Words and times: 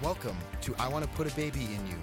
Welcome 0.00 0.36
to 0.60 0.76
I 0.78 0.86
Want 0.86 1.04
to 1.04 1.10
Put 1.16 1.30
a 1.30 1.34
Baby 1.34 1.64
in 1.64 1.84
You, 1.88 1.96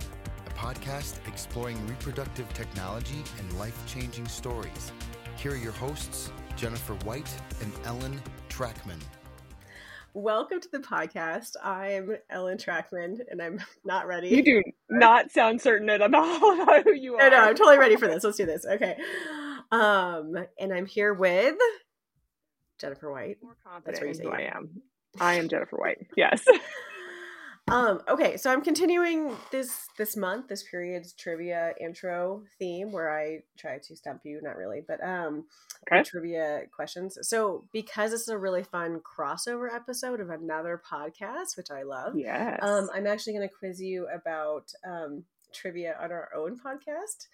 a 0.45 0.49
podcast 0.49 1.25
exploring 1.29 1.77
reproductive 1.87 2.53
technology 2.53 3.23
and 3.39 3.57
life 3.57 3.81
changing 3.87 4.27
stories. 4.27 4.91
Here 5.37 5.53
are 5.53 5.55
your 5.55 5.71
hosts, 5.71 6.29
Jennifer 6.57 6.95
White 7.05 7.33
and 7.61 7.71
Ellen 7.85 8.21
Trachman. 8.49 8.99
Welcome 10.13 10.59
to 10.59 10.67
the 10.73 10.79
podcast. 10.79 11.51
I'm 11.63 12.17
Ellen 12.29 12.57
Trachman, 12.57 13.19
and 13.31 13.41
I'm 13.41 13.61
not 13.85 14.07
ready. 14.07 14.27
You 14.27 14.43
do 14.43 14.61
not 14.89 15.31
sound 15.31 15.61
certain 15.61 15.89
at 15.89 16.01
all 16.01 16.61
about 16.61 16.83
who 16.83 16.93
you 16.93 17.15
are. 17.15 17.29
No, 17.29 17.29
no, 17.29 17.43
I'm 17.43 17.55
totally 17.55 17.77
ready 17.77 17.95
for 17.95 18.09
this. 18.09 18.25
Let's 18.25 18.35
do 18.35 18.45
this. 18.45 18.65
Okay. 18.65 18.97
Um, 19.71 20.35
and 20.59 20.73
I'm 20.73 20.85
here 20.85 21.13
with 21.13 21.55
Jennifer 22.77 23.09
White. 23.09 23.37
More 23.41 23.55
That's 23.85 24.01
where 24.01 24.09
you 24.09 24.15
say 24.15 24.23
who 24.23 24.31
I 24.31 24.51
am. 24.53 24.81
I 25.17 25.35
am 25.35 25.47
Jennifer 25.47 25.77
White. 25.77 26.07
Yes. 26.17 26.43
Um, 27.67 28.01
okay, 28.07 28.37
so 28.37 28.51
I'm 28.51 28.61
continuing 28.61 29.35
this 29.51 29.87
this 29.97 30.15
month, 30.15 30.47
this 30.47 30.61
period's 30.61 31.13
trivia 31.13 31.73
intro 31.81 32.43
theme 32.59 32.91
where 32.91 33.11
I 33.11 33.39
try 33.57 33.79
to 33.79 33.95
stump 33.95 34.21
you, 34.23 34.39
not 34.43 34.55
really, 34.55 34.81
but 34.87 35.03
um 35.03 35.45
Okay. 35.91 36.03
trivia 36.03 36.61
questions. 36.75 37.17
So 37.23 37.65
because 37.73 38.11
this 38.11 38.21
is 38.21 38.27
a 38.27 38.37
really 38.37 38.63
fun 38.63 38.99
crossover 39.01 39.67
episode 39.73 40.19
of 40.19 40.29
another 40.29 40.79
podcast, 40.89 41.57
which 41.57 41.71
I 41.71 41.81
love, 41.83 42.15
yes. 42.15 42.59
um, 42.61 42.87
I'm 42.93 43.07
actually 43.07 43.33
gonna 43.33 43.49
quiz 43.49 43.81
you 43.81 44.07
about 44.13 44.71
um 44.87 45.23
trivia 45.51 45.95
on 45.99 46.11
our 46.11 46.29
own 46.35 46.59
podcast. 46.59 47.27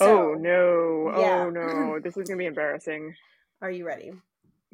oh 0.00 0.34
no. 0.34 1.12
yeah. 1.20 1.44
Oh 1.46 1.50
no. 1.50 1.98
This 2.02 2.16
is 2.16 2.26
gonna 2.28 2.38
be 2.38 2.46
embarrassing. 2.46 3.14
are 3.62 3.70
you 3.70 3.86
ready? 3.86 4.10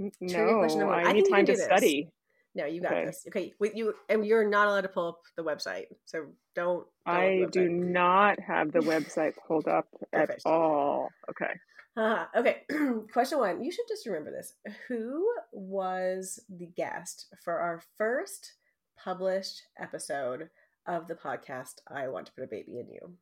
N- 0.01 0.11
Trivia 0.19 0.55
question 0.55 0.81
No, 0.81 0.87
number 0.87 0.97
one. 0.97 1.07
I 1.07 1.11
I 1.11 1.13
need 1.13 1.29
time 1.29 1.45
to 1.47 1.53
this. 1.53 1.63
study. 1.65 2.09
No, 2.57 2.67
you 2.67 2.81
got 2.81 2.93
Okay. 2.93 3.07
this. 3.07 3.25
Okay, 3.29 3.53
with 3.59 3.75
you 3.75 3.95
and 4.09 4.25
you're 4.25 4.49
not 4.49 4.69
allowed 4.69 4.83
to 4.83 4.89
pull 4.89 5.09
up 5.09 5.21
the 5.37 5.43
website. 5.43 5.87
So 6.05 6.27
don't, 6.55 6.87
don't 7.07 7.15
I 7.17 7.37
look 7.41 7.49
at 7.49 7.53
the 7.53 7.61
do 7.65 7.69
not 7.69 8.39
have 8.41 8.71
the 8.73 8.79
website 8.81 9.33
pulled 9.49 9.67
up 9.67 9.89
at 10.13 10.39
all. 10.47 11.09
Okay. 11.31 11.53
Uh, 11.97 12.27
okay, 12.37 12.63
question 13.13 13.39
one. 13.39 13.63
You 13.63 13.71
should 13.73 13.87
just 13.89 14.07
remember 14.07 14.31
this. 14.31 14.55
Who 14.89 15.27
was 15.53 16.41
the 16.49 16.67
guest 16.67 17.27
for 17.45 17.59
our 17.59 17.83
first 17.99 18.55
published 19.03 19.63
episode 19.79 20.49
of 20.87 21.07
the 21.09 21.15
podcast? 21.15 21.75
I 21.89 22.09
want 22.09 22.27
to 22.27 22.33
put 22.33 22.45
a 22.45 22.49
baby 22.49 22.79
in 22.79 22.89
you. 22.89 23.01
Do 23.01 23.07
you 23.07 23.17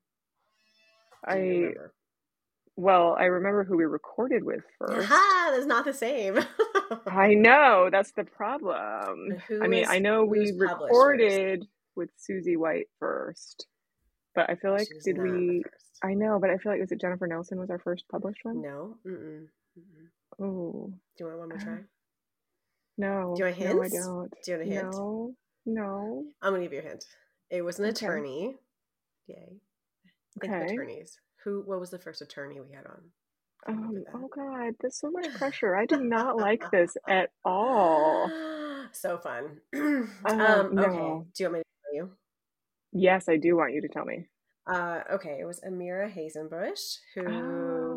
I 1.25 1.37
remember? 1.37 1.95
well, 2.77 3.17
I 3.19 3.25
remember 3.25 3.65
who 3.65 3.77
we 3.77 3.85
recorded 3.85 4.43
with 4.45 4.63
first. 4.79 5.09
Ha! 5.09 5.51
That's 5.55 5.67
not 5.67 5.85
the 5.85 5.93
same. 5.95 6.39
I 7.07 7.35
know 7.35 7.89
that's 7.91 8.13
the 8.13 8.25
problem. 8.25 9.39
I 9.63 9.67
mean, 9.69 9.81
was- 9.81 9.89
I 9.91 9.99
know 9.99 10.25
we 10.25 10.49
first? 10.59 10.61
recorded 10.61 11.67
with 11.97 12.11
Susie 12.17 12.57
White 12.57 12.89
first, 12.99 13.67
but 14.35 14.49
I 14.51 14.55
feel 14.57 14.73
like 14.73 14.89
She 14.89 14.95
was 14.95 15.05
did 15.05 15.19
we? 15.19 15.63
I 16.03 16.15
know, 16.15 16.39
but 16.41 16.51
I 16.51 16.57
feel 16.59 16.73
like 16.73 16.81
was 16.81 16.91
it 16.93 17.01
Jennifer 17.01 17.27
Nelson 17.27 17.61
was 17.61 17.71
our 17.71 17.79
first 17.79 18.05
published 18.11 18.41
one? 18.45 18.61
No. 18.63 18.97
Mm-mm. 19.07 19.47
Mm-mm. 19.79 20.09
Oh 20.41 20.93
Do 21.17 21.25
you 21.25 21.27
want 21.27 21.39
one 21.39 21.49
more 21.51 21.59
try? 21.59 21.79
no, 22.99 23.35
Do 23.37 23.45
you 23.47 23.51
want 23.51 23.61
no, 23.61 23.83
I 23.83 23.89
don't. 23.89 24.31
Do 24.45 24.51
you 24.53 24.59
want 24.59 24.69
a 24.69 24.75
hint? 24.75 24.93
No, 24.93 25.35
no. 25.67 26.25
I'm 26.41 26.53
gonna 26.53 26.63
give 26.65 26.73
you 26.73 26.81
a 26.81 26.83
hint. 26.83 27.05
It 27.51 27.63
was 27.63 27.79
an 27.79 27.85
Okay. 27.87 27.91
attorney. 27.91 28.57
Yay. 29.29 29.61
Okay. 30.43 30.65
attorneys. 30.73 31.19
Who? 31.45 31.63
What 31.67 31.79
was 31.81 31.91
the 31.91 31.99
first 31.99 32.23
attorney 32.23 32.59
we 32.61 32.73
had 32.75 32.87
on? 32.87 33.03
Um, 33.67 34.05
oh 34.15 34.29
God, 34.35 34.75
there's 34.81 34.99
so 34.99 35.11
much 35.11 35.33
pressure. 35.35 35.77
I 35.77 35.87
do 35.87 36.03
not 36.03 36.37
like 36.37 36.71
this 36.71 36.97
at 37.09 37.31
all. 37.45 38.29
so 38.93 39.19
fun. 39.19 39.61
Um, 40.25 40.41
um, 40.41 40.79
okay. 40.79 40.97
no. 40.97 41.27
Do 41.37 41.45
you 41.45 41.51
want 41.51 41.59
me 41.59 41.61
to 41.61 41.65
tell 41.85 41.95
you? 41.95 42.11
Yes, 42.93 43.29
I 43.29 43.37
do 43.37 43.57
want 43.57 43.73
you 43.73 43.81
to 43.83 43.89
tell 43.89 44.05
me. 44.05 44.29
Uh, 44.67 45.01
okay, 45.15 45.39
it 45.41 45.45
was 45.45 45.61
Amira 45.67 46.13
Hasenbush, 46.13 46.99
who 47.15 47.25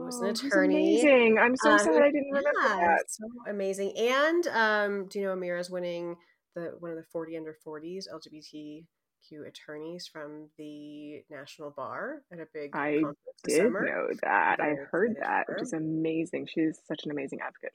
was 0.06 0.20
an 0.22 0.28
Oh, 0.28 0.30
attorney. 0.32 0.96
amazing. 0.96 1.38
I'm 1.40 1.56
so 1.56 1.72
Um, 1.72 1.80
sad 1.80 2.02
I 2.02 2.12
didn't 2.12 2.32
remember 2.32 2.50
yeah, 2.64 2.76
that. 2.88 3.04
So 3.08 3.26
amazing. 3.48 3.98
And 3.98 4.48
um, 4.48 5.08
do 5.08 5.20
you 5.20 5.26
know 5.26 5.36
Amira's 5.36 5.70
winning 5.70 6.16
the 6.56 6.74
one 6.80 6.90
of 6.92 6.98
the 6.98 7.06
40 7.12 7.38
under 7.38 7.56
40s 7.66 8.06
LGBTQ 9.32 9.48
attorneys 9.48 10.08
from 10.08 10.50
the 10.58 11.24
National 11.30 11.72
Bar 11.72 12.22
at 12.32 12.40
a 12.40 12.48
big 12.54 12.76
I 12.76 12.96
conference 12.96 13.18
Did 13.44 13.58
summer? 13.58 13.86
know 13.86 14.08
that. 14.24 14.60
I 14.60 14.76
heard 14.92 15.16
that, 15.22 15.46
which 15.48 15.62
is 15.62 15.74
amazing. 15.74 16.48
She's 16.48 16.80
such 16.88 17.06
an 17.06 17.12
amazing 17.12 17.40
advocate. 17.42 17.74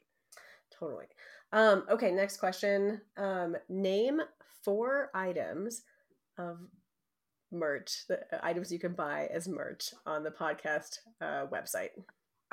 Totally. 0.77 1.05
Um, 1.53 1.83
okay, 1.89 2.11
next 2.11 2.37
question. 2.37 3.01
Um, 3.17 3.55
name 3.69 4.21
four 4.63 5.09
items 5.13 5.83
of 6.37 6.57
merch, 7.51 8.05
the 8.07 8.19
uh, 8.33 8.39
items 8.41 8.71
you 8.71 8.79
can 8.79 8.93
buy 8.93 9.27
as 9.33 9.47
merch 9.47 9.93
on 10.05 10.23
the 10.23 10.31
podcast 10.31 10.99
uh, 11.21 11.45
website. 11.51 11.89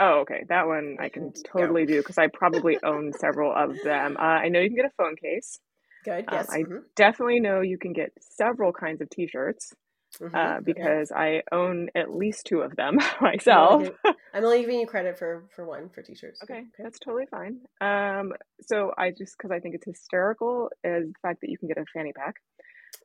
Oh, 0.01 0.21
okay. 0.21 0.45
That 0.49 0.67
one 0.67 0.97
I 1.01 1.09
can 1.09 1.31
Go. 1.31 1.61
totally 1.61 1.87
do 1.87 1.99
because 1.99 2.19
I 2.19 2.29
probably 2.29 2.79
own 2.85 3.13
several 3.13 3.53
of 3.53 3.77
them. 3.83 4.17
Uh, 4.19 4.23
I 4.23 4.49
know 4.49 4.61
you 4.61 4.69
can 4.69 4.77
get 4.77 4.85
a 4.85 4.91
phone 4.97 5.17
case. 5.17 5.61
Good. 6.09 6.25
Um, 6.29 6.35
Yes. 6.39 6.51
I 6.51 6.63
mhm, 6.63 6.83
Definitely 6.97 7.41
know 7.41 7.61
you 7.61 7.79
can 7.79 7.93
get 7.93 8.13
several 8.21 8.73
kinds 8.73 9.01
of 9.01 9.11
t-shirts 9.11 9.73
mhm, 10.21 10.35
uh, 10.35 10.39
okay. 10.57 10.65
because 10.65 11.13
I 11.15 11.43
own 11.53 11.89
at 11.95 12.15
least 12.15 12.47
two 12.47 12.61
of 12.61 12.75
them 12.77 12.97
I'm 13.21 13.27
only 13.31 13.31
myself. 13.37 13.89
I'm 14.35 14.45
only 14.45 14.61
giving 14.61 14.81
you 14.81 14.87
credit 14.87 15.19
for 15.19 15.45
for 15.55 15.65
one 15.65 15.91
for 15.91 16.03
t-shirts. 16.03 16.41
Okay, 16.45 16.63
that's 16.79 16.99
totally 16.99 17.27
fine. 17.31 17.61
Um, 17.81 18.33
so 18.63 18.93
I 18.97 19.11
just 19.11 19.37
because 19.37 19.51
I 19.51 19.61
think 19.61 19.75
it's 19.75 19.85
hysterical 19.87 20.71
is 20.85 21.09
the 21.09 21.15
fact 21.23 21.41
that 21.43 21.51
you 21.51 21.59
can 21.59 21.69
get 21.69 21.79
a 21.79 21.85
fanny 21.95 22.13
pack. 22.13 22.35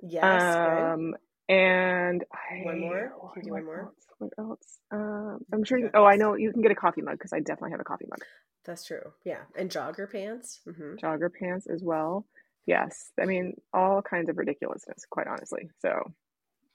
Yes. 0.01 0.23
good. 0.55 0.93
Um, 0.93 1.15
and 1.49 2.23
I, 2.33 2.63
One 2.65 2.79
more? 2.79 3.13
Can 3.33 3.43
you 3.43 3.43
do 3.43 3.51
what 3.51 3.57
one 3.57 3.65
more? 3.65 3.81
else? 3.81 3.95
What 4.19 4.31
else? 4.39 4.79
Um, 4.91 5.39
I'm 5.53 5.63
sure. 5.65 5.77
You 5.77 5.89
oh, 5.93 6.05
I 6.05 6.15
know 6.15 6.35
you 6.35 6.51
can 6.53 6.61
get 6.61 6.71
a 6.71 6.75
coffee 6.75 7.01
mug 7.01 7.15
because 7.15 7.33
I 7.33 7.39
definitely 7.39 7.71
have 7.71 7.81
a 7.81 7.83
coffee 7.83 8.05
mug. 8.09 8.19
That's 8.65 8.85
true. 8.85 9.11
Yeah, 9.25 9.41
and 9.57 9.69
jogger 9.69 10.09
pants. 10.09 10.61
hmm 10.65 10.95
Jogger 11.03 11.29
pants 11.37 11.67
as 11.67 11.81
well. 11.83 12.25
Yes, 12.65 13.11
I 13.21 13.25
mean 13.25 13.55
all 13.73 14.01
kinds 14.01 14.29
of 14.29 14.37
ridiculousness. 14.37 15.05
Quite 15.09 15.27
honestly. 15.27 15.69
So 15.81 16.13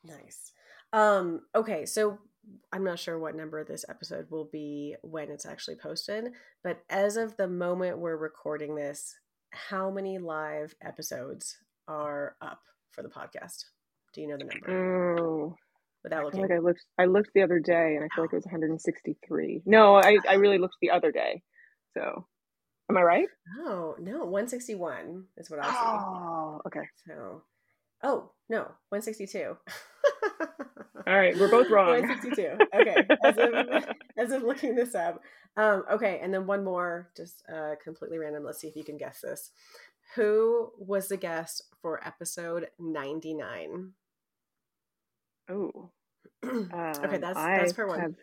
Nice. 0.04 0.52
Um, 0.92 1.42
okay, 1.54 1.84
so 1.86 2.18
I'm 2.72 2.84
not 2.84 2.98
sure 2.98 3.18
what 3.18 3.36
number 3.36 3.62
this 3.64 3.84
episode 3.88 4.30
will 4.30 4.48
be 4.50 4.96
when 5.02 5.30
it's 5.30 5.44
actually 5.44 5.76
posted, 5.76 6.32
but 6.64 6.80
as 6.88 7.16
of 7.16 7.36
the 7.36 7.48
moment 7.48 7.98
we're 7.98 8.16
recording 8.16 8.74
this, 8.74 9.14
how 9.50 9.90
many 9.90 10.18
live 10.18 10.74
episodes 10.82 11.58
are 11.88 12.36
up 12.40 12.60
for 12.90 13.02
the 13.02 13.08
podcast? 13.08 13.64
Do 14.14 14.22
you 14.22 14.28
know 14.28 14.38
the 14.38 14.44
number? 14.44 15.18
oh, 15.20 15.56
Without 16.04 16.20
I 16.20 16.24
looking. 16.24 16.40
like 16.42 16.52
I 16.52 16.58
looked. 16.58 16.84
I 16.98 17.04
looked 17.06 17.30
the 17.34 17.42
other 17.42 17.58
day 17.58 17.96
and 17.96 18.04
I 18.04 18.08
feel 18.14 18.24
like 18.24 18.32
it 18.32 18.36
was 18.36 18.46
163. 18.46 19.62
No, 19.66 19.96
I 19.96 20.16
I 20.28 20.34
really 20.34 20.58
looked 20.58 20.76
the 20.80 20.90
other 20.92 21.10
day. 21.12 21.42
So, 21.94 22.26
am 22.88 22.96
I 22.96 23.02
right? 23.02 23.28
Oh, 23.60 23.94
no, 23.98 24.24
161 24.24 25.24
is 25.36 25.50
what 25.50 25.60
I 25.60 25.70
see. 25.70 25.76
Oh, 25.78 26.60
okay. 26.66 26.88
So, 27.06 27.42
oh, 28.02 28.30
no, 28.48 28.60
162. 28.90 29.56
All 31.06 31.14
right, 31.16 31.36
we're 31.38 31.50
both 31.50 31.70
wrong. 31.70 32.00
162. 32.00 32.58
Okay. 32.74 33.06
As 33.24 33.38
of, 33.38 33.84
as 34.18 34.32
of 34.32 34.42
looking 34.42 34.74
this 34.74 34.94
up. 34.94 35.22
Um, 35.56 35.84
okay. 35.90 36.20
And 36.22 36.32
then 36.32 36.46
one 36.46 36.62
more, 36.64 37.08
just 37.16 37.42
uh, 37.52 37.74
completely 37.82 38.18
random. 38.18 38.44
Let's 38.44 38.60
see 38.60 38.68
if 38.68 38.76
you 38.76 38.84
can 38.84 38.98
guess 38.98 39.20
this. 39.22 39.50
Who 40.16 40.70
was 40.78 41.08
the 41.08 41.16
guest 41.16 41.62
for 41.82 42.06
episode 42.06 42.68
99? 42.78 43.92
Oh. 45.50 45.90
okay. 46.44 46.56
Um, 46.72 47.20
That's, 47.20 47.36
I 47.36 47.58
that's 47.58 47.72
for 47.72 47.86
one. 47.86 48.00
have, 48.00 48.14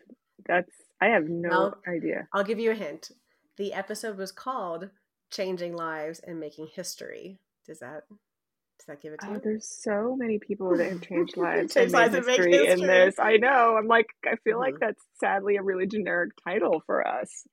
that's 0.46 0.70
I 1.00 1.06
have 1.06 1.28
no 1.28 1.50
I'll- 1.50 1.78
idea. 1.88 2.28
I'll 2.32 2.44
give 2.44 2.58
you 2.58 2.70
a 2.70 2.74
hint. 2.74 3.10
The 3.56 3.72
episode 3.72 4.18
was 4.18 4.32
called 4.32 4.90
Changing 5.30 5.74
Lives 5.74 6.20
and 6.20 6.38
Making 6.40 6.68
History. 6.68 7.38
Does 7.66 7.78
that, 7.80 8.02
does 8.08 8.86
that 8.88 9.00
give 9.00 9.12
it 9.14 9.20
to 9.20 9.28
Oh, 9.30 9.32
you? 9.34 9.40
there's 9.42 9.66
so 9.68 10.14
many 10.16 10.38
people 10.38 10.76
that 10.76 10.90
have 10.90 11.00
changed 11.00 11.36
lives 11.36 11.76
and 11.76 11.90
lives 11.90 12.14
and 12.14 12.26
make 12.26 12.36
history 12.36 12.66
in 12.66 12.80
this. 12.80 13.18
I 13.18 13.36
know. 13.38 13.76
I'm 13.76 13.88
like, 13.88 14.06
I 14.24 14.36
feel 14.44 14.58
like 14.58 14.74
Mhm. 14.74 14.80
that's 14.80 15.02
sadly 15.18 15.56
a 15.56 15.62
really 15.62 15.86
generic 15.86 16.32
title 16.44 16.82
for 16.86 17.06
us. 17.06 17.46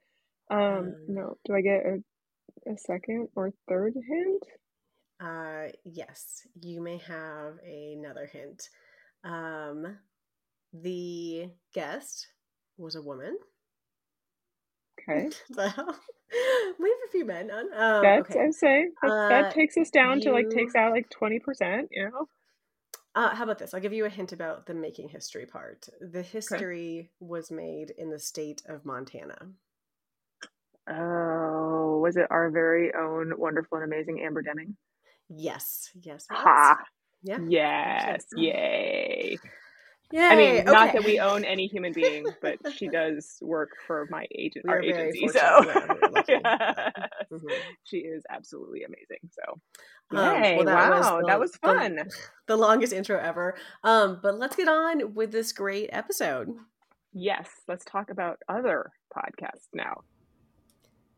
Um, 0.52 0.60
Um, 0.60 0.96
no. 1.08 1.38
Do 1.46 1.56
I 1.56 1.62
get 1.62 1.86
a, 1.86 2.04
a 2.70 2.78
second 2.78 3.30
or 3.36 3.52
third 3.70 3.94
hint? 3.96 4.44
Uh, 5.20 5.70
yes, 5.86 6.46
you 6.62 6.82
may 6.82 6.98
have 6.98 7.58
another 7.60 8.26
hint. 8.26 8.70
Um, 9.24 9.98
the 10.74 11.50
guest 11.74 12.28
was 12.78 12.96
a 12.96 13.02
woman. 13.02 13.38
Okay. 15.10 15.30
So, 15.54 15.64
we 16.80 16.90
have 16.90 17.00
a 17.08 17.12
few 17.12 17.26
men 17.26 17.52
on. 17.52 17.66
Um, 17.74 18.04
That's 18.04 18.30
okay. 18.30 18.40
I'm 18.40 18.52
saying 18.54 18.92
that, 19.04 19.10
Uh, 19.12 19.30
that 19.30 19.52
takes 19.52 19.78
us 19.78 19.90
down 19.92 20.22
to 20.22 20.32
like 20.32 20.50
takes 20.50 20.76
out 20.76 20.92
like 20.92 21.10
twenty 21.10 21.40
percent. 21.40 21.90
You 21.92 22.10
know. 22.10 22.28
Uh, 23.16 23.36
how 23.36 23.44
about 23.44 23.60
this? 23.60 23.74
I'll 23.74 23.82
give 23.82 23.94
you 23.94 24.06
a 24.06 24.10
hint 24.10 24.32
about 24.34 24.66
the 24.66 24.74
making 24.74 25.10
history 25.10 25.46
part. 25.46 25.90
The 26.02 26.24
history 26.24 27.12
was 27.20 27.52
made 27.52 27.92
in 27.98 28.10
the 28.10 28.20
state 28.20 28.64
of 28.68 28.86
Montana. 28.86 29.50
Oh, 30.90 32.00
was 32.02 32.18
it 32.18 32.28
our 32.30 32.52
very 32.52 32.94
own 32.94 33.34
wonderful 33.38 33.78
and 33.80 33.86
amazing 33.86 34.22
Amber 34.24 34.42
Deming? 34.42 34.76
Yes, 35.30 35.90
yes. 36.02 36.28
Ha! 36.32 36.78
Yeah. 37.24 37.40
Yes. 37.50 38.26
Yay. 38.36 39.38
I 40.16 40.36
mean, 40.36 40.66
not 40.66 40.94
that 40.94 41.04
we 41.06 41.20
own 41.20 41.44
any 41.54 41.68
human 41.68 41.92
being, 41.94 42.26
but 42.42 42.58
she 42.76 42.88
does 42.88 43.38
work 43.42 43.70
for 43.88 44.08
my 44.12 44.26
agent, 44.36 44.66
We 44.66 44.72
our 44.72 44.82
agency. 44.82 45.28
So 45.30 45.40
Yeah, 45.40 45.88
we're 46.02 46.10
lucky. 46.12 46.34
Yes. 46.44 47.02
Mhm. 47.32 47.52
she 47.84 47.98
is 47.98 48.24
absolutely 48.30 48.84
amazing. 48.84 49.30
So 49.32 49.60
Um, 50.16 50.44
Yay, 50.44 50.56
well, 50.58 50.66
that 50.66 50.90
was 50.92 51.06
wow, 51.06 51.20
the- 51.22 51.28
that 51.28 51.40
was 51.40 51.52
the- 51.54 51.58
fun. 51.60 52.10
The, 52.48 52.58
longest 52.58 52.94
intro 52.94 53.18
ever. 53.20 53.56
Um, 53.84 54.20
but 54.22 54.38
let's 54.38 54.56
get 54.56 54.68
on 54.68 55.14
with 55.16 55.32
this 55.32 55.52
great 55.54 55.90
episode. 55.94 56.50
yes, 57.14 57.50
let's 57.68 57.86
talk 57.86 58.10
about 58.12 58.38
other 58.50 58.92
podcasts 59.16 59.68
now. 59.74 60.02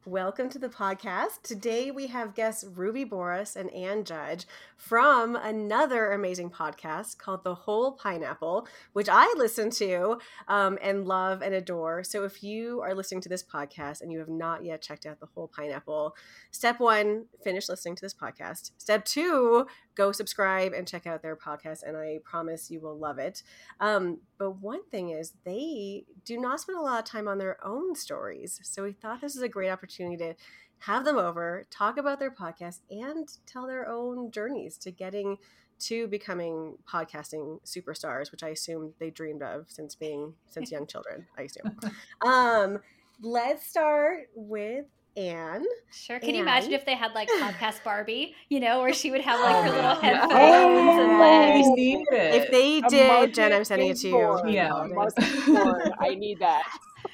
Welcome 0.08 0.50
to 0.50 0.60
the 0.60 0.70
podcast. 0.70 1.42
Today 1.42 1.90
we 1.90 2.06
have 2.06 2.36
guests 2.36 2.64
Ruby 2.64 3.04
Booras 3.06 3.56
and 3.56 3.72
Anne 3.72 4.04
Judge 4.04 4.46
from 4.78 5.36
another 5.36 6.12
amazing 6.12 6.52
podcast 6.52 7.18
called 7.18 7.44
The 7.44 7.56
Whole 7.56 7.94
Pineapple, 7.94 8.68
which 8.94 9.10
I 9.12 9.34
listen 9.36 9.72
to 9.72 10.20
um, 10.48 10.78
and 10.80 11.08
love 11.08 11.42
and 11.42 11.56
adore. 11.56 12.04
So 12.04 12.24
if 12.24 12.44
you 12.44 12.82
are 12.82 12.94
listening 12.94 13.22
to 13.22 13.30
this 13.30 13.42
podcast 13.42 14.02
and 14.02 14.12
you 14.12 14.20
have 14.20 14.30
not 14.30 14.64
yet 14.64 14.84
checked 14.84 15.08
out 15.08 15.20
The 15.20 15.26
Whole 15.34 15.48
Pineapple, 15.48 16.16
step 16.52 16.80
one, 16.80 17.26
finish 17.44 17.68
listening 17.68 17.96
to 17.96 18.02
this 18.02 18.14
podcast. 18.14 18.74
Step 18.78 19.06
two, 19.06 19.66
go 19.96 20.12
subscribe 20.12 20.74
and 20.74 20.88
check 20.88 21.08
out 21.08 21.22
their 21.22 21.36
podcast, 21.36 21.84
and 21.84 21.98
I 21.98 22.20
promise 22.24 22.70
you 22.70 22.82
will 22.82 22.98
love 22.98 23.18
it. 23.18 23.44
Um, 23.80 24.20
but 24.38 24.62
one 24.62 24.84
thing 24.90 25.10
is, 25.10 25.34
they 25.44 26.06
do 26.26 26.38
not 26.38 26.60
spend 26.60 26.78
a 26.78 26.82
lot 26.82 27.00
of 27.00 27.06
time 27.06 27.28
on 27.28 27.38
their 27.38 27.58
own 27.66 27.96
stories. 27.96 28.60
So 28.64 28.84
we 28.84 28.92
thought 28.92 29.22
this 29.22 29.36
is 29.36 29.42
a 29.42 29.50
great 29.50 29.70
opportunity 29.70 30.18
to 30.18 30.36
have 30.80 31.06
them 31.06 31.18
over, 31.18 31.66
talk 31.70 31.98
about 31.98 32.20
their 32.20 32.32
podcast, 32.32 32.80
and 32.90 33.28
tell 33.46 33.66
their 33.66 33.90
own 33.90 34.32
journeys 34.32 34.78
to 34.80 34.92
getting 34.92 35.38
to 35.78 36.08
becoming 36.08 36.78
podcasting 36.90 37.60
superstars, 37.66 38.32
which 38.32 38.44
I 38.44 38.50
assume 38.50 38.94
they 39.00 39.10
dreamed 39.10 39.42
of 39.42 39.66
since 39.68 39.96
being 39.96 40.34
since 40.48 40.72
young 40.72 40.88
children. 40.88 41.28
I 41.38 41.44
assume. 41.44 41.78
Um, 42.26 42.80
let's 43.22 43.68
start 43.68 44.30
with 44.36 44.86
Anne. 45.18 45.66
Sure. 45.92 46.20
Can 46.20 46.36
you 46.36 46.42
imagine 46.42 46.74
if 46.74 46.86
they 46.86 46.96
had 46.96 47.14
like 47.14 47.30
podcast 47.30 47.84
Barbie, 47.84 48.36
you 48.50 48.60
know, 48.60 48.82
where 48.82 48.94
she 48.94 49.12
would 49.12 49.22
have 49.22 49.40
like 49.40 49.56
Oh, 49.56 49.62
her 49.64 49.70
little 49.70 49.96
headphones 49.96 50.34
Oh, 50.34 51.04
and 51.04 51.24
I 51.24 51.62
need 51.76 52.06
it. 52.12 52.36
If 52.36 52.52
they 52.52 52.82
did, 52.82 53.34
Jen, 53.34 53.54
I'm 53.54 53.64
sending 53.64 53.90
it 53.90 53.98
to 53.98 54.08
you. 54.10 54.42
Yeah. 54.48 54.84
A 54.84 54.88
market 54.88 55.24
born. 55.46 55.92
I 56.00 56.16
need 56.16 56.40
that. 56.40 56.64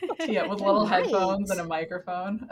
yeah, 0.27 0.47
with 0.47 0.59
little 0.61 0.85
headphones 0.85 1.51
and 1.51 1.59
a 1.59 1.63
microphone. 1.63 2.47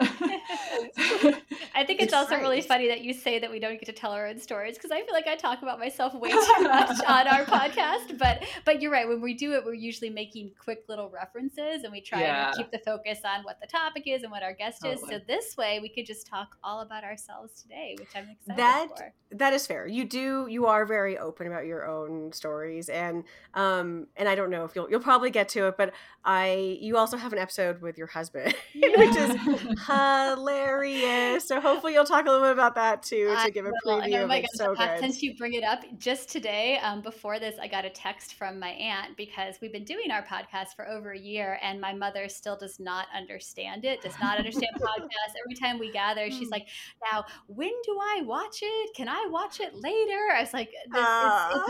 I 1.74 1.84
think 1.84 2.00
it's, 2.00 2.04
It's 2.04 2.12
also 2.12 2.36
really 2.38 2.60
funny 2.60 2.88
that 2.88 3.02
you 3.02 3.12
say 3.12 3.38
that 3.38 3.50
we 3.50 3.58
don't 3.58 3.74
get 3.74 3.86
to 3.86 3.92
tell 3.92 4.12
our 4.12 4.26
own 4.26 4.38
stories 4.38 4.74
because 4.76 4.90
I 4.90 5.02
feel 5.02 5.12
like 5.14 5.26
I 5.26 5.36
talk 5.36 5.62
about 5.62 5.78
myself 5.78 6.14
way 6.14 6.30
too 6.30 6.38
much 6.62 6.98
on 7.06 7.26
our 7.28 7.44
podcast. 7.44 8.18
But 8.18 8.44
but 8.64 8.82
you're 8.82 8.90
right. 8.92 9.08
When 9.08 9.20
we 9.20 9.34
do 9.34 9.52
it, 9.54 9.64
we're 9.64 9.74
usually 9.74 10.10
making 10.10 10.52
quick 10.62 10.84
little 10.88 11.08
references 11.10 11.84
and 11.84 11.92
we 11.92 12.00
try 12.00 12.20
Yeah. 12.22 12.50
to 12.50 12.56
keep 12.56 12.70
the 12.70 12.80
focus 12.80 13.20
on 13.24 13.44
what 13.44 13.60
the 13.60 13.66
topic 13.66 14.04
is 14.06 14.22
and 14.22 14.30
what 14.32 14.42
our 14.42 14.52
guest 14.52 14.84
is. 14.84 15.00
So 15.00 15.18
this 15.26 15.56
way, 15.56 15.78
we 15.80 15.88
could 15.88 16.06
just 16.06 16.26
talk 16.26 16.56
all 16.62 16.80
about 16.80 17.04
ourselves 17.04 17.62
today, 17.62 17.96
which 17.98 18.08
I'm 18.14 18.28
excited 18.30 18.58
That- 18.58 18.88
for. 18.96 19.12
that 19.32 19.52
is 19.52 19.66
fair. 19.66 19.86
You 19.86 20.04
do 20.04 20.46
you 20.48 20.66
are 20.66 20.84
very 20.84 21.18
open 21.18 21.46
about 21.46 21.66
your 21.66 21.86
own 21.86 22.32
stories 22.32 22.88
and 22.88 23.24
um 23.54 24.06
and 24.16 24.28
I 24.28 24.34
don't 24.34 24.50
know 24.50 24.64
if 24.64 24.74
you'll 24.74 24.90
you'll 24.90 25.00
probably 25.00 25.30
get 25.30 25.48
to 25.50 25.66
it, 25.68 25.76
but 25.76 25.92
I 26.24 26.78
you 26.80 26.96
also 26.96 27.16
have 27.16 27.32
an 27.32 27.38
episode 27.40 27.80
with 27.80 27.98
your 27.98 28.06
husband, 28.06 28.54
which 28.74 29.16
is 29.16 29.36
hilarious. 29.86 31.46
So 31.48 31.60
hopefully 31.60 31.94
you'll 31.94 32.04
talk 32.04 32.26
a 32.26 32.30
little 32.30 32.44
bit 32.46 32.52
about 32.52 32.74
that 32.76 33.02
too 33.02 33.34
to 33.44 33.50
give 33.50 33.66
a. 33.66 33.68
And 33.68 33.76
preview 33.84 34.22
oh 34.22 34.26
my. 34.26 34.44
So 34.54 34.74
uh, 34.74 34.86
good. 34.94 35.00
since 35.00 35.22
you 35.22 35.36
bring 35.36 35.54
it 35.54 35.64
up, 35.64 35.80
just 35.98 36.28
today, 36.30 36.78
um, 36.82 37.02
before 37.02 37.38
this, 37.38 37.56
I 37.60 37.66
got 37.68 37.84
a 37.84 37.90
text 37.90 38.34
from 38.34 38.58
my 38.58 38.70
aunt 38.70 39.16
because 39.16 39.56
we've 39.60 39.72
been 39.72 39.84
doing 39.84 40.10
our 40.10 40.22
podcast 40.22 40.74
for 40.76 40.88
over 40.88 41.12
a 41.12 41.18
year, 41.18 41.58
and 41.62 41.80
my 41.80 41.92
mother 41.94 42.28
still 42.28 42.56
does 42.56 42.78
not 42.78 43.06
understand 43.16 43.84
it. 43.84 44.02
Does 44.02 44.18
not 44.20 44.38
understand 44.38 44.72
podcasts. 44.80 45.34
Every 45.44 45.54
time 45.60 45.78
we 45.78 45.90
gather, 45.92 46.30
she's 46.30 46.48
Hmm. 46.48 46.52
like, 46.52 46.66
"Now, 47.12 47.24
when 47.46 47.72
do 47.84 47.98
I 48.00 48.22
watch 48.24 48.58
it? 48.62 48.94
Can 48.94 49.08
I 49.08 49.26
watch 49.30 49.60
it 49.60 49.74
later?" 49.74 50.18
I 50.34 50.40
was 50.40 50.52
like, 50.52 50.70
"This- 50.90 51.00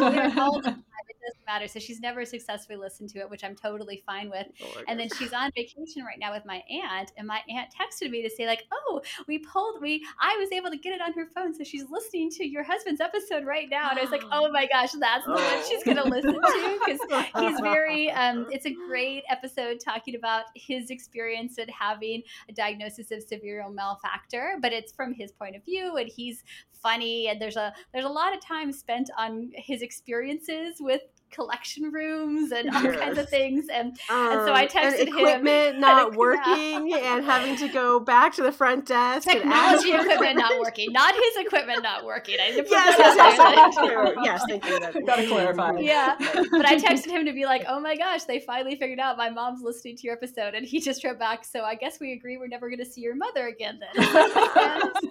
it's, 0.01 0.67
it's 0.67 0.79
there 1.07 1.15
all 1.15 1.23
the 1.23 1.23
time. 1.23 1.23
It 1.23 1.27
doesn't 1.27 1.47
matter." 1.47 1.69
So 1.69 1.81
she's 1.81 2.01
never 2.01 2.25
successfully 2.25 2.79
listened 2.79 3.11
to 3.11 3.21
it, 3.21 3.31
which 3.31 3.45
I'm 3.45 3.55
totally 3.55 4.03
fine 4.07 4.31
with. 4.31 4.47
And 4.89 4.99
then 4.99 5.09
she's 5.19 5.33
on 5.33 5.51
vacation 5.57 6.05
right 6.05 6.19
now 6.19 6.33
with 6.33 6.45
my 6.45 6.63
aunt, 6.71 7.13
and 7.17 7.27
my 7.27 7.41
aunt 7.49 7.69
texted 7.71 8.11
me 8.11 8.23
to 8.23 8.31
say 8.31 8.47
like, 8.47 8.65
"Oh, 8.73 9.01
we 9.27 9.39
pulled 9.39 9.81
we 9.81 10.05
I 10.21 10.37
was 10.39 10.51
able 10.53 10.71
to 10.71 10.79
get 10.79 10.95
it 10.95 11.01
on 11.01 11.13
her 11.15 11.27
phone, 11.35 11.55
so 11.55 11.65
she's 11.65 11.85
listening 11.91 12.31
to 12.31 12.47
your 12.47 12.63
husband's 12.63 13.01
episode 13.01 13.45
right 13.45 13.69
now." 13.71 13.91
And 13.91 13.99
I 13.99 14.03
was 14.03 14.11
like, 14.11 14.25
"Oh 14.33 14.51
my 14.53 14.67
gosh, 14.67 14.93
that's 14.93 15.25
the 15.27 15.33
one 15.33 15.69
she's 15.69 15.85
gonna 15.85 16.05
listen 16.05 16.35
to 16.35 16.79
because 16.85 17.01
he's 17.39 17.61
very 17.61 18.11
um 18.11 18.47
it's 18.51 18.67
a 18.67 18.71
great 18.71 19.25
episode 19.29 19.79
talking 19.81 20.15
about 20.15 20.45
his 20.55 20.91
experience 20.91 21.59
in 21.59 21.69
having 21.69 22.23
a 22.49 22.53
diagnosis 22.53 23.11
of 23.11 23.23
severe 23.23 23.65
male 23.71 23.99
factor 24.03 24.57
but 24.61 24.73
it's 24.73 24.93
from 24.93 25.13
his 25.13 25.33
point 25.33 25.57
of 25.57 25.65
view 25.65 25.97
and 25.97 26.09
he's 26.09 26.43
funny 26.83 27.29
and 27.29 27.41
there's 27.41 27.57
a 27.57 27.73
there's 27.93 28.05
a 28.05 28.09
lot 28.09 28.35
of 28.35 28.41
time 28.41 28.73
spent 28.73 29.11
on 29.19 29.51
his 29.55 29.83
experiences 29.83 30.77
with 30.81 31.00
collection 31.31 31.91
rooms 31.93 32.53
and 32.53 32.69
all 32.75 32.83
kinds 32.93 33.19
of 33.19 33.29
things 33.29 33.67
and 33.73 33.93
Um, 34.11 34.47
so 34.47 34.53
I 34.53 34.63
and 34.63 34.71
texted 34.71 35.09
him. 35.09 35.17
equipment 35.19 35.79
not 35.81 36.13
Yeah. 36.13 36.17
working 36.19 36.95
and 36.95 37.25
having 37.25 37.57
to 37.57 37.69
go 37.69 38.01
back 38.01 38.35
to 38.35 38.43
the 38.43 38.53
front 38.53 38.87
desk 38.87 39.29
and 39.29 39.45
ask 39.53 39.83
technology 39.85 39.91
for 39.93 40.13
equipment 40.15 40.39
not 40.39 40.59
working 40.61 40.93
not 40.93 41.15
his 41.15 41.37
equipment 41.47 41.83
not 41.83 42.05
working 42.05 42.37
I 42.41 42.51
didn't 42.51 42.65
put 42.65 42.73
Yes, 42.73 42.97
that 42.97 43.17
yes, 43.17 43.39
out 43.41 43.55
yes, 43.55 43.77
there. 43.77 44.05
yes, 44.07 44.17
yes, 44.25 44.43
thank 44.49 44.65
you. 44.65 44.81
That- 44.81 45.07
Gotta 45.07 45.27
clarify. 45.27 45.71
Yeah. 45.81 46.17
But 46.19 46.67
I 46.67 46.77
texted 46.87 47.11
him 47.11 47.25
to 47.27 47.33
be 47.33 47.45
like, 47.47 47.65
oh 47.69 47.81
my 47.81 47.97
gosh, 47.97 48.25
they 48.25 48.41
finally 48.41 48.77
figured 48.77 48.99
out 49.01 49.17
my 49.17 49.31
mom's 49.31 49.63
listening 49.63 49.97
to 49.97 50.03
your 50.05 50.15
episode. 50.15 50.55
And 50.55 50.65
he 50.67 50.81
just 50.81 51.03
wrote 51.05 51.19
back, 51.19 51.45
so 51.45 51.63
I 51.63 51.75
guess 51.75 52.01
we 52.01 52.13
agree 52.13 52.37
we're 52.39 52.49
never 52.49 52.69
going 52.69 52.79
to 52.79 52.85
see 52.85 53.01
your 53.01 53.15
mother 53.15 53.47
again 53.49 53.81
then. 53.81 54.05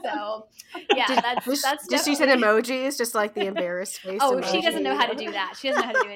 so, 0.04 0.48
yeah, 0.96 1.08
Did- 1.08 1.18
that's, 1.24 1.46
Just, 1.46 1.64
that's 1.64 1.88
just 1.88 2.06
she 2.06 2.16
said 2.16 2.30
emojis, 2.30 2.98
just 2.98 3.16
like 3.16 3.34
the 3.34 3.46
embarrassed 3.46 4.00
face. 4.00 4.20
Oh, 4.22 4.42
she 4.42 4.62
doesn't 4.62 4.84
know 4.84 4.96
how 4.98 5.06
to 5.06 5.16
do 5.16 5.32
that. 5.32 5.56
She 5.60 5.70
doesn't 5.70 5.82
know 5.82 5.88
how 5.88 5.94
to 6.04 6.08
do 6.08 6.09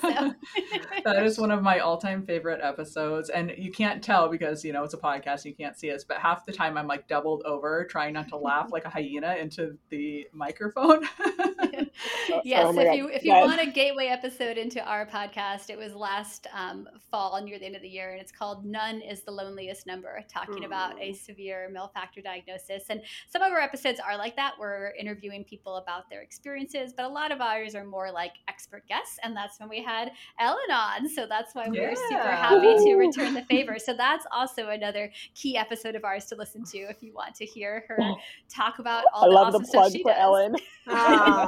So. 0.00 0.34
that 1.04 1.24
is 1.24 1.38
one 1.38 1.50
of 1.50 1.62
my 1.62 1.80
all-time 1.80 2.24
favorite 2.24 2.60
episodes 2.62 3.30
and 3.30 3.52
you 3.56 3.70
can't 3.70 4.02
tell 4.02 4.28
because 4.28 4.64
you 4.64 4.72
know 4.72 4.84
it's 4.84 4.94
a 4.94 4.98
podcast 4.98 5.44
you 5.44 5.54
can't 5.54 5.76
see 5.78 5.90
us 5.90 6.04
but 6.04 6.18
half 6.18 6.44
the 6.46 6.52
time 6.52 6.76
i'm 6.76 6.86
like 6.86 7.06
doubled 7.08 7.42
over 7.44 7.84
trying 7.84 8.14
not 8.14 8.28
to 8.28 8.36
laugh 8.36 8.70
like 8.72 8.84
a 8.84 8.90
hyena 8.90 9.34
into 9.36 9.76
the 9.90 10.26
microphone 10.32 11.06
yes, 12.44 12.64
Oh 12.66 12.70
if 12.78 12.86
God. 12.86 12.92
you 12.94 13.08
if 13.08 13.24
you 13.24 13.32
That- 13.32 13.44
want 13.46 13.60
a 13.60 13.70
gateway 13.70 14.06
episode 14.06 14.56
into 14.58 14.82
our 14.84 15.06
podcast, 15.06 15.70
it 15.70 15.78
was 15.78 15.94
last 15.94 16.46
um, 16.52 16.88
fall 17.10 17.40
near 17.42 17.58
the 17.58 17.66
end 17.66 17.76
of 17.76 17.82
the 17.82 17.88
year, 17.88 18.12
and 18.12 18.20
it's 18.20 18.32
called 18.32 18.64
"None 18.64 19.00
Is 19.00 19.22
the 19.22 19.30
Loneliest 19.30 19.86
Number," 19.86 20.20
talking 20.28 20.64
about 20.64 21.00
a 21.00 21.12
severe 21.14 21.68
male 21.72 21.90
factor 21.94 22.20
diagnosis. 22.20 22.84
And 22.90 23.02
some 23.28 23.42
of 23.42 23.52
our 23.52 23.60
episodes 23.60 24.00
are 24.00 24.16
like 24.16 24.36
that. 24.36 24.54
We're 24.58 24.92
interviewing 24.98 25.44
people 25.44 25.76
about 25.76 26.08
their 26.10 26.22
experiences, 26.22 26.92
but 26.96 27.04
a 27.04 27.08
lot 27.08 27.32
of 27.32 27.40
ours 27.40 27.74
are 27.74 27.84
more 27.84 28.10
like 28.12 28.32
expert 28.48 28.86
guests, 28.88 29.18
and 29.22 29.36
that's 29.36 29.58
when 29.60 29.68
we 29.68 29.82
had 29.82 30.10
Ellen 30.40 30.70
on. 30.72 31.08
So 31.08 31.26
that's 31.26 31.54
why 31.54 31.66
we're 31.68 31.94
super 31.96 32.14
Yeah. 32.14 32.36
happy 32.36 32.74
to 32.84 32.94
return 32.96 33.34
the 33.34 33.42
favor. 33.42 33.78
So 33.78 33.94
that's 33.94 34.26
also 34.32 34.68
another 34.68 35.10
key 35.34 35.56
episode 35.56 35.94
of 35.94 36.04
ours 36.04 36.26
to 36.26 36.36
listen 36.36 36.64
to 36.64 36.78
if 36.78 37.02
you 37.02 37.12
want 37.14 37.34
to 37.36 37.44
hear 37.44 37.84
her 37.88 37.98
talk 38.48 38.78
about 38.78 39.04
all 39.12 39.24
I 39.24 39.28
the 39.28 39.34
love 39.34 39.46
awesome 39.48 39.62
the 39.62 39.68
stuff 39.68 39.92
she 39.92 40.02
for 40.02 40.10
does. 40.12 40.18
Ellen. 40.20 40.54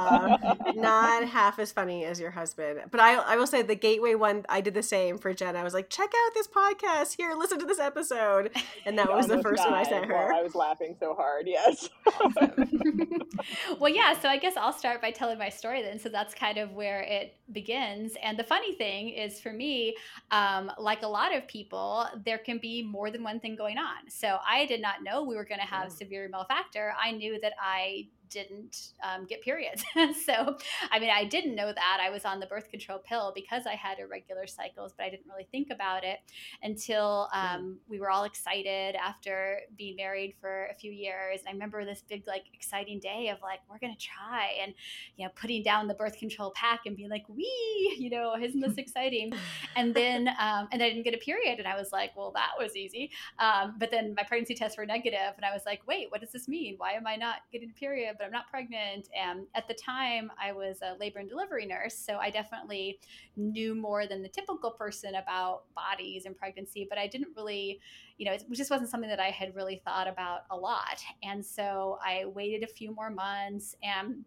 Ah, 0.09 0.55
not 0.75 1.25
half 1.27 1.59
as 1.59 1.71
funny 1.71 2.05
as 2.05 2.19
your 2.19 2.31
husband. 2.31 2.81
But 2.91 2.99
I, 2.99 3.15
I 3.15 3.35
will 3.35 3.47
say 3.47 3.61
the 3.61 3.75
gateway 3.75 4.15
one, 4.15 4.45
I 4.49 4.61
did 4.61 4.73
the 4.73 4.83
same 4.83 5.17
for 5.17 5.33
Jen. 5.33 5.55
I 5.55 5.63
was 5.63 5.73
like, 5.73 5.89
check 5.89 6.09
out 6.25 6.33
this 6.33 6.47
podcast. 6.47 7.15
Here, 7.17 7.33
listen 7.37 7.59
to 7.59 7.65
this 7.65 7.79
episode. 7.79 8.51
And 8.85 8.97
that 8.97 9.09
was 9.13 9.27
the 9.27 9.33
Almost 9.33 9.47
first 9.47 9.63
one 9.65 9.73
I 9.73 9.83
died 9.83 9.89
sent 9.89 10.09
while 10.09 10.27
her. 10.27 10.33
I 10.33 10.41
was 10.41 10.55
laughing 10.55 10.95
so 10.99 11.13
hard. 11.13 11.47
Yes. 11.47 11.89
well, 13.79 13.93
yeah, 13.93 14.17
so 14.19 14.29
I 14.29 14.37
guess 14.37 14.55
I'll 14.57 14.73
start 14.73 15.01
by 15.01 15.11
telling 15.11 15.37
my 15.37 15.49
story 15.49 15.81
then. 15.81 15.99
So 15.99 16.09
that's 16.09 16.33
kind 16.33 16.57
of 16.57 16.73
where 16.73 17.01
it 17.01 17.35
begins. 17.51 18.13
And 18.21 18.37
the 18.37 18.43
funny 18.43 18.75
thing 18.75 19.09
is, 19.09 19.39
for 19.39 19.51
me, 19.53 19.95
um, 20.31 20.71
like 20.77 21.03
a 21.03 21.07
lot 21.07 21.35
of 21.35 21.47
people, 21.47 22.05
there 22.25 22.37
can 22.37 22.57
be 22.57 22.83
more 22.83 23.11
than 23.11 23.23
one 23.23 23.39
thing 23.39 23.55
going 23.55 23.77
on. 23.77 24.09
So 24.09 24.37
I 24.47 24.65
did 24.65 24.81
not 24.81 25.03
know 25.03 25.23
we 25.23 25.35
were 25.35 25.45
going 25.45 25.59
to 25.61 25.65
have 25.67 25.87
Mm. 25.87 25.91
severe 25.91 26.27
male 26.29 26.45
factor. 26.47 26.93
I 27.01 27.11
knew 27.11 27.39
that 27.41 27.53
I 27.61 28.07
didn't 28.29 28.93
um, 29.03 29.25
get 29.25 29.41
periods. 29.41 29.83
so, 30.25 30.57
I 30.91 30.99
mean, 30.99 31.09
I 31.09 31.25
didn't 31.25 31.55
know 31.55 31.71
that. 31.71 31.99
I 32.01 32.09
was 32.09 32.25
on 32.25 32.39
the 32.39 32.45
birth 32.45 32.69
control 32.69 32.99
pill 32.99 33.31
because 33.33 33.65
I 33.65 33.75
had 33.75 33.99
irregular 33.99 34.47
cycles, 34.47 34.93
but 34.97 35.05
I 35.05 35.09
didn't 35.09 35.27
really 35.27 35.47
think 35.51 35.69
about 35.71 36.03
it 36.03 36.19
until 36.63 37.29
um, 37.33 37.77
we 37.87 37.99
were 37.99 38.09
all 38.09 38.23
excited 38.23 38.95
after 38.95 39.59
being 39.77 39.95
married 39.95 40.35
for 40.39 40.67
a 40.67 40.73
few 40.73 40.91
years. 40.91 41.39
And 41.41 41.49
I 41.49 41.51
remember 41.53 41.85
this 41.85 42.03
big, 42.07 42.25
like, 42.27 42.45
exciting 42.53 42.99
day 42.99 43.29
of 43.29 43.41
like, 43.41 43.59
we're 43.69 43.79
going 43.79 43.95
to 43.95 43.99
try 43.99 44.57
and, 44.61 44.73
you 45.15 45.25
know, 45.25 45.31
putting 45.35 45.63
down 45.63 45.87
the 45.87 45.93
birth 45.93 46.17
control 46.17 46.51
pack 46.55 46.81
and 46.85 46.95
being 46.95 47.09
like, 47.09 47.27
wee, 47.29 47.95
you 47.97 48.09
know, 48.09 48.35
isn't 48.35 48.59
this 48.59 48.77
exciting? 48.77 49.33
and 49.75 49.93
then, 49.93 50.27
um, 50.39 50.67
and 50.71 50.81
I 50.83 50.89
didn't 50.89 51.03
get 51.03 51.13
a 51.13 51.17
period. 51.17 51.59
And 51.59 51.67
I 51.67 51.75
was 51.75 51.91
like, 51.91 52.15
well, 52.15 52.31
that 52.31 52.51
was 52.59 52.75
easy. 52.75 53.11
Um, 53.39 53.75
but 53.77 53.91
then 53.91 54.13
my 54.15 54.23
pregnancy 54.23 54.55
tests 54.55 54.77
were 54.77 54.85
negative, 54.85 55.33
and 55.35 55.45
I 55.45 55.53
was 55.53 55.63
like, 55.65 55.81
wait, 55.87 56.07
what 56.09 56.21
does 56.21 56.31
this 56.31 56.47
mean? 56.47 56.75
Why 56.77 56.93
am 56.93 57.07
I 57.07 57.15
not 57.15 57.37
getting 57.51 57.69
a 57.69 57.79
period? 57.79 58.16
But 58.17 58.25
I'm 58.25 58.31
not 58.31 58.49
pregnant. 58.49 59.09
And 59.17 59.45
at 59.55 59.67
the 59.67 59.73
time, 59.73 60.31
I 60.41 60.51
was 60.51 60.79
a 60.81 60.95
labor 60.99 61.19
and 61.19 61.29
delivery 61.29 61.65
nurse. 61.65 61.95
So 61.95 62.17
I 62.17 62.29
definitely 62.29 62.99
knew 63.35 63.75
more 63.75 64.07
than 64.07 64.21
the 64.21 64.29
typical 64.29 64.71
person 64.71 65.15
about 65.15 65.63
bodies 65.75 66.25
and 66.25 66.37
pregnancy, 66.37 66.85
but 66.89 66.97
I 66.97 67.07
didn't 67.07 67.29
really, 67.35 67.79
you 68.17 68.25
know, 68.25 68.33
it 68.33 68.43
just 68.51 68.71
wasn't 68.71 68.89
something 68.89 69.09
that 69.09 69.19
I 69.19 69.29
had 69.29 69.55
really 69.55 69.81
thought 69.85 70.07
about 70.07 70.41
a 70.49 70.55
lot. 70.55 71.01
And 71.23 71.45
so 71.45 71.99
I 72.03 72.25
waited 72.25 72.63
a 72.63 72.67
few 72.67 72.93
more 72.93 73.09
months 73.09 73.75
and 73.83 74.23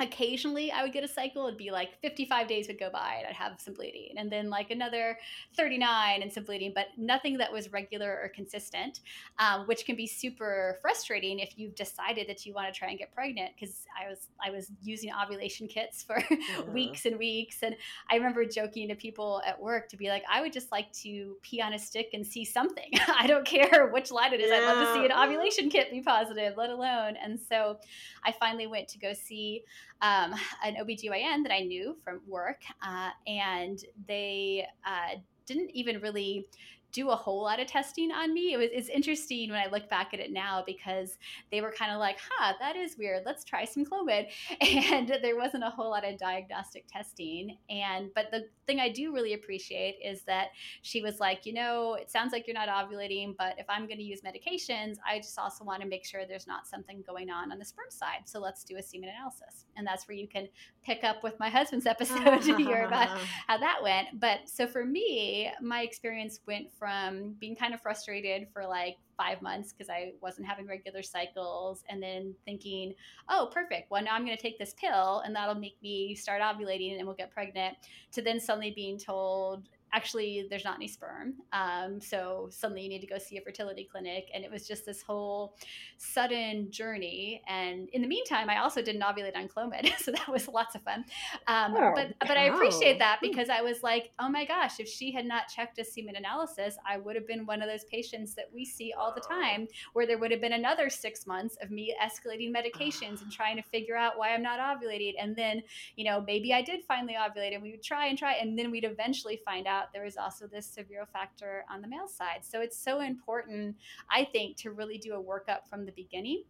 occasionally 0.00 0.72
I 0.72 0.82
would 0.82 0.92
get 0.92 1.04
a 1.04 1.08
cycle. 1.08 1.46
It'd 1.46 1.58
be 1.58 1.70
like 1.70 2.00
55 2.00 2.48
days 2.48 2.66
would 2.68 2.78
go 2.78 2.90
by 2.90 3.16
and 3.18 3.26
I'd 3.28 3.34
have 3.34 3.60
some 3.60 3.74
bleeding, 3.74 4.14
and 4.16 4.30
then 4.30 4.50
like 4.50 4.70
another 4.70 5.18
39 5.56 6.22
and 6.22 6.32
some 6.32 6.44
bleeding, 6.44 6.72
but 6.74 6.86
nothing 6.96 7.38
that 7.38 7.52
was 7.52 7.72
regular 7.72 8.18
or 8.22 8.30
consistent, 8.34 9.00
um, 9.38 9.66
which 9.66 9.84
can 9.84 9.96
be 9.96 10.06
super 10.06 10.78
frustrating 10.80 11.38
if 11.38 11.54
you've 11.56 11.74
decided 11.74 12.28
that 12.28 12.44
you 12.44 12.52
want 12.52 12.72
to 12.72 12.78
try 12.78 12.88
and 12.88 12.98
get 12.98 13.12
pregnant. 13.14 13.52
Because 13.58 13.86
I 13.98 14.08
was 14.08 14.28
I 14.44 14.50
was 14.50 14.70
using 14.82 15.10
ovulation 15.12 15.68
kits 15.68 16.02
for 16.02 16.22
yeah. 16.30 16.62
weeks 16.72 17.06
and 17.06 17.18
weeks, 17.18 17.62
and 17.62 17.76
I 18.10 18.16
remember 18.16 18.44
joking 18.44 18.88
to 18.88 18.94
people 18.94 19.42
at 19.46 19.60
work 19.60 19.88
to 19.90 19.96
be 19.96 20.08
like, 20.08 20.24
I 20.30 20.40
would 20.40 20.52
just 20.52 20.72
like 20.72 20.92
to 20.94 21.36
pee 21.42 21.60
on 21.60 21.74
a 21.74 21.78
stick 21.78 22.10
and 22.12 22.26
see 22.26 22.44
something. 22.44 22.90
I 23.18 23.26
don't 23.26 23.46
care 23.46 23.88
which 23.92 24.10
line 24.10 24.32
it 24.32 24.40
is. 24.40 24.50
Yeah. 24.50 24.56
I'd 24.56 24.66
love 24.66 24.88
to 24.88 24.94
see 24.94 25.04
an 25.04 25.12
ovulation 25.12 25.68
kit 25.68 25.90
be 25.90 26.00
positive, 26.00 26.56
let 26.56 26.70
alone. 26.70 27.16
And 27.22 27.38
so 27.38 27.78
I 28.24 28.32
finally 28.32 28.66
went 28.66 28.88
to 28.88 28.98
go 28.98 29.12
see 29.12 29.64
um, 30.02 30.34
an 30.64 30.76
OBGYN 30.76 31.44
that 31.44 31.52
I 31.52 31.60
knew 31.60 31.96
from 32.04 32.20
work, 32.26 32.60
uh, 32.84 33.10
and 33.26 33.82
they 34.08 34.66
uh, 34.84 35.18
didn't 35.46 35.70
even 35.74 36.00
really 36.00 36.46
do 36.92 37.10
a 37.10 37.16
whole 37.16 37.42
lot 37.42 37.60
of 37.60 37.66
testing 37.66 38.10
on 38.12 38.32
me. 38.32 38.52
It 38.52 38.58
was 38.58 38.68
it's 38.72 38.88
interesting 38.88 39.50
when 39.50 39.58
I 39.58 39.70
look 39.70 39.88
back 39.88 40.12
at 40.12 40.20
it 40.20 40.32
now 40.32 40.62
because 40.66 41.18
they 41.50 41.60
were 41.60 41.72
kind 41.72 41.92
of 41.92 41.98
like, 41.98 42.18
huh, 42.30 42.54
that 42.60 42.76
is 42.76 42.96
weird. 42.98 43.22
Let's 43.24 43.44
try 43.44 43.64
some 43.64 43.84
Clomid. 43.84 44.28
And 44.92 45.08
there 45.22 45.36
wasn't 45.36 45.64
a 45.64 45.70
whole 45.70 45.90
lot 45.90 46.04
of 46.04 46.18
diagnostic 46.18 46.86
testing. 46.86 47.56
And 47.70 48.10
but 48.14 48.30
the 48.30 48.46
thing 48.66 48.80
I 48.80 48.90
do 48.90 49.12
really 49.12 49.34
appreciate 49.34 49.96
is 50.04 50.22
that 50.24 50.48
she 50.82 51.02
was 51.02 51.20
like, 51.20 51.46
you 51.46 51.52
know, 51.52 51.94
it 51.94 52.10
sounds 52.10 52.32
like 52.32 52.46
you're 52.46 52.54
not 52.54 52.68
ovulating, 52.68 53.34
but 53.36 53.54
if 53.58 53.66
I'm 53.68 53.86
going 53.86 53.98
to 53.98 54.04
use 54.04 54.20
medications, 54.22 54.96
I 55.06 55.18
just 55.18 55.38
also 55.38 55.64
want 55.64 55.82
to 55.82 55.88
make 55.88 56.04
sure 56.04 56.22
there's 56.26 56.46
not 56.46 56.66
something 56.66 57.02
going 57.06 57.30
on 57.30 57.52
on 57.52 57.58
the 57.58 57.64
sperm 57.64 57.86
side. 57.90 58.22
So 58.24 58.40
let's 58.40 58.64
do 58.64 58.76
a 58.76 58.82
semen 58.82 59.08
analysis. 59.08 59.66
And 59.76 59.86
that's 59.86 60.06
where 60.08 60.16
you 60.16 60.28
can 60.28 60.48
pick 60.84 61.04
up 61.04 61.22
with 61.22 61.38
my 61.38 61.48
husband's 61.48 61.86
episode 61.92 62.42
to 62.42 62.56
hear 62.56 62.84
about 62.84 63.08
how 63.46 63.58
that 63.58 63.82
went. 63.82 64.20
But 64.20 64.40
so 64.46 64.66
for 64.66 64.84
me, 64.84 65.50
my 65.60 65.82
experience 65.82 66.40
went 66.46 66.72
from 66.82 67.34
being 67.38 67.54
kind 67.54 67.72
of 67.74 67.80
frustrated 67.80 68.48
for 68.52 68.66
like 68.66 68.96
five 69.16 69.40
months 69.40 69.72
because 69.72 69.88
I 69.88 70.14
wasn't 70.20 70.48
having 70.48 70.66
regular 70.66 71.00
cycles, 71.00 71.84
and 71.88 72.02
then 72.02 72.34
thinking, 72.44 72.92
oh, 73.28 73.48
perfect. 73.52 73.88
Well, 73.88 74.02
now 74.02 74.16
I'm 74.16 74.24
going 74.24 74.36
to 74.36 74.42
take 74.42 74.58
this 74.58 74.74
pill, 74.76 75.22
and 75.24 75.32
that'll 75.36 75.54
make 75.54 75.76
me 75.80 76.16
start 76.16 76.42
ovulating, 76.42 76.98
and 76.98 77.06
we'll 77.06 77.14
get 77.14 77.30
pregnant. 77.30 77.76
To 78.14 78.22
then 78.22 78.40
suddenly 78.40 78.72
being 78.72 78.98
told, 78.98 79.68
actually 79.92 80.46
there's 80.48 80.64
not 80.64 80.76
any 80.76 80.88
sperm 80.88 81.34
um, 81.52 82.00
so 82.00 82.48
suddenly 82.50 82.82
you 82.82 82.88
need 82.88 83.00
to 83.00 83.06
go 83.06 83.18
see 83.18 83.36
a 83.36 83.40
fertility 83.40 83.88
clinic 83.90 84.28
and 84.34 84.44
it 84.44 84.50
was 84.50 84.66
just 84.66 84.86
this 84.86 85.02
whole 85.02 85.56
sudden 85.98 86.70
journey. 86.70 87.42
And 87.46 87.88
in 87.90 88.02
the 88.02 88.08
meantime 88.08 88.50
i 88.50 88.58
also 88.58 88.82
didn't 88.82 89.02
ovulate 89.02 89.36
on 89.36 89.48
clomid 89.48 89.96
so 89.98 90.10
that 90.12 90.28
was 90.28 90.48
lots 90.48 90.74
of 90.74 90.82
fun. 90.82 91.04
Um, 91.46 91.74
oh, 91.76 91.92
but 91.94 92.14
but 92.20 92.36
i 92.36 92.44
appreciate 92.44 92.98
that 92.98 93.18
because 93.20 93.48
i 93.48 93.60
was 93.60 93.82
like 93.82 94.10
oh 94.18 94.28
my 94.28 94.44
gosh 94.44 94.80
if 94.80 94.88
she 94.88 95.12
had 95.12 95.26
not 95.26 95.48
checked 95.48 95.78
a 95.78 95.84
semen 95.84 96.16
analysis 96.16 96.76
i 96.86 96.96
would 96.96 97.16
have 97.16 97.26
been 97.26 97.46
one 97.46 97.62
of 97.62 97.68
those 97.68 97.84
patients 97.84 98.34
that 98.34 98.46
we 98.52 98.64
see 98.64 98.92
all 98.96 99.12
the 99.14 99.20
time 99.20 99.68
where 99.92 100.06
there 100.06 100.18
would 100.18 100.30
have 100.30 100.40
been 100.40 100.54
another 100.54 100.88
six 100.90 101.26
months 101.26 101.56
of 101.62 101.70
me 101.70 101.94
escalating 102.02 102.52
medications 102.52 103.22
and 103.22 103.30
trying 103.30 103.56
to 103.56 103.62
figure 103.62 103.96
out 103.96 104.18
why 104.18 104.30
i'm 104.30 104.42
not 104.42 104.58
ovulating. 104.58 105.14
And 105.18 105.36
then 105.36 105.62
you 105.96 106.04
know 106.04 106.22
maybe 106.26 106.52
i 106.52 106.62
did 106.62 106.84
finally 106.84 107.14
ovulate 107.14 107.54
and 107.54 107.62
we 107.62 107.70
would 107.70 107.82
try 107.82 108.06
and 108.06 108.18
try 108.18 108.34
and 108.34 108.58
then 108.58 108.70
we'd 108.70 108.84
eventually 108.84 109.40
find 109.44 109.66
out 109.66 109.81
there 109.92 110.04
is 110.04 110.16
also 110.16 110.46
this 110.46 110.66
severe 110.66 111.06
factor 111.12 111.64
on 111.70 111.80
the 111.80 111.88
male 111.88 112.08
side. 112.08 112.40
So 112.42 112.60
it's 112.60 112.78
so 112.78 113.00
important, 113.00 113.76
I 114.10 114.24
think, 114.24 114.56
to 114.58 114.70
really 114.70 114.98
do 114.98 115.14
a 115.14 115.22
workup 115.22 115.68
from 115.68 115.86
the 115.86 115.92
beginning 115.92 116.44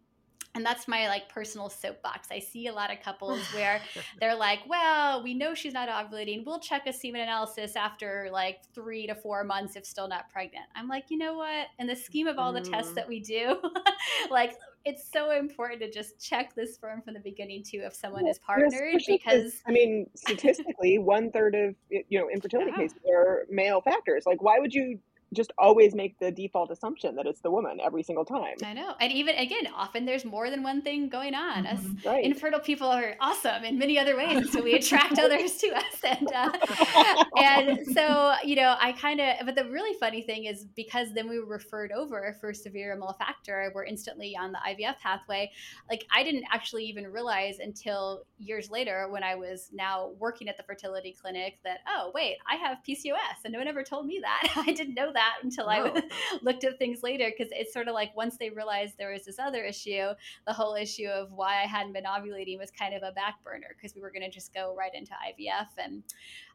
and 0.54 0.64
that's 0.64 0.86
my 0.86 1.08
like 1.08 1.28
personal 1.28 1.70
soapbox. 1.70 2.28
I 2.30 2.38
see 2.38 2.66
a 2.66 2.72
lot 2.72 2.92
of 2.92 3.00
couples 3.00 3.40
where 3.54 3.80
they're 4.20 4.34
like, 4.34 4.60
"Well, 4.68 5.22
we 5.22 5.34
know 5.34 5.54
she's 5.54 5.72
not 5.72 5.88
ovulating. 5.88 6.44
We'll 6.44 6.60
check 6.60 6.86
a 6.86 6.92
semen 6.92 7.22
analysis 7.22 7.76
after 7.76 8.28
like 8.32 8.60
3 8.74 9.06
to 9.06 9.14
4 9.14 9.44
months 9.44 9.76
if 9.76 9.86
still 9.86 10.08
not 10.08 10.30
pregnant." 10.30 10.66
I'm 10.74 10.88
like, 10.88 11.04
"You 11.08 11.18
know 11.18 11.34
what? 11.34 11.68
In 11.78 11.86
the 11.86 11.96
scheme 11.96 12.26
of 12.26 12.38
all 12.38 12.52
the 12.52 12.60
tests 12.60 12.92
mm. 12.92 12.96
that 12.96 13.08
we 13.08 13.20
do, 13.20 13.60
like 14.30 14.54
it's 14.84 15.08
so 15.10 15.30
important 15.30 15.80
to 15.80 15.90
just 15.90 16.20
check 16.20 16.54
this 16.54 16.74
sperm 16.74 17.02
from 17.02 17.14
the 17.14 17.20
beginning 17.20 17.62
too 17.62 17.82
if 17.84 17.94
someone 17.94 18.22
well, 18.22 18.32
is 18.32 18.38
partnered 18.38 19.00
because 19.06 19.62
I 19.66 19.70
mean, 19.70 20.06
statistically, 20.16 20.98
one 20.98 21.30
third 21.30 21.54
of 21.54 21.74
you 21.88 22.18
know 22.18 22.28
infertility 22.28 22.72
yeah. 22.72 22.78
cases 22.78 22.98
are 23.10 23.46
male 23.48 23.80
factors. 23.80 24.24
Like, 24.26 24.42
why 24.42 24.58
would 24.58 24.74
you 24.74 24.98
just 25.32 25.52
always 25.58 25.94
make 25.94 26.18
the 26.18 26.30
default 26.30 26.70
assumption 26.70 27.16
that 27.16 27.26
it's 27.26 27.40
the 27.40 27.50
woman 27.50 27.78
every 27.82 28.02
single 28.02 28.24
time. 28.24 28.54
I 28.64 28.72
know. 28.72 28.94
And 29.00 29.12
even 29.12 29.36
again, 29.36 29.66
often 29.74 30.04
there's 30.04 30.24
more 30.24 30.50
than 30.50 30.62
one 30.62 30.82
thing 30.82 31.08
going 31.08 31.34
on. 31.34 31.66
Us 31.66 31.80
mm-hmm. 31.80 32.08
right. 32.08 32.24
infertile 32.24 32.60
people 32.60 32.88
are 32.88 33.16
awesome 33.20 33.64
in 33.64 33.78
many 33.78 33.98
other 33.98 34.16
ways. 34.16 34.52
So 34.52 34.62
we 34.62 34.74
attract 34.80 35.18
others 35.18 35.56
to 35.58 35.68
us. 35.68 36.04
And, 36.04 36.32
uh, 36.32 37.24
and 37.36 37.86
so, 37.92 38.34
you 38.44 38.56
know, 38.56 38.76
I 38.78 38.92
kind 38.92 39.20
of, 39.20 39.46
but 39.46 39.54
the 39.54 39.64
really 39.64 39.98
funny 39.98 40.22
thing 40.22 40.44
is 40.44 40.66
because 40.76 41.08
then 41.14 41.28
we 41.28 41.38
were 41.38 41.46
referred 41.46 41.92
over 41.92 42.36
for 42.40 42.52
severe 42.52 42.94
male 42.96 43.16
factor, 43.18 43.72
we're 43.74 43.84
instantly 43.84 44.36
on 44.36 44.52
the 44.52 44.58
IVF 44.58 44.98
pathway. 44.98 45.50
Like 45.88 46.06
I 46.14 46.22
didn't 46.22 46.44
actually 46.52 46.84
even 46.84 47.06
realize 47.06 47.58
until 47.58 48.24
years 48.38 48.70
later 48.70 49.06
when 49.10 49.22
I 49.22 49.34
was 49.34 49.70
now 49.72 50.10
working 50.18 50.48
at 50.48 50.56
the 50.56 50.62
fertility 50.62 51.16
clinic 51.20 51.58
that, 51.64 51.78
oh, 51.88 52.10
wait, 52.14 52.36
I 52.50 52.56
have 52.56 52.78
PCOS. 52.86 53.44
And 53.44 53.52
no 53.52 53.58
one 53.58 53.68
ever 53.68 53.82
told 53.82 54.06
me 54.06 54.20
that. 54.22 54.52
I 54.56 54.72
didn't 54.72 54.94
know 54.94 55.12
that 55.12 55.21
that 55.22 55.42
until 55.42 55.68
I 55.68 56.02
looked 56.42 56.64
at 56.64 56.78
things 56.78 57.02
later 57.02 57.30
because 57.30 57.52
it's 57.54 57.72
sort 57.72 57.88
of 57.88 57.94
like 57.94 58.14
once 58.16 58.36
they 58.38 58.50
realized 58.50 58.94
there 58.98 59.12
was 59.12 59.24
this 59.24 59.38
other 59.38 59.64
issue, 59.64 60.08
the 60.46 60.52
whole 60.52 60.74
issue 60.74 61.06
of 61.06 61.32
why 61.32 61.62
I 61.62 61.66
hadn't 61.66 61.92
been 61.92 62.04
ovulating 62.04 62.58
was 62.58 62.70
kind 62.70 62.94
of 62.94 63.02
a 63.02 63.12
back 63.12 63.42
burner 63.44 63.68
because 63.76 63.94
we 63.94 64.00
were 64.00 64.10
going 64.10 64.22
to 64.22 64.30
just 64.30 64.52
go 64.52 64.74
right 64.76 64.92
into 64.94 65.12
IVF. 65.12 65.68
And 65.78 66.02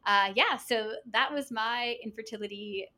uh, 0.06 0.32
yeah, 0.34 0.56
so 0.56 0.92
that 1.12 1.32
was 1.32 1.50
my 1.50 1.96
infertility. 2.02 2.88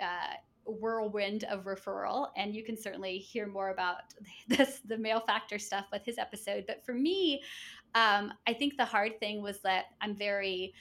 Uh, 0.00 0.34
whirlwind 0.66 1.42
of 1.44 1.64
referral 1.64 2.28
and 2.36 2.54
you 2.54 2.62
can 2.62 2.76
certainly 2.76 3.18
hear 3.18 3.46
more 3.46 3.70
about 3.70 4.02
this 4.48 4.80
the 4.84 4.96
male 4.96 5.18
factor 5.18 5.58
stuff 5.58 5.86
with 5.90 6.04
his 6.04 6.16
episode 6.16 6.64
but 6.68 6.84
for 6.84 6.92
me 6.92 7.42
um, 7.94 8.32
i 8.46 8.52
think 8.52 8.76
the 8.76 8.84
hard 8.84 9.18
thing 9.18 9.42
was 9.42 9.60
that 9.62 9.86
i'm 10.00 10.14
very 10.14 10.72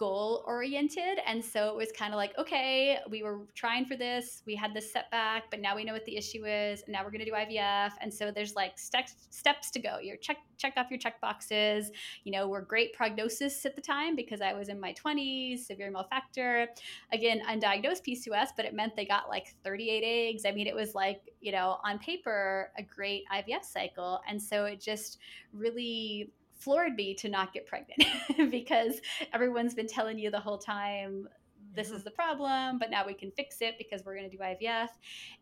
goal 0.00 0.42
oriented. 0.46 1.18
And 1.26 1.44
so 1.44 1.68
it 1.68 1.76
was 1.76 1.92
kind 1.92 2.14
of 2.14 2.16
like, 2.16 2.36
okay, 2.38 2.98
we 3.10 3.22
were 3.22 3.40
trying 3.54 3.84
for 3.84 3.96
this, 3.96 4.42
we 4.46 4.56
had 4.56 4.72
this 4.72 4.90
setback, 4.90 5.50
but 5.50 5.60
now 5.60 5.76
we 5.76 5.84
know 5.84 5.92
what 5.92 6.06
the 6.06 6.16
issue 6.16 6.46
is, 6.46 6.82
and 6.82 6.92
now 6.92 7.04
we're 7.04 7.10
going 7.10 7.22
to 7.22 7.26
do 7.26 7.32
IVF. 7.32 7.90
And 8.00 8.12
so 8.12 8.30
there's 8.30 8.54
like 8.54 8.78
steps 8.78 9.14
steps 9.28 9.70
to 9.72 9.78
go. 9.78 9.98
You're 10.02 10.16
check 10.16 10.38
check 10.56 10.72
off 10.78 10.86
your 10.90 10.98
check 10.98 11.20
boxes. 11.20 11.90
You 12.24 12.32
know, 12.32 12.48
we're 12.48 12.62
great 12.62 12.94
prognosis 12.94 13.66
at 13.66 13.76
the 13.76 13.82
time 13.82 14.16
because 14.16 14.40
I 14.40 14.54
was 14.54 14.70
in 14.70 14.80
my 14.80 14.94
20s, 14.94 15.66
severe 15.66 15.90
male 15.90 16.06
factor, 16.08 16.68
again 17.12 17.42
undiagnosed 17.46 18.02
PCOS, 18.08 18.48
but 18.56 18.64
it 18.64 18.72
meant 18.72 18.96
they 18.96 19.04
got 19.04 19.28
like 19.28 19.54
38 19.64 20.02
eggs. 20.02 20.46
I 20.46 20.52
mean, 20.52 20.66
it 20.66 20.74
was 20.74 20.94
like 20.94 21.20
you 21.42 21.52
know 21.52 21.76
on 21.84 21.98
paper 21.98 22.70
a 22.78 22.82
great 22.82 23.24
IVF 23.30 23.64
cycle, 23.64 24.22
and 24.26 24.40
so 24.40 24.64
it 24.64 24.80
just 24.80 25.18
really 25.52 26.30
floored 26.60 26.94
me 26.94 27.14
to 27.14 27.28
not 27.28 27.52
get 27.52 27.66
pregnant 27.66 28.04
because 28.50 29.00
everyone's 29.32 29.74
been 29.74 29.88
telling 29.88 30.18
you 30.18 30.30
the 30.30 30.40
whole 30.40 30.58
time 30.58 31.26
this 31.74 31.90
is 31.90 32.02
the 32.02 32.10
problem, 32.10 32.78
but 32.78 32.90
now 32.90 33.06
we 33.06 33.14
can 33.14 33.30
fix 33.30 33.58
it 33.60 33.76
because 33.78 34.04
we're 34.04 34.16
going 34.16 34.28
to 34.28 34.36
do 34.36 34.42
IVF. 34.42 34.88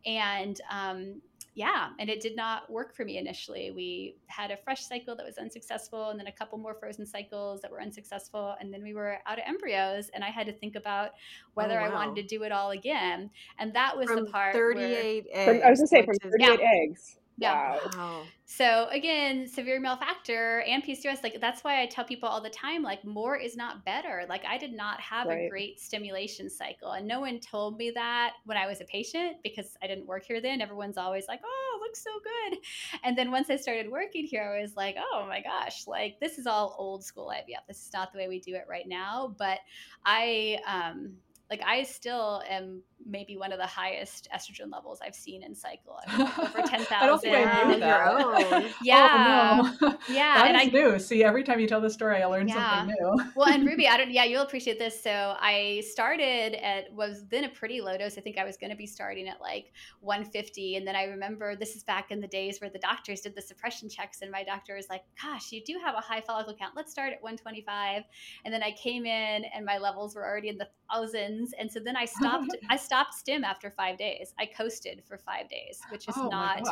And 0.04 0.60
um, 0.70 1.22
yeah, 1.54 1.88
and 1.98 2.08
it 2.08 2.20
did 2.20 2.36
not 2.36 2.70
work 2.70 2.94
for 2.94 3.04
me 3.04 3.18
initially. 3.18 3.70
We 3.70 4.16
had 4.26 4.50
a 4.50 4.56
fresh 4.56 4.82
cycle 4.84 5.16
that 5.16 5.26
was 5.26 5.38
unsuccessful, 5.38 6.10
and 6.10 6.20
then 6.20 6.26
a 6.28 6.32
couple 6.32 6.58
more 6.58 6.74
frozen 6.74 7.04
cycles 7.06 7.60
that 7.62 7.70
were 7.70 7.80
unsuccessful, 7.80 8.54
and 8.60 8.72
then 8.72 8.82
we 8.82 8.94
were 8.94 9.18
out 9.26 9.38
of 9.38 9.44
embryos, 9.46 10.10
and 10.14 10.22
I 10.22 10.30
had 10.30 10.46
to 10.46 10.52
think 10.52 10.76
about 10.76 11.10
whether 11.54 11.80
oh, 11.80 11.84
wow. 11.84 11.90
I 11.90 11.94
wanted 11.94 12.22
to 12.22 12.22
do 12.28 12.44
it 12.44 12.52
all 12.52 12.70
again. 12.70 13.30
And 13.58 13.74
that 13.74 13.96
was 13.96 14.06
from 14.06 14.26
the 14.26 14.30
part. 14.30 14.54
Thirty-eight 14.54 15.26
where, 15.32 15.54
eggs. 15.54 15.62
I 15.64 15.70
was 15.70 15.78
going 15.80 15.88
to 15.88 15.90
say 15.90 16.06
from 16.06 16.14
thirty-eight 16.30 16.60
yeah. 16.60 16.82
eggs. 16.84 17.17
Yeah. 17.38 17.78
Wow. 17.96 18.22
So 18.46 18.88
again, 18.90 19.46
severe 19.46 19.78
male 19.78 19.96
factor 19.96 20.62
and 20.62 20.82
PCOS, 20.82 21.22
like 21.22 21.40
that's 21.40 21.62
why 21.62 21.82
I 21.82 21.86
tell 21.86 22.04
people 22.04 22.28
all 22.28 22.40
the 22.40 22.50
time, 22.50 22.82
like 22.82 23.04
more 23.04 23.36
is 23.36 23.56
not 23.56 23.84
better. 23.84 24.24
Like 24.28 24.44
I 24.44 24.58
did 24.58 24.72
not 24.72 25.00
have 25.00 25.28
right. 25.28 25.46
a 25.46 25.48
great 25.48 25.78
stimulation 25.78 26.50
cycle. 26.50 26.92
And 26.92 27.06
no 27.06 27.20
one 27.20 27.38
told 27.38 27.76
me 27.76 27.92
that 27.92 28.34
when 28.44 28.56
I 28.56 28.66
was 28.66 28.80
a 28.80 28.84
patient 28.86 29.36
because 29.44 29.76
I 29.82 29.86
didn't 29.86 30.06
work 30.06 30.24
here 30.24 30.40
then. 30.40 30.60
Everyone's 30.60 30.98
always 30.98 31.28
like, 31.28 31.40
oh, 31.44 31.78
looks 31.80 32.02
so 32.02 32.10
good. 32.22 32.58
And 33.04 33.16
then 33.16 33.30
once 33.30 33.50
I 33.50 33.56
started 33.56 33.90
working 33.90 34.24
here, 34.24 34.54
I 34.56 34.60
was 34.60 34.76
like, 34.76 34.96
oh 34.98 35.26
my 35.28 35.40
gosh, 35.40 35.86
like 35.86 36.18
this 36.20 36.38
is 36.38 36.46
all 36.46 36.74
old 36.78 37.04
school 37.04 37.32
IVF. 37.32 37.66
This 37.68 37.86
is 37.86 37.92
not 37.92 38.12
the 38.12 38.18
way 38.18 38.28
we 38.28 38.40
do 38.40 38.54
it 38.54 38.64
right 38.68 38.88
now. 38.88 39.34
But 39.38 39.60
I 40.04 40.58
um 40.66 41.18
Like 41.50 41.62
I 41.66 41.82
still 41.82 42.42
am 42.48 42.82
maybe 43.06 43.36
one 43.36 43.52
of 43.52 43.58
the 43.58 43.66
highest 43.66 44.28
estrogen 44.34 44.70
levels 44.70 45.00
I've 45.02 45.14
seen 45.14 45.42
in 45.42 45.54
cycle. 45.54 45.98
I 46.06 46.18
mean, 46.18 46.26
over 46.38 46.62
ten 46.66 46.80
thousand. 46.84 46.94
I 46.94 47.06
don't 47.06 47.20
think 47.20 47.36
I 47.36 47.64
knew 47.64 47.80
that. 47.80 48.74
Yeah, 48.82 49.60
oh, 49.62 49.76
no. 49.80 49.98
yeah. 50.08 50.38
that 50.38 50.48
and 50.48 50.56
is 50.56 50.68
I, 50.68 50.90
new. 50.90 50.98
See, 50.98 51.24
every 51.24 51.42
time 51.42 51.60
you 51.60 51.66
tell 51.66 51.80
the 51.80 51.90
story, 51.90 52.22
I 52.22 52.26
learn 52.26 52.48
Yeah. 52.48 52.78
something 52.78 52.96
new. 53.00 53.30
well, 53.34 53.48
and 53.48 53.66
Ruby, 53.66 53.88
I 53.88 53.96
don't. 53.96 54.10
Yeah, 54.10 54.24
you'll 54.24 54.42
appreciate 54.42 54.78
this. 54.78 55.02
So 55.02 55.10
I 55.40 55.82
started 55.90 56.54
at 56.62 56.92
was 56.92 57.24
then 57.30 57.44
a 57.44 57.48
pretty 57.48 57.80
low 57.80 57.96
dose. 57.96 58.18
I 58.18 58.20
think 58.20 58.36
I 58.38 58.44
was 58.44 58.56
going 58.56 58.70
to 58.70 58.76
be 58.76 58.86
starting 58.86 59.28
at 59.28 59.40
like 59.40 59.72
150, 60.00 60.76
and 60.76 60.86
then 60.86 60.96
I 60.96 61.04
remember 61.04 61.56
this 61.56 61.76
is 61.76 61.82
back 61.82 62.10
in 62.10 62.20
the 62.20 62.28
days 62.28 62.60
where 62.60 62.70
the 62.70 62.78
doctors 62.78 63.20
did 63.22 63.34
the 63.34 63.42
suppression 63.42 63.88
checks, 63.88 64.22
and 64.22 64.30
my 64.30 64.44
doctor 64.44 64.74
was 64.76 64.88
like, 64.90 65.02
"Gosh, 65.22 65.52
you 65.52 65.62
do 65.64 65.78
have 65.84 65.94
a 65.94 66.00
high 66.00 66.20
follicle 66.20 66.54
count. 66.54 66.74
Let's 66.76 66.90
start 66.92 67.12
at 67.12 67.22
125." 67.22 68.02
And 68.44 68.52
then 68.52 68.62
I 68.62 68.72
came 68.72 69.06
in, 69.06 69.44
and 69.54 69.64
my 69.64 69.78
levels 69.78 70.14
were 70.14 70.26
already 70.26 70.48
in 70.48 70.58
the 70.58 70.68
thousands, 70.90 71.37
and 71.58 71.70
so 71.70 71.80
then 71.80 71.96
I 71.96 72.04
stopped. 72.04 72.48
I 72.70 72.76
stopped 72.76 73.14
stim 73.14 73.44
after 73.44 73.70
five 73.70 73.98
days. 73.98 74.32
I 74.38 74.46
coasted 74.46 75.02
for 75.06 75.18
five 75.18 75.48
days, 75.48 75.80
which 75.90 76.08
is 76.08 76.14
oh 76.16 76.28
not. 76.28 76.66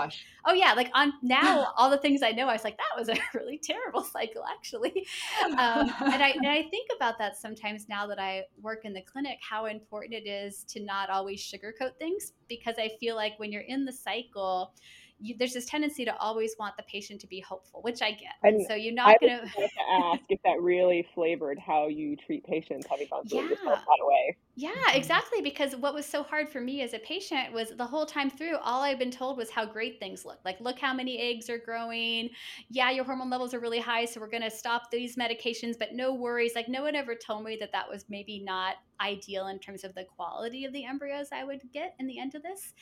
Oh 0.47 0.53
yeah, 0.53 0.73
like 0.75 0.91
on 0.95 1.13
now 1.23 1.73
all 1.77 1.91
the 1.91 1.99
things 1.99 2.23
I 2.23 2.33
know, 2.33 2.49
I 2.49 2.53
was 2.53 2.65
like, 2.65 2.77
that 2.77 2.99
was 2.99 3.09
a 3.09 3.17
really 3.39 3.59
terrible 3.63 4.03
cycle 4.03 4.45
actually. 4.45 5.07
Um, 5.45 5.93
and 6.01 6.23
I 6.23 6.35
and 6.37 6.47
I 6.47 6.63
think 6.71 6.89
about 6.95 7.19
that 7.19 7.37
sometimes 7.37 7.89
now 7.89 8.07
that 8.07 8.19
I 8.19 8.45
work 8.61 8.85
in 8.85 8.93
the 8.93 9.03
clinic, 9.03 9.39
how 9.49 9.67
important 9.67 10.15
it 10.15 10.29
is 10.29 10.65
to 10.69 10.83
not 10.83 11.11
always 11.11 11.41
sugarcoat 11.41 11.97
things 11.99 12.33
because 12.49 12.77
I 12.79 12.91
feel 13.01 13.17
like 13.17 13.39
when 13.39 13.53
you're 13.53 13.63
in 13.63 13.85
the 13.85 13.93
cycle. 13.93 14.75
You, 15.19 15.37
there's 15.39 15.55
this 15.55 15.67
tendency 15.67 16.05
to 16.05 16.17
always 16.19 16.55
want 16.59 16.77
the 16.77 16.83
patient 16.85 17.21
to 17.23 17.27
be 17.27 17.41
hopeful, 17.41 17.83
which 17.83 18.03
I 18.03 18.11
get. 18.11 18.35
And 18.43 18.65
so 18.67 18.75
you're 18.75 18.95
not 18.95 19.19
going 19.21 19.39
to. 19.39 19.69
ask 20.05 20.23
if 20.29 20.41
that 20.45 20.61
really 20.61 21.07
flavored 21.15 21.59
how 21.59 21.89
you 21.89 22.17
treat 22.17 22.45
patients 22.45 22.87
having 22.89 23.09
gone 23.11 23.27
through 23.27 23.41
Yeah. 23.41 23.57
lot 23.65 23.79
of 23.79 24.07
way. 24.07 24.37
Yeah, 24.59 24.71
exactly. 24.95 25.43
Because 25.43 25.77
what 25.77 25.93
was 25.93 26.07
so 26.07 26.23
hard 26.23 26.49
for 26.49 26.61
me 26.61 26.81
as 26.81 26.95
a 26.95 26.99
patient 26.99 27.53
was 27.53 27.73
the 27.77 27.87
whole 27.87 28.07
time 28.07 28.31
through, 28.31 28.57
all 28.57 28.83
I've 28.83 28.99
been 28.99 29.11
told 29.11 29.37
was 29.37 29.51
how 29.51 29.67
great 29.67 30.01
things 30.01 30.25
look. 30.25 30.39
Like, 30.47 30.59
look 30.61 30.79
how 30.79 30.95
many 30.95 31.19
eggs 31.19 31.51
are 31.51 31.59
growing. 31.59 32.31
Yeah, 32.71 32.91
your 32.91 33.05
hormone 33.05 33.29
levels 33.29 33.53
are 33.53 33.61
really 33.61 33.81
high, 33.81 34.07
so 34.07 34.19
we're 34.19 34.31
going 34.31 34.43
to 34.43 34.51
stop 34.51 34.91
these 34.91 35.17
medications, 35.17 35.79
but 35.79 35.93
no 35.93 36.15
worries. 36.15 36.55
Like, 36.55 36.69
no 36.69 36.83
one 36.83 36.95
ever 36.97 37.15
told 37.15 37.45
me 37.45 37.59
that 37.61 37.73
that 37.73 37.89
was 37.89 38.07
maybe 38.09 38.43
not 38.43 38.77
ideal 39.01 39.49
in 39.49 39.59
terms 39.59 39.85
of 39.85 39.95
the 39.95 40.05
quality 40.05 40.65
of 40.65 40.73
the 40.73 40.85
embryos 40.85 41.29
I 41.33 41.45
would 41.45 41.63
get 41.73 41.95
in 41.99 42.07
the 42.07 42.19
end 42.19 42.35
of 42.35 42.43
this. 42.43 42.75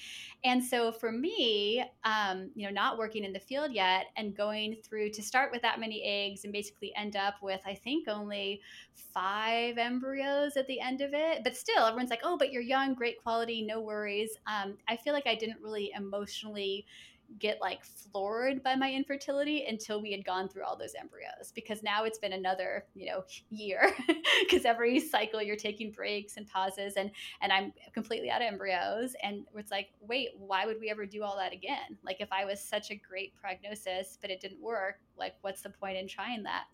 And 0.44 0.62
so 0.62 0.92
for 0.92 1.12
me, 1.12 1.84
um, 2.04 2.50
you 2.54 2.66
know, 2.66 2.72
not 2.72 2.98
working 2.98 3.24
in 3.24 3.32
the 3.32 3.40
field 3.40 3.72
yet 3.72 4.06
and 4.16 4.36
going 4.36 4.76
through 4.84 5.10
to 5.10 5.22
start 5.22 5.50
with 5.52 5.62
that 5.62 5.80
many 5.80 6.02
eggs 6.04 6.44
and 6.44 6.52
basically 6.52 6.92
end 6.96 7.16
up 7.16 7.34
with, 7.42 7.60
I 7.66 7.74
think, 7.74 8.08
only 8.08 8.60
five 8.94 9.78
embryos 9.78 10.56
at 10.56 10.66
the 10.66 10.80
end 10.80 11.00
of 11.00 11.14
it. 11.14 11.42
But 11.44 11.56
still, 11.56 11.84
everyone's 11.84 12.10
like, 12.10 12.22
oh, 12.24 12.36
but 12.36 12.52
you're 12.52 12.62
young, 12.62 12.94
great 12.94 13.22
quality, 13.22 13.62
no 13.62 13.80
worries. 13.80 14.30
Um, 14.46 14.76
I 14.88 14.96
feel 14.96 15.12
like 15.12 15.26
I 15.26 15.34
didn't 15.34 15.62
really 15.62 15.92
emotionally 15.96 16.86
get 17.38 17.60
like 17.60 17.84
floored 17.84 18.62
by 18.62 18.74
my 18.74 18.92
infertility 18.92 19.64
until 19.68 20.00
we 20.00 20.12
had 20.12 20.24
gone 20.24 20.48
through 20.48 20.62
all 20.64 20.76
those 20.76 20.94
embryos 20.98 21.52
because 21.54 21.82
now 21.82 22.04
it's 22.04 22.18
been 22.18 22.32
another 22.32 22.84
you 22.94 23.06
know 23.06 23.24
year 23.50 23.92
because 24.40 24.64
every 24.64 25.00
cycle 25.00 25.42
you're 25.42 25.56
taking 25.56 25.90
breaks 25.90 26.36
and 26.36 26.46
pauses 26.46 26.94
and 26.96 27.10
and 27.40 27.52
i'm 27.52 27.72
completely 27.92 28.30
out 28.30 28.40
of 28.40 28.46
embryos 28.46 29.14
and 29.22 29.44
it's 29.56 29.70
like 29.70 29.88
wait 30.00 30.28
why 30.38 30.66
would 30.66 30.78
we 30.80 30.90
ever 30.90 31.06
do 31.06 31.22
all 31.22 31.36
that 31.36 31.52
again? 31.52 31.98
Like 32.04 32.20
if 32.20 32.28
i 32.32 32.44
was 32.44 32.60
such 32.60 32.90
a 32.90 32.94
great 32.94 33.34
prognosis 33.34 34.18
but 34.20 34.30
it 34.30 34.40
didn't 34.40 34.62
work 34.62 35.00
like 35.16 35.34
what's 35.42 35.62
the 35.62 35.70
point 35.70 35.96
in 35.96 36.08
trying 36.08 36.42
that? 36.44 36.64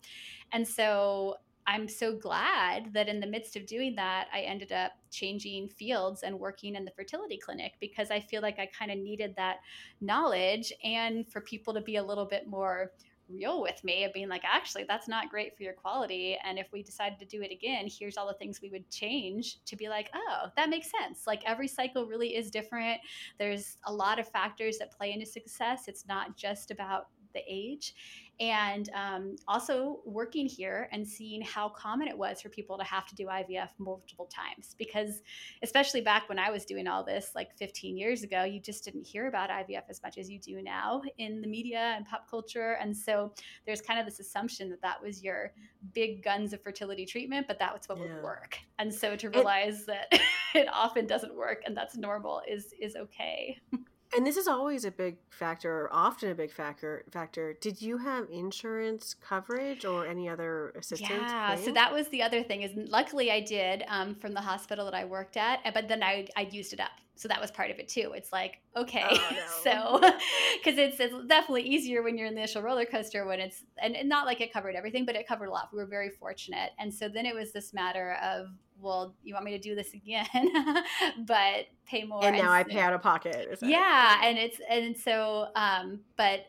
And 0.51 0.67
so 0.67 1.37
I'm 1.71 1.87
so 1.87 2.13
glad 2.13 2.91
that 2.93 3.07
in 3.07 3.21
the 3.21 3.27
midst 3.27 3.55
of 3.55 3.65
doing 3.65 3.95
that, 3.95 4.27
I 4.33 4.41
ended 4.41 4.73
up 4.73 4.91
changing 5.09 5.69
fields 5.69 6.21
and 6.21 6.37
working 6.37 6.75
in 6.75 6.83
the 6.83 6.91
fertility 6.91 7.37
clinic 7.37 7.75
because 7.79 8.11
I 8.11 8.19
feel 8.19 8.41
like 8.41 8.59
I 8.59 8.65
kind 8.77 8.91
of 8.91 8.97
needed 8.97 9.33
that 9.37 9.59
knowledge 10.01 10.73
and 10.83 11.25
for 11.31 11.39
people 11.39 11.73
to 11.73 11.79
be 11.79 11.95
a 11.95 12.03
little 12.03 12.25
bit 12.25 12.45
more 12.45 12.91
real 13.29 13.61
with 13.61 13.81
me 13.85 14.03
of 14.03 14.11
being 14.11 14.27
like, 14.27 14.43
actually, 14.43 14.83
that's 14.85 15.07
not 15.07 15.29
great 15.29 15.55
for 15.55 15.63
your 15.63 15.71
quality. 15.71 16.37
And 16.43 16.59
if 16.59 16.67
we 16.73 16.83
decided 16.83 17.19
to 17.19 17.25
do 17.25 17.41
it 17.41 17.53
again, 17.53 17.87
here's 17.89 18.17
all 18.17 18.27
the 18.27 18.33
things 18.33 18.61
we 18.61 18.69
would 18.69 18.89
change 18.89 19.63
to 19.63 19.77
be 19.77 19.87
like, 19.87 20.09
oh, 20.13 20.47
that 20.57 20.69
makes 20.69 20.91
sense. 20.91 21.25
Like 21.25 21.41
every 21.45 21.69
cycle 21.69 22.05
really 22.05 22.35
is 22.35 22.51
different. 22.51 22.99
There's 23.39 23.77
a 23.85 23.93
lot 23.93 24.19
of 24.19 24.27
factors 24.27 24.77
that 24.79 24.91
play 24.91 25.13
into 25.13 25.25
success. 25.25 25.87
It's 25.87 26.05
not 26.05 26.35
just 26.35 26.69
about 26.69 27.07
the 27.33 27.41
age 27.47 27.95
and 28.41 28.89
um, 28.95 29.35
also 29.47 29.99
working 30.03 30.47
here 30.47 30.89
and 30.91 31.07
seeing 31.07 31.43
how 31.43 31.69
common 31.69 32.07
it 32.07 32.17
was 32.17 32.41
for 32.41 32.49
people 32.49 32.75
to 32.75 32.83
have 32.83 33.05
to 33.05 33.13
do 33.13 33.27
IVF 33.27 33.69
multiple 33.77 34.25
times. 34.25 34.75
Because, 34.79 35.21
especially 35.61 36.01
back 36.01 36.27
when 36.27 36.39
I 36.39 36.49
was 36.49 36.65
doing 36.65 36.87
all 36.87 37.03
this, 37.05 37.33
like 37.35 37.55
15 37.55 37.95
years 37.95 38.23
ago, 38.23 38.43
you 38.43 38.59
just 38.59 38.83
didn't 38.83 39.05
hear 39.05 39.27
about 39.27 39.51
IVF 39.51 39.83
as 39.91 40.01
much 40.01 40.17
as 40.17 40.27
you 40.27 40.39
do 40.39 40.59
now 40.63 41.03
in 41.19 41.39
the 41.39 41.47
media 41.47 41.93
and 41.95 42.03
pop 42.07 42.27
culture. 42.27 42.77
And 42.81 42.97
so 42.97 43.31
there's 43.67 43.79
kind 43.81 43.99
of 43.99 44.07
this 44.07 44.19
assumption 44.19 44.71
that 44.71 44.81
that 44.81 44.99
was 45.03 45.23
your 45.23 45.53
big 45.93 46.23
guns 46.23 46.51
of 46.51 46.63
fertility 46.63 47.05
treatment, 47.05 47.45
but 47.47 47.59
that 47.59 47.71
was 47.71 47.87
what 47.87 47.99
Yeah. 47.99 48.15
would 48.15 48.23
work. 48.23 48.57
And 48.79 48.91
so 48.91 49.15
to 49.17 49.29
realize 49.29 49.85
that 49.85 50.11
it 50.55 50.67
often 50.73 51.05
doesn't 51.05 51.35
work 51.35 51.61
and 51.67 51.77
that's 51.77 51.95
normal 51.95 52.41
is 52.49 52.73
is 52.81 52.95
okay. 52.95 53.59
And 54.15 54.27
this 54.27 54.35
is 54.35 54.47
always 54.47 54.83
a 54.83 54.91
big 54.91 55.17
factor, 55.29 55.71
or 55.71 55.89
often 55.93 56.31
a 56.31 56.35
big 56.35 56.51
factor. 56.51 57.03
Factor. 57.11 57.53
Did 57.53 57.81
you 57.81 57.97
have 57.97 58.27
insurance 58.29 59.15
coverage 59.21 59.85
or 59.85 60.05
any 60.05 60.27
other 60.27 60.73
assistance? 60.77 61.09
Yeah, 61.09 61.55
so 61.55 61.71
that 61.71 61.93
was 61.93 62.09
the 62.09 62.21
other 62.21 62.43
thing 62.43 62.63
is 62.63 62.71
luckily 62.75 63.31
I 63.31 63.39
did 63.39 63.83
um, 63.87 64.15
from 64.15 64.33
the 64.33 64.41
hospital 64.41 64.85
that 64.85 64.93
I 64.93 65.05
worked 65.05 65.37
at, 65.37 65.59
uh, 65.65 65.71
but 65.73 65.87
then 65.87 66.03
I 66.03 66.27
I 66.35 66.41
used 66.51 66.73
it 66.73 66.79
up. 66.79 66.91
So 67.15 67.27
that 67.27 67.39
was 67.39 67.51
part 67.51 67.69
of 67.69 67.77
it 67.77 67.87
too. 67.87 68.13
It's 68.15 68.33
like 68.33 68.59
okay, 68.75 69.05
Oh, 69.09 69.59
so 69.63 69.99
because 70.63 70.77
it's, 70.77 70.99
it's 70.99 71.13
definitely 71.27 71.63
easier 71.63 72.01
when 72.01 72.17
you're 72.17 72.27
in 72.27 72.35
the 72.35 72.41
initial 72.41 72.61
roller 72.61 72.85
coaster 72.85 73.25
when 73.25 73.39
it's 73.39 73.63
and, 73.81 73.95
and 73.95 74.09
not 74.09 74.25
like 74.25 74.41
it 74.41 74.51
covered 74.51 74.75
everything, 74.75 75.05
but 75.05 75.15
it 75.15 75.27
covered 75.27 75.47
a 75.47 75.51
lot. 75.51 75.69
We 75.71 75.79
were 75.79 75.85
very 75.85 76.09
fortunate, 76.09 76.71
and 76.79 76.93
so 76.93 77.07
then 77.07 77.25
it 77.25 77.35
was 77.35 77.53
this 77.53 77.73
matter 77.73 78.17
of 78.21 78.47
well, 78.81 79.15
you 79.23 79.33
want 79.33 79.45
me 79.45 79.51
to 79.51 79.59
do 79.59 79.75
this 79.75 79.93
again, 79.93 80.27
but 81.25 81.67
pay 81.85 82.03
more. 82.03 82.23
and 82.25 82.37
now 82.37 82.51
I 82.51 82.63
pay 82.63 82.79
out 82.79 82.93
of 82.93 83.01
pocket. 83.01 83.59
yeah 83.61 84.19
and 84.23 84.37
it's 84.37 84.59
and 84.69 84.97
so 84.97 85.47
um 85.55 85.99
but 86.17 86.45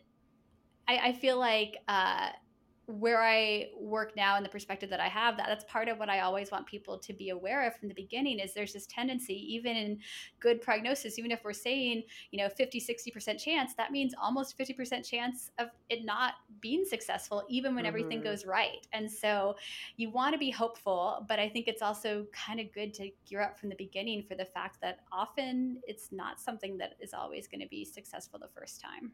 i 0.87 0.97
i 1.09 1.13
feel 1.13 1.37
like 1.37 1.77
uh 1.87 2.29
where 2.87 3.21
I 3.23 3.69
work 3.79 4.13
now 4.15 4.35
and 4.35 4.45
the 4.45 4.49
perspective 4.49 4.89
that 4.89 4.99
I 4.99 5.07
have, 5.07 5.37
that 5.37 5.47
that's 5.47 5.63
part 5.65 5.87
of 5.87 5.99
what 5.99 6.09
I 6.09 6.19
always 6.19 6.51
want 6.51 6.67
people 6.67 6.99
to 6.99 7.13
be 7.13 7.29
aware 7.29 7.65
of 7.65 7.75
from 7.77 7.87
the 7.87 7.93
beginning 7.93 8.39
is 8.39 8.53
there's 8.53 8.73
this 8.73 8.87
tendency, 8.87 9.33
even 9.53 9.77
in 9.77 9.99
good 10.39 10.61
prognosis, 10.61 11.17
even 11.17 11.31
if 11.31 11.43
we're 11.43 11.53
saying, 11.53 12.03
you 12.31 12.43
know, 12.43 12.49
50, 12.49 12.79
60% 12.79 13.39
chance, 13.39 13.73
that 13.75 13.91
means 13.91 14.13
almost 14.21 14.57
50% 14.57 15.05
chance 15.05 15.49
of 15.59 15.69
it 15.89 16.03
not 16.03 16.33
being 16.59 16.83
successful, 16.85 17.43
even 17.49 17.73
when 17.75 17.85
everything 17.85 18.19
Mhm. 18.19 18.23
goes 18.23 18.45
right. 18.45 18.85
And 18.91 19.09
so 19.09 19.55
you 19.97 20.09
want 20.11 20.33
to 20.33 20.39
be 20.39 20.51
hopeful, 20.51 21.25
but 21.29 21.39
I 21.39 21.49
think 21.49 21.67
it's 21.67 21.81
also 21.81 22.27
kind 22.33 22.59
of 22.59 22.71
good 22.73 22.93
to 22.95 23.09
gear 23.25 23.41
up 23.41 23.57
from 23.57 23.69
the 23.69 23.75
beginning 23.75 24.23
for 24.23 24.35
the 24.35 24.45
fact 24.45 24.81
that 24.81 24.99
often 25.11 25.81
it's 25.87 26.11
not 26.11 26.39
something 26.39 26.77
that 26.79 26.95
is 26.99 27.13
always 27.13 27.47
going 27.47 27.61
to 27.61 27.67
be 27.67 27.85
successful 27.85 28.39
the 28.39 28.49
first 28.49 28.81
time. 28.81 29.13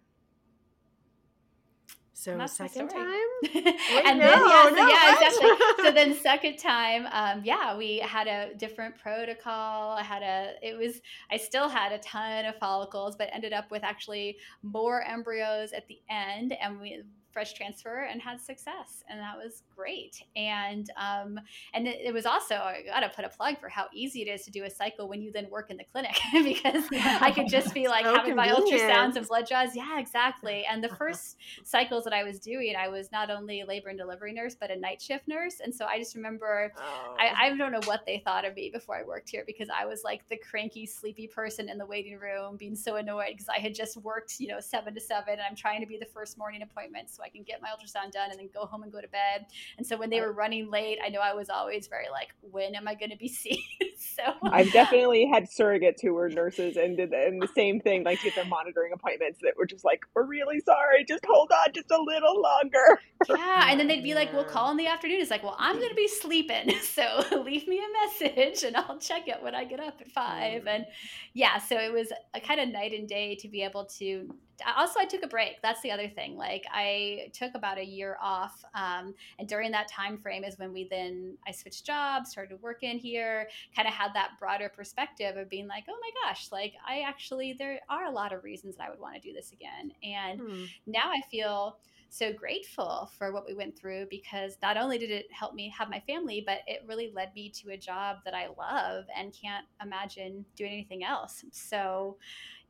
So 2.19 2.33
And 2.33 2.41
that's 2.41 2.57
second 2.57 2.89
time. 2.89 3.29
and 3.55 4.19
no, 4.19 4.25
then 4.25 4.49
yeah, 4.49 4.69
so 4.69 4.75
yeah, 4.75 5.13
exactly. 5.13 5.49
so 5.85 5.91
then 5.93 6.13
second 6.13 6.57
time, 6.57 7.07
um, 7.13 7.41
yeah, 7.45 7.77
we 7.77 7.99
had 7.99 8.27
a 8.27 8.53
different 8.55 8.97
protocol. 8.97 9.91
I 9.91 10.03
had 10.03 10.21
a, 10.21 10.55
it 10.61 10.77
was, 10.77 10.99
I 11.31 11.37
still 11.37 11.69
had 11.69 11.93
a 11.93 11.97
ton 11.99 12.43
of 12.43 12.57
follicles, 12.57 13.15
but 13.15 13.29
ended 13.31 13.53
up 13.53 13.71
with 13.71 13.85
actually 13.85 14.35
more 14.63 15.01
embryos 15.03 15.71
at 15.71 15.87
the 15.87 16.01
end, 16.09 16.51
and 16.61 16.81
we 16.81 17.03
fresh 17.31 17.53
transfer 17.53 18.07
and 18.11 18.21
had 18.21 18.39
success, 18.39 19.03
and 19.09 19.19
that 19.19 19.37
was 19.37 19.63
great. 19.75 20.23
And 20.35 20.89
um, 20.97 21.39
and 21.73 21.87
it, 21.87 21.99
it 22.05 22.13
was 22.13 22.25
also, 22.25 22.55
I 22.55 22.83
got 22.85 23.01
to 23.01 23.09
put 23.09 23.25
a 23.25 23.29
plug 23.29 23.59
for 23.59 23.69
how 23.69 23.87
easy 23.93 24.21
it 24.21 24.27
is 24.27 24.43
to 24.45 24.51
do 24.51 24.63
a 24.63 24.69
cycle 24.69 25.07
when 25.07 25.21
you 25.21 25.31
then 25.31 25.49
work 25.49 25.69
in 25.69 25.77
the 25.77 25.83
clinic 25.83 26.17
because 26.43 26.85
I 26.91 27.31
could 27.31 27.47
just 27.49 27.73
be 27.73 27.87
like 27.87 28.05
So 28.05 28.15
having 28.15 28.35
my 28.35 28.49
ultrasounds 28.49 29.15
and 29.15 29.27
blood 29.27 29.47
draws. 29.47 29.75
Yeah, 29.75 29.99
exactly. 29.99 30.65
And 30.69 30.83
the 30.83 30.89
first 30.95 31.37
cycles 31.63 32.03
that 32.05 32.13
I 32.13 32.23
was 32.23 32.39
doing, 32.39 32.75
I 32.75 32.87
was 32.87 33.11
not 33.11 33.29
only 33.29 33.61
a 33.61 33.65
labor 33.65 33.89
and 33.89 33.97
delivery 33.97 34.33
nurse, 34.33 34.55
but 34.59 34.71
a 34.71 34.75
night 34.75 35.01
shift 35.01 35.27
nurse. 35.27 35.59
And 35.63 35.73
so 35.73 35.85
I 35.85 35.97
just 35.97 36.15
remember, 36.15 36.71
Oh. 36.77 37.15
I, 37.19 37.47
I 37.47 37.57
don't 37.57 37.71
know 37.71 37.81
what 37.85 38.05
they 38.05 38.21
thought 38.23 38.45
of 38.45 38.55
me 38.55 38.69
before 38.69 38.95
I 38.95 39.03
worked 39.03 39.29
here 39.29 39.43
because 39.45 39.69
I 39.69 39.85
was 39.85 40.03
like 40.03 40.27
the 40.29 40.37
cranky, 40.37 40.85
sleepy 40.85 41.27
person 41.27 41.69
in 41.69 41.77
the 41.77 41.85
waiting 41.85 42.17
room, 42.17 42.57
being 42.57 42.75
so 42.75 42.95
annoyed 42.95 43.29
because 43.31 43.49
I 43.49 43.59
had 43.59 43.73
just 43.75 43.97
worked, 43.97 44.39
you 44.39 44.47
know, 44.47 44.59
seven 44.59 44.93
to 44.93 45.01
seven, 45.01 45.33
and 45.33 45.41
I'm 45.41 45.55
trying 45.55 45.81
to 45.81 45.87
be 45.87 45.97
the 45.97 46.05
first 46.05 46.37
morning 46.37 46.61
appointment 46.61 47.09
so 47.19 47.25
I 47.25 47.29
can 47.29 47.43
get 47.43 47.61
my 47.61 47.69
ultrasound 47.69 48.11
done 48.11 48.31
and 48.31 48.39
then 48.39 48.49
go 48.53 48.65
home 48.65 48.83
and 48.83 48.91
go 48.91 49.01
to 49.01 49.07
bed. 49.07 49.45
And 49.77 49.85
so 49.85 49.97
when 49.97 50.09
they 50.09 50.21
were 50.21 50.31
running 50.31 50.71
late, 50.71 50.99
I 51.03 51.09
know 51.09 51.19
I 51.19 51.33
was 51.33 51.49
always 51.49 51.87
very 51.87 52.09
like, 52.11 52.29
when 52.41 52.75
am 52.75 52.87
I 52.87 52.95
going 52.95 53.11
to 53.11 53.17
be 53.17 53.27
seen? 53.27 53.61
so 53.97 54.23
I've 54.43 54.71
definitely 54.73 55.27
had 55.31 55.45
surrogates 55.49 56.01
who 56.01 56.13
were 56.13 56.29
nurses 56.29 56.77
and 56.77 56.97
did 56.97 57.11
the, 57.11 57.17
and 57.17 57.41
the 57.41 57.49
same 57.55 57.79
thing, 57.79 58.03
like 58.03 58.21
get 58.21 58.35
them 58.35 58.49
monitoring 58.49 58.93
appointments 58.93 59.39
that 59.43 59.53
were 59.57 59.65
just 59.65 59.83
like, 59.83 60.01
we're 60.15 60.25
really 60.25 60.59
sorry, 60.61 61.05
just 61.05 61.25
hold 61.27 61.51
on 61.51 61.73
just 61.73 61.91
a 61.91 62.01
little 62.01 62.41
longer. 62.41 62.99
Yeah, 63.27 63.65
and 63.69 63.79
then 63.79 63.87
they'd 63.87 64.03
be 64.03 64.13
like, 64.13 64.31
we'll 64.33 64.45
call 64.45 64.71
in 64.71 64.77
the 64.77 64.87
afternoon. 64.87 65.19
It's 65.19 65.31
like, 65.31 65.43
well, 65.43 65.57
I'm 65.59 65.75
going 65.77 65.89
to 65.89 65.95
be 65.95 66.07
sleeping, 66.07 66.73
so 66.81 67.23
leave 67.43 67.67
me 67.67 67.79
a 67.79 68.25
message 68.25 68.63
and 68.63 68.75
I'll 68.77 68.97
check 68.97 69.27
it 69.27 69.41
when 69.41 69.55
I 69.55 69.65
get 69.65 69.79
up 69.79 69.99
at 69.99 70.09
five. 70.11 70.61
Mm-hmm. 70.61 70.67
And 70.67 70.85
yeah, 71.33 71.57
so 71.57 71.77
it 71.77 71.91
was 71.91 72.11
a 72.33 72.39
kind 72.39 72.59
of 72.59 72.69
night 72.69 72.93
and 72.93 73.07
day 73.07 73.35
to 73.35 73.47
be 73.47 73.63
able 73.63 73.85
to 73.97 74.33
also 74.77 74.99
i 74.99 75.05
took 75.05 75.23
a 75.23 75.27
break 75.27 75.61
that's 75.61 75.81
the 75.81 75.91
other 75.91 76.07
thing 76.07 76.35
like 76.35 76.63
i 76.71 77.29
took 77.33 77.53
about 77.55 77.77
a 77.77 77.85
year 77.85 78.17
off 78.21 78.63
um, 78.75 79.13
and 79.37 79.47
during 79.47 79.71
that 79.71 79.87
time 79.87 80.17
frame 80.17 80.43
is 80.43 80.57
when 80.57 80.73
we 80.73 80.87
then 80.89 81.37
i 81.47 81.51
switched 81.51 81.85
jobs 81.85 82.31
started 82.31 82.61
working 82.61 82.97
here 82.97 83.47
kind 83.75 83.87
of 83.87 83.93
had 83.93 84.13
that 84.13 84.31
broader 84.39 84.69
perspective 84.69 85.37
of 85.37 85.49
being 85.49 85.67
like 85.67 85.83
oh 85.89 85.97
my 86.01 86.09
gosh 86.23 86.51
like 86.51 86.73
i 86.87 87.01
actually 87.01 87.53
there 87.57 87.79
are 87.89 88.05
a 88.05 88.11
lot 88.11 88.33
of 88.33 88.43
reasons 88.43 88.75
that 88.75 88.87
i 88.87 88.89
would 88.89 88.99
want 88.99 89.15
to 89.15 89.21
do 89.21 89.33
this 89.33 89.51
again 89.51 89.91
and 90.03 90.39
hmm. 90.39 90.63
now 90.87 91.11
i 91.11 91.21
feel 91.29 91.77
so 92.09 92.33
grateful 92.33 93.09
for 93.17 93.31
what 93.31 93.45
we 93.45 93.53
went 93.53 93.77
through 93.77 94.07
because 94.09 94.57
not 94.61 94.77
only 94.77 94.97
did 94.97 95.11
it 95.11 95.27
help 95.31 95.53
me 95.53 95.73
have 95.77 95.89
my 95.89 95.99
family, 96.01 96.43
but 96.45 96.59
it 96.67 96.83
really 96.87 97.11
led 97.13 97.33
me 97.35 97.49
to 97.49 97.69
a 97.71 97.77
job 97.77 98.17
that 98.25 98.33
I 98.33 98.47
love 98.57 99.05
and 99.15 99.33
can't 99.33 99.65
imagine 99.81 100.43
doing 100.55 100.71
anything 100.71 101.03
else. 101.03 101.45
So, 101.51 102.17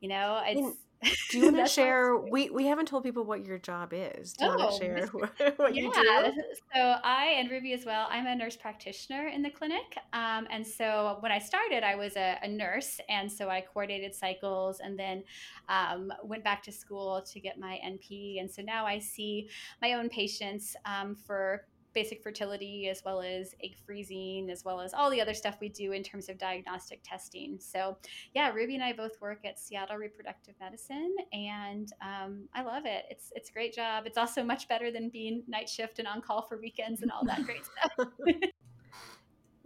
you 0.01 0.09
know, 0.09 0.41
it's 0.45 0.77
do 1.29 1.37
you 1.37 1.43
want 1.51 1.57
to 1.57 1.67
share? 1.67 2.17
We 2.17 2.49
we 2.49 2.65
haven't 2.65 2.87
told 2.87 3.03
people 3.03 3.23
what 3.23 3.45
your 3.45 3.57
job 3.57 3.93
is. 3.93 4.33
Do 4.33 4.45
you 4.45 4.51
oh, 4.51 4.57
want 4.57 4.71
to 4.71 4.77
share 4.77 5.07
what 5.57 5.75
yeah. 5.75 5.83
you 5.83 5.93
do? 5.93 6.43
So 6.73 6.95
I 7.03 7.35
and 7.37 7.49
Ruby 7.49 7.73
as 7.73 7.85
well. 7.85 8.07
I'm 8.09 8.27
a 8.27 8.35
nurse 8.35 8.55
practitioner 8.55 9.27
in 9.27 9.41
the 9.41 9.49
clinic, 9.49 9.97
um, 10.13 10.47
and 10.51 10.65
so 10.65 11.17
when 11.21 11.31
I 11.31 11.39
started, 11.39 11.83
I 11.83 11.95
was 11.95 12.15
a, 12.15 12.37
a, 12.43 12.47
nurse, 12.47 12.99
and 13.09 13.31
so 13.31 13.49
I 13.49 13.61
coordinated 13.61 14.13
cycles, 14.13 14.79
and 14.79 14.97
then 14.97 15.23
um, 15.69 16.11
went 16.23 16.43
back 16.43 16.63
to 16.63 16.71
school 16.71 17.23
to 17.31 17.39
get 17.39 17.59
my 17.59 17.79
NP, 17.85 18.39
and 18.39 18.49
so 18.49 18.61
now 18.61 18.85
I 18.85 18.99
see 18.99 19.49
my 19.81 19.93
own 19.93 20.09
patients 20.09 20.75
um, 20.85 21.15
for 21.15 21.65
basic 21.93 22.21
fertility 22.21 22.89
as 22.89 23.03
well 23.03 23.21
as 23.21 23.55
egg 23.63 23.75
freezing 23.85 24.49
as 24.49 24.63
well 24.63 24.79
as 24.79 24.93
all 24.93 25.09
the 25.09 25.21
other 25.21 25.33
stuff 25.33 25.57
we 25.59 25.69
do 25.69 25.91
in 25.91 26.03
terms 26.03 26.29
of 26.29 26.37
diagnostic 26.37 27.01
testing. 27.03 27.57
So 27.59 27.97
yeah 28.33 28.51
ruby 28.51 28.75
and 28.75 28.83
i 28.83 28.93
both 28.93 29.19
work 29.21 29.45
at 29.45 29.59
seattle 29.59 29.97
reproductive 29.97 30.55
medicine 30.59 31.15
and 31.33 31.91
um, 32.01 32.47
i 32.53 32.61
love 32.61 32.85
it. 32.85 33.05
It's 33.09 33.31
it's 33.35 33.49
a 33.49 33.53
great 33.53 33.73
job. 33.73 34.05
It's 34.05 34.17
also 34.17 34.43
much 34.43 34.67
better 34.67 34.91
than 34.91 35.09
being 35.09 35.43
night 35.47 35.69
shift 35.69 35.99
and 35.99 36.07
on 36.07 36.21
call 36.21 36.41
for 36.43 36.57
weekends 36.57 37.01
and 37.01 37.11
all 37.11 37.25
that 37.25 37.43
great 37.45 37.63
stuff 37.65 38.07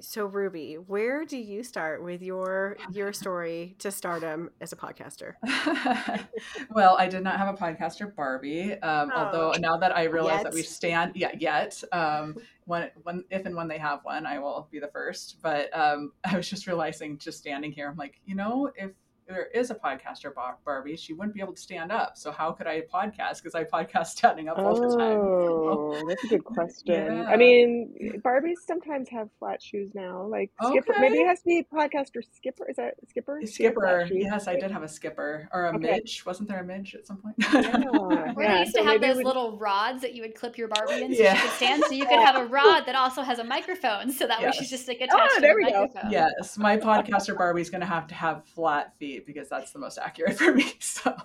so 0.04 0.26
ruby 0.26 0.76
where 0.76 1.24
do 1.24 1.38
you 1.38 1.64
start 1.64 2.04
with 2.04 2.22
your 2.22 2.76
your 2.92 3.14
story 3.14 3.74
to 3.80 3.90
stardom 3.90 4.50
as 4.60 4.74
a 4.74 4.76
podcaster 4.76 5.34
well 6.72 6.98
i 7.00 7.08
did 7.08 7.24
not 7.24 7.38
have 7.38 7.54
a 7.54 7.58
podcaster 7.58 8.14
barbie 8.14 8.74
um, 8.82 9.12
oh. 9.14 9.18
although 9.18 9.54
now 9.60 9.78
that 9.78 9.96
i 9.96 10.04
realize 10.04 10.36
yet. 10.36 10.44
that 10.44 10.54
we 10.54 10.62
stand 10.62 11.14
yeah 11.16 11.32
yet 11.40 11.82
um, 11.94 12.36
when 12.66 12.90
when 13.04 13.24
if 13.30 13.46
and 13.46 13.56
when 13.56 13.68
they 13.68 13.78
have 13.78 14.00
one 14.04 14.26
i 14.26 14.40
will 14.40 14.68
be 14.72 14.80
the 14.80 14.90
first 14.90 15.38
but 15.42 15.76
um, 15.78 16.12
i 16.26 16.36
was 16.36 16.50
just 16.50 16.68
realizing 16.68 17.18
just 17.18 17.38
standing 17.38 17.72
here 17.72 17.88
i'm 17.90 17.98
like 17.98 18.20
you 18.26 18.36
know 18.36 18.70
if 18.76 18.92
there 19.28 19.48
is 19.48 19.72
a 19.72 19.76
podcaster 19.76 20.32
Barbie, 20.66 20.96
she 20.96 21.14
wouldn't 21.14 21.34
be 21.34 21.42
able 21.42 21.54
to 21.54 21.62
stand 21.62 21.92
up. 21.92 22.18
So 22.18 22.32
how 22.32 22.52
could 22.52 22.68
I 22.68 22.82
podcast? 22.82 23.42
Because 23.42 23.56
I 23.56 23.64
podcast 23.64 24.08
standing 24.18 24.50
up 24.50 24.58
all 24.58 24.76
the 24.76 24.96
time. 24.96 25.18
Oh, 25.18 26.04
that's 26.08 26.24
a 26.26 26.28
good 26.28 26.44
question. 26.44 27.18
Yeah. 27.18 27.26
I 27.26 27.38
mean, 27.38 28.22
Barbies 28.24 28.58
sometimes 28.66 29.10
have 29.10 29.30
flat 29.40 29.62
shoes 29.62 29.92
now. 29.94 30.26
Like 30.26 30.52
Skipper, 30.62 30.94
okay. 30.94 31.02
maybe 31.02 31.20
it 31.20 31.28
has 31.28 31.40
to 31.40 31.46
be 31.46 31.66
podcaster 31.72 32.22
Skipper. 32.36 32.70
Is 32.70 32.76
that 32.78 32.96
Skipper? 33.10 33.42
Skipper. 33.46 34.10
Yes, 34.12 34.48
I 34.48 34.56
did 34.56 34.72
have 34.72 34.84
a 34.84 34.88
Skipper 34.88 35.50
or 35.52 35.66
a 35.66 35.76
okay. 35.76 35.92
Midge. 35.92 36.24
Wasn't 36.26 36.48
there 36.50 36.60
a 36.60 36.64
Midge 36.64 36.96
at 36.96 37.06
some 37.06 37.18
point? 37.18 37.36
Yeah. 37.40 38.32
Where 38.34 38.46
yeah. 38.46 38.60
used 38.60 38.74
so 38.74 38.84
to 38.84 38.90
have 38.90 39.02
those 39.02 39.18
we... 39.18 39.24
little 39.24 39.58
rods 39.58 40.02
that 40.02 40.14
you 40.14 40.22
would 40.22 40.36
clip 40.36 40.58
your 40.58 40.68
Barbie 40.68 41.04
in 41.04 41.16
so 41.16 41.24
yeah. 41.24 41.36
she 41.36 41.42
could 41.42 41.52
stand. 41.52 41.84
So 41.88 41.92
you 41.94 42.06
could 42.06 42.20
have 42.20 42.36
a 42.36 42.46
rod 42.54 42.86
that 42.86 42.96
also 42.96 43.22
has 43.22 43.40
a 43.40 43.44
microphone. 43.44 44.12
So 44.12 44.28
that 44.28 44.42
yes. 44.42 44.54
way 44.54 44.60
she's 44.60 44.70
just 44.70 44.88
like 44.88 45.00
ah, 45.02 45.06
attached 45.06 45.34
oh, 45.38 45.42
there 45.42 45.54
to 45.54 45.66
the 45.66 45.66
we 45.66 45.72
microphone. 45.72 46.12
Go. 46.12 46.18
Yes, 46.18 46.58
my 46.58 46.78
podcaster 46.78 47.38
Barbie's 47.38 47.70
going 47.70 47.82
to 47.82 47.88
have 47.88 48.08
to 48.08 48.16
have 48.16 48.46
flat 48.46 48.94
feet 48.98 49.13
because 49.20 49.50
that's 49.50 49.72
the 49.72 49.80
most 49.80 49.98
accurate 49.98 50.38
for 50.38 50.54
me. 50.54 50.74
So 50.80 51.16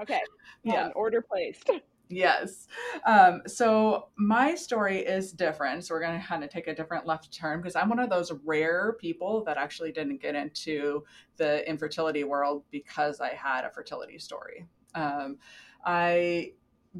okay, 0.00 0.20
yeah, 0.62 0.88
order 0.94 1.22
placed. 1.22 1.70
Yes. 2.08 2.68
Um, 3.04 3.42
so 3.46 4.10
my 4.16 4.54
story 4.54 4.98
is 4.98 5.32
different. 5.32 5.84
So 5.84 5.94
we're 5.94 6.00
going 6.00 6.20
to 6.20 6.24
kind 6.24 6.44
of 6.44 6.50
take 6.50 6.68
a 6.68 6.74
different 6.74 7.04
left 7.04 7.32
turn 7.32 7.60
because 7.60 7.74
I'm 7.74 7.88
one 7.88 7.98
of 7.98 8.10
those 8.10 8.32
rare 8.44 8.92
people 9.00 9.42
that 9.44 9.56
actually 9.56 9.90
didn't 9.90 10.22
get 10.22 10.36
into 10.36 11.04
the 11.36 11.68
infertility 11.68 12.22
world 12.22 12.62
because 12.70 13.20
I 13.20 13.30
had 13.30 13.64
a 13.64 13.70
fertility 13.70 14.18
story. 14.18 14.66
Um, 14.94 15.38
I 15.84 16.52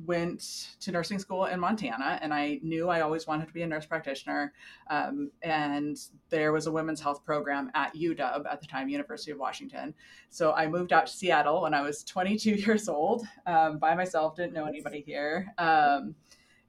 went 0.05 0.77
to 0.81 0.93
nursing 0.93 1.19
school 1.19 1.47
in 1.47 1.61
Montana, 1.61 2.19
and 2.21 2.35
I 2.35 2.61
knew 2.63 2.89
I 2.89 3.01
always 3.01 3.27
wanted 3.27 3.47
to 3.47 3.55
be 3.55 3.63
a 3.63 3.67
nurse 3.67 3.87
practitioner. 3.87 4.53
Um, 4.91 5.31
and 5.43 5.97
there 6.29 6.53
was 6.53 6.67
a 6.67 6.73
women's 6.73 7.01
health 7.01 7.25
program 7.25 7.71
at 7.75 7.95
UW 7.95 8.45
at 8.51 8.61
the 8.61 8.67
time, 8.67 8.89
University 8.89 9.31
of 9.31 9.39
Washington. 9.39 9.95
So 10.31 10.53
I 10.53 10.67
moved 10.67 10.93
out 10.93 11.07
to 11.07 11.13
Seattle 11.13 11.63
when 11.63 11.75
I 11.75 11.83
was 11.83 12.05
22 12.05 12.51
years 12.67 12.89
old 12.89 13.27
um, 13.47 13.79
by 13.79 13.95
myself, 13.95 14.37
didn't 14.37 14.53
know 14.53 14.67
anybody 14.67 15.03
here. 15.07 15.53
Um, 15.59 16.15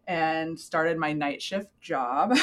and 0.07 0.57
started 0.57 0.97
my 0.97 1.11
night 1.11 1.41
shift 1.41 1.69
job, 1.81 2.33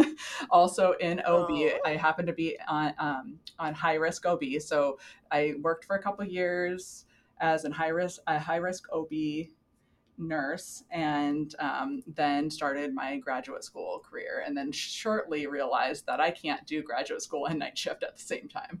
also 0.50 0.92
in 1.00 1.20
OB. 1.20 1.50
Oh. 1.50 1.78
I 1.84 1.90
happened 1.96 2.28
to 2.28 2.32
be 2.32 2.56
on 2.66 2.94
um, 2.98 3.38
on 3.58 3.74
high 3.74 3.96
risk 3.96 4.24
OB, 4.24 4.42
so 4.60 4.98
I 5.30 5.54
worked 5.60 5.84
for 5.84 5.96
a 5.96 6.02
couple 6.02 6.24
years 6.24 7.04
as 7.38 7.66
a 7.66 7.72
high 7.72 7.88
risk 7.88 8.20
a 8.26 8.38
high 8.38 8.56
risk 8.56 8.86
OB 8.90 9.10
nurse 10.20 10.84
and 10.90 11.54
um, 11.58 12.02
then 12.06 12.50
started 12.50 12.94
my 12.94 13.16
graduate 13.16 13.64
school 13.64 14.02
career 14.08 14.44
and 14.46 14.56
then 14.56 14.70
shortly 14.70 15.46
realized 15.46 16.06
that 16.06 16.20
i 16.20 16.30
can't 16.30 16.64
do 16.66 16.82
graduate 16.82 17.22
school 17.22 17.46
and 17.46 17.58
night 17.58 17.76
shift 17.76 18.02
at 18.02 18.16
the 18.16 18.22
same 18.22 18.48
time. 18.48 18.80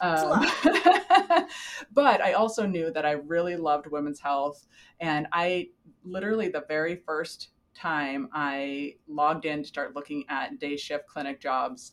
Um, 0.00 0.46
but 1.92 2.20
i 2.22 2.32
also 2.32 2.66
knew 2.66 2.90
that 2.92 3.04
i 3.04 3.12
really 3.12 3.56
loved 3.56 3.86
women's 3.86 4.20
health 4.20 4.66
and 5.00 5.26
i 5.32 5.68
literally 6.04 6.48
the 6.48 6.64
very 6.68 6.96
first 6.96 7.50
time 7.74 8.28
i 8.32 8.94
logged 9.06 9.44
in 9.44 9.62
to 9.62 9.68
start 9.68 9.94
looking 9.94 10.24
at 10.28 10.58
day 10.58 10.76
shift 10.76 11.06
clinic 11.06 11.40
jobs 11.40 11.92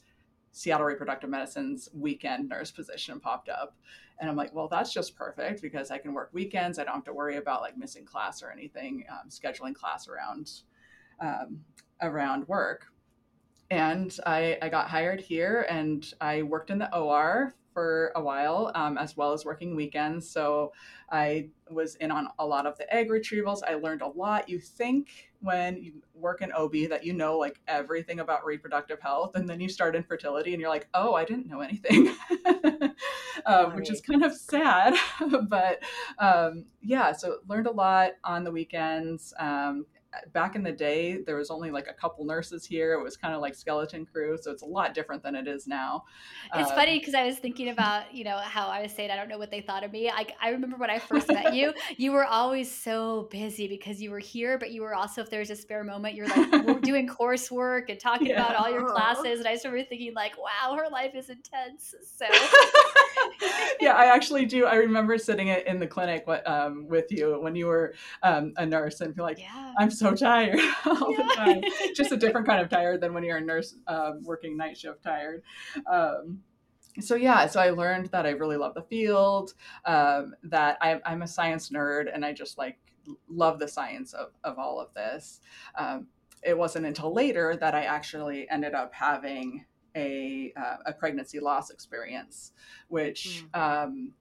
seattle 0.52 0.86
reproductive 0.86 1.30
medicine's 1.30 1.90
weekend 1.94 2.48
nurse 2.48 2.72
position 2.72 3.20
popped 3.20 3.50
up 3.50 3.76
and 4.20 4.30
I'm 4.30 4.36
like, 4.36 4.54
well, 4.54 4.68
that's 4.68 4.94
just 4.94 5.16
perfect 5.16 5.62
because 5.62 5.92
I 5.92 5.98
can 5.98 6.14
work 6.14 6.30
weekends. 6.32 6.80
I 6.80 6.84
don't 6.84 6.96
have 6.96 7.04
to 7.06 7.14
worry 7.14 7.38
about 7.38 7.62
like 7.62 7.78
missing 7.78 8.06
class 8.06 8.42
or 8.42 8.52
anything, 8.52 9.06
um, 9.10 9.30
scheduling 9.30 9.76
class 9.76 10.08
around 10.08 10.52
um, 11.20 11.60
around 12.02 12.48
work. 12.48 12.88
And 13.72 14.16
I, 14.26 14.58
I 14.62 14.70
got 14.70 14.90
hired 14.90 15.20
here 15.20 15.66
and 15.70 16.14
I 16.22 16.44
worked 16.44 16.70
in 16.70 16.78
the 16.78 16.96
OR 16.96 17.56
for 17.76 18.14
a 18.16 18.22
while, 18.22 18.72
um, 18.74 18.98
as 18.98 19.18
well 19.18 19.34
as 19.34 19.44
working 19.44 19.76
weekends. 19.76 20.28
So 20.30 20.72
I 21.12 21.50
was 21.70 21.96
in 21.96 22.10
on 22.10 22.30
a 22.40 22.46
lot 22.46 22.66
of 22.66 22.78
the 22.78 22.92
egg 22.92 23.10
retrievals. 23.10 23.60
I 23.68 23.74
learned 23.74 24.02
a 24.02 24.08
lot. 24.08 24.48
You 24.48 24.60
think 24.60 25.10
when 25.42 25.84
you 25.84 25.92
work 26.14 26.42
in 26.42 26.54
OB 26.54 26.72
that 26.90 27.04
you 27.04 27.12
know 27.12 27.38
like 27.38 27.60
everything 27.68 28.22
about 28.22 28.46
reproductive 28.46 29.02
health, 29.02 29.36
and 29.36 29.48
then 29.48 29.60
you 29.60 29.68
start 29.68 29.94
infertility 29.94 30.54
and 30.54 30.62
you're 30.62 30.70
like, 30.70 30.88
oh, 30.94 31.16
I 31.16 31.26
didn't 31.26 31.48
know 31.48 31.60
anything, 31.60 32.16
um, 33.46 33.76
which 33.76 33.92
is 33.92 34.00
kind 34.00 34.24
of 34.24 34.34
sad. 34.34 34.96
but 35.50 35.84
um, 36.18 36.64
yeah, 36.82 37.12
so 37.12 37.40
learned 37.50 37.68
a 37.68 37.72
lot 37.72 38.14
on 38.24 38.46
the 38.46 38.52
weekends. 38.52 39.34
Um, 39.38 39.86
back 40.34 40.56
in 40.56 40.64
the 40.64 40.72
day, 40.72 41.22
there 41.22 41.36
was 41.36 41.50
only 41.50 41.72
like 41.72 41.88
a 41.88 41.94
couple 41.94 42.26
nurses 42.26 42.66
here. 42.66 42.94
It 42.94 43.04
was 43.04 43.18
kind 43.18 43.34
of 43.34 43.42
like 43.42 43.56
skeleton 43.56 44.06
crew, 44.06 44.38
so 44.42 44.52
it's 44.52 44.62
a 44.62 44.66
lot 44.66 44.94
different 44.94 45.24
than 45.24 45.36
it 45.36 45.48
is 45.48 45.68
now. 45.68 46.06
It's 46.54 46.70
um, 46.70 46.76
funny 46.76 47.00
because 47.00 47.14
I 47.14 47.26
was 47.26 47.38
thinking 47.38 47.70
about 47.70 48.14
you 48.14 48.24
know 48.24 48.38
how 48.38 48.68
I 48.68 48.82
was 48.82 48.92
saying 48.92 49.12
I 49.12 49.16
don't 49.16 49.30
know 49.30 49.38
what 49.38 49.52
they 49.52 49.62
thought 49.62 49.84
of 49.84 49.92
me. 49.92 50.10
I 50.10 50.28
I 50.42 50.50
remember 50.50 50.78
when 50.78 50.90
I 50.90 51.00
first 51.00 51.28
met 51.28 51.54
you, 51.54 51.74
you 51.98 52.12
were 52.12 52.26
always 52.26 52.72
so 52.72 53.28
busy 53.32 53.68
because 53.68 54.02
you 54.02 54.12
were 54.12 54.20
here, 54.20 54.58
but 54.58 54.72
you 54.72 54.82
were 54.82 54.96
also 54.96 55.22
if 55.22 55.30
there 55.30 55.40
was 55.40 55.50
a 55.50 55.56
spare 55.56 55.84
moment, 55.84 56.16
you're 56.16 56.28
like 56.28 56.82
doing 56.82 57.08
coursework 57.08 57.90
and 57.90 58.00
talking 58.00 58.28
yeah. 58.28 58.42
about 58.42 58.56
all 58.56 58.70
your 58.70 58.90
classes. 58.90 59.40
And 59.40 59.48
I 59.48 59.54
just 59.54 59.66
remember 59.66 59.88
thinking 59.88 60.14
like, 60.14 60.38
wow, 60.38 60.76
her 60.76 60.90
life 60.90 61.16
is 61.16 61.30
intense. 61.30 61.94
So 62.18 62.26
yeah, 63.80 63.94
I 63.94 64.06
actually 64.06 64.46
do. 64.46 64.66
I 64.66 64.76
remember 64.76 65.18
sitting 65.18 65.48
in 65.48 65.80
the 65.80 65.88
clinic 65.88 66.26
um, 66.46 66.88
with 66.88 67.12
you 67.12 67.40
when 67.42 67.56
you 67.56 67.68
were 67.68 67.94
um, 68.24 68.54
a 68.58 68.66
nurse 68.66 69.02
and 69.02 69.16
feel 69.16 69.26
like, 69.26 69.40
yeah. 69.40 69.74
I'm 69.78 69.92
so 69.92 70.14
tired 70.14 70.60
all 70.86 71.12
yeah. 71.12 71.18
the 71.18 71.36
time. 71.36 71.64
Just 71.96 72.12
a 72.12 72.18
different 72.18 72.48
kind 72.48 72.62
of 72.62 72.70
tired 72.78 73.02
than 73.02 73.14
when 73.14 73.24
you're 73.24 73.38
a 73.38 73.42
nurse 73.42 73.76
um, 73.88 74.22
working 74.24 74.58
night 74.58 74.78
shift 74.78 75.04
tired. 75.04 75.44
Um, 75.90 76.40
so 77.02 77.16
yeah, 77.16 77.48
so 77.48 77.60
I 77.60 77.72
learned 77.72 78.08
that 78.08 78.26
I 78.26 78.32
really 78.32 78.58
love 78.58 78.74
the 78.74 78.84
field, 78.84 79.54
um, 79.84 80.34
that 80.44 80.78
I, 80.82 81.02
I'm 81.06 81.24
a 81.24 81.28
science 81.28 81.70
nerd, 81.70 82.06
and 82.14 82.24
I 82.26 82.32
just 82.32 82.58
like 82.58 82.78
love 83.28 83.60
the 83.60 83.68
science 83.68 84.14
of, 84.14 84.30
of 84.44 84.58
all 84.58 84.80
of 84.80 84.94
this. 84.94 85.42
Um, 85.78 86.08
it 86.42 86.58
wasn't 86.58 86.86
until 86.86 87.14
later 87.14 87.58
that 87.60 87.76
I 87.76 87.84
actually 87.84 88.50
ended 88.50 88.74
up 88.74 88.94
having 88.94 89.66
a 89.96 90.54
uh, 90.58 90.78
a 90.86 90.94
pregnancy 90.94 91.40
loss 91.40 91.70
experience, 91.70 92.52
which 92.88 93.46
mm. 93.54 93.60
um, 93.60 94.14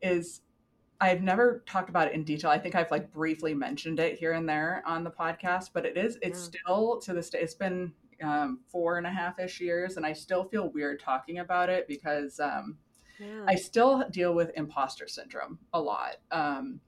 is 0.00 0.42
I've 1.00 1.22
never 1.22 1.64
talked 1.66 1.88
about 1.88 2.08
it 2.08 2.14
in 2.14 2.24
detail. 2.24 2.50
I 2.50 2.58
think 2.58 2.74
I've 2.74 2.90
like 2.90 3.12
briefly 3.12 3.54
mentioned 3.54 3.98
it 3.98 4.18
here 4.18 4.32
and 4.32 4.48
there 4.48 4.82
on 4.86 5.02
the 5.02 5.10
podcast, 5.10 5.70
but 5.72 5.84
it 5.84 5.96
is 5.96 6.18
it's 6.22 6.50
yeah. 6.52 6.60
still 6.60 7.00
to 7.00 7.12
this 7.12 7.30
day. 7.30 7.40
It's 7.40 7.54
been 7.54 7.92
um, 8.22 8.60
four 8.68 8.98
and 8.98 9.06
a 9.06 9.10
half 9.10 9.38
ish 9.38 9.60
years, 9.60 9.96
and 9.96 10.06
I 10.06 10.12
still 10.12 10.44
feel 10.44 10.70
weird 10.70 11.00
talking 11.00 11.38
about 11.40 11.68
it 11.68 11.88
because 11.88 12.38
um, 12.38 12.78
yeah. 13.18 13.44
I 13.48 13.56
still 13.56 14.04
deal 14.10 14.34
with 14.34 14.52
imposter 14.56 15.08
syndrome 15.08 15.58
a 15.72 15.80
lot. 15.80 16.16
Um, 16.30 16.80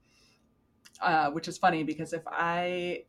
uh, 1.01 1.29
which 1.31 1.49
is 1.49 1.57
funny 1.57 1.83
because 1.83 2.13
if 2.13 2.23
I 2.25 3.03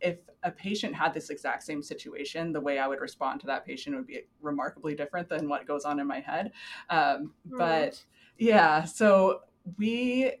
if 0.00 0.18
a 0.42 0.50
patient 0.50 0.94
had 0.94 1.14
this 1.14 1.30
exact 1.30 1.62
same 1.62 1.82
situation, 1.82 2.52
the 2.52 2.60
way 2.60 2.78
I 2.78 2.86
would 2.86 3.00
respond 3.00 3.40
to 3.40 3.46
that 3.46 3.64
patient 3.64 3.96
would 3.96 4.06
be 4.06 4.22
remarkably 4.40 4.94
different 4.94 5.28
than 5.28 5.48
what 5.48 5.66
goes 5.66 5.84
on 5.84 6.00
in 6.00 6.06
my 6.06 6.20
head. 6.20 6.52
Um, 6.90 7.34
But 7.44 8.04
yeah, 8.38 8.84
so 8.84 9.42
we 9.78 10.32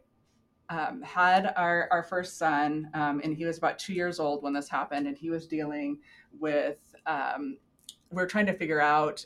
um, 0.68 1.02
had 1.02 1.52
our, 1.56 1.88
our 1.90 2.02
first 2.02 2.38
son, 2.38 2.88
um, 2.94 3.20
and 3.22 3.34
he 3.34 3.44
was 3.44 3.58
about 3.58 3.78
two 3.78 3.92
years 3.92 4.18
old 4.18 4.42
when 4.42 4.52
this 4.52 4.68
happened, 4.68 5.06
and 5.06 5.16
he 5.16 5.30
was 5.30 5.46
dealing 5.46 5.98
with, 6.40 6.78
um, 7.06 7.58
we 8.10 8.22
are 8.22 8.26
trying 8.26 8.46
to 8.46 8.54
figure 8.54 8.80
out 8.80 9.24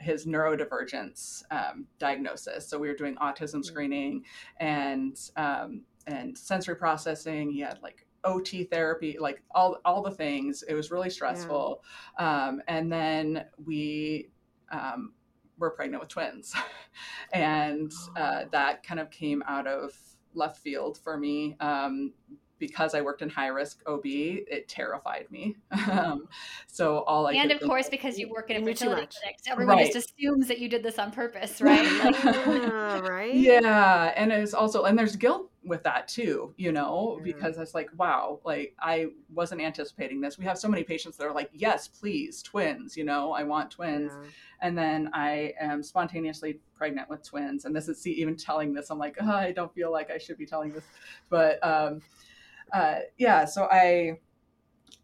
his 0.00 0.24
neurodivergence 0.24 1.42
um, 1.50 1.86
diagnosis. 1.98 2.66
So 2.66 2.78
we 2.78 2.88
were 2.88 2.94
doing 2.94 3.14
autism 3.16 3.62
screening 3.62 4.24
and 4.58 5.20
um, 5.36 5.82
and 6.06 6.36
sensory 6.38 6.76
processing. 6.76 7.50
He 7.50 7.60
had 7.60 7.78
like 7.82 8.05
OT 8.26 8.64
therapy, 8.64 9.16
like 9.18 9.42
all 9.54 9.78
all 9.84 10.02
the 10.02 10.10
things. 10.10 10.62
It 10.68 10.74
was 10.74 10.90
really 10.90 11.08
stressful. 11.08 11.82
Yeah. 12.18 12.46
Um, 12.46 12.62
and 12.68 12.92
then 12.92 13.46
we 13.64 14.28
um, 14.70 15.14
were 15.58 15.70
pregnant 15.70 16.02
with 16.02 16.10
twins, 16.10 16.54
and 17.32 17.90
uh, 18.16 18.42
oh. 18.44 18.48
that 18.52 18.82
kind 18.82 19.00
of 19.00 19.10
came 19.10 19.42
out 19.46 19.66
of 19.66 19.92
left 20.34 20.58
field 20.58 20.98
for 20.98 21.16
me. 21.16 21.56
Um, 21.60 22.12
because 22.58 22.94
I 22.94 23.00
worked 23.00 23.22
in 23.22 23.28
high 23.28 23.48
risk 23.48 23.82
OB, 23.86 24.02
it 24.04 24.68
terrified 24.68 25.26
me. 25.30 25.56
um, 25.90 26.28
so 26.66 26.98
all 27.00 27.26
I 27.26 27.32
and 27.32 27.52
of 27.52 27.60
course 27.60 27.88
because 27.88 28.18
you 28.18 28.28
work 28.28 28.50
in 28.50 28.62
a 28.62 28.64
fertility 28.64 29.08
clinic, 29.20 29.38
so 29.42 29.52
everyone 29.52 29.76
right. 29.76 29.92
just 29.92 30.10
assumes 30.18 30.48
that 30.48 30.58
you 30.58 30.68
did 30.68 30.82
this 30.82 30.98
on 30.98 31.10
purpose, 31.10 31.60
right? 31.60 31.86
Like, 32.06 32.24
yeah, 32.24 32.98
right. 33.08 33.34
Yeah, 33.34 34.12
and 34.16 34.32
it's 34.32 34.54
also 34.54 34.84
and 34.84 34.98
there's 34.98 35.16
guilt 35.16 35.50
with 35.64 35.82
that 35.82 36.06
too, 36.06 36.54
you 36.56 36.70
know, 36.72 37.16
yeah. 37.18 37.32
because 37.32 37.58
it's 37.58 37.74
like 37.74 37.90
wow, 37.96 38.40
like 38.44 38.74
I 38.78 39.06
wasn't 39.32 39.60
anticipating 39.60 40.20
this. 40.20 40.38
We 40.38 40.44
have 40.44 40.58
so 40.58 40.68
many 40.68 40.84
patients 40.84 41.16
that 41.16 41.26
are 41.26 41.32
like, 41.32 41.50
yes, 41.52 41.88
please, 41.88 42.42
twins. 42.42 42.96
You 42.96 43.04
know, 43.04 43.32
I 43.32 43.42
want 43.42 43.70
twins, 43.70 44.12
yeah. 44.14 44.28
and 44.60 44.78
then 44.78 45.10
I 45.12 45.54
am 45.60 45.82
spontaneously 45.82 46.60
pregnant 46.76 47.08
with 47.08 47.22
twins, 47.22 47.64
and 47.64 47.74
this 47.74 47.88
is 47.88 48.00
see 48.00 48.12
even 48.12 48.36
telling 48.36 48.72
this, 48.72 48.90
I'm 48.90 48.98
like, 48.98 49.16
oh, 49.20 49.30
I 49.30 49.52
don't 49.52 49.72
feel 49.74 49.90
like 49.90 50.10
I 50.10 50.18
should 50.18 50.38
be 50.38 50.46
telling 50.46 50.72
this, 50.72 50.84
but. 51.28 51.64
um 51.66 52.00
uh, 52.72 52.96
yeah, 53.18 53.44
so 53.44 53.68
I 53.70 54.18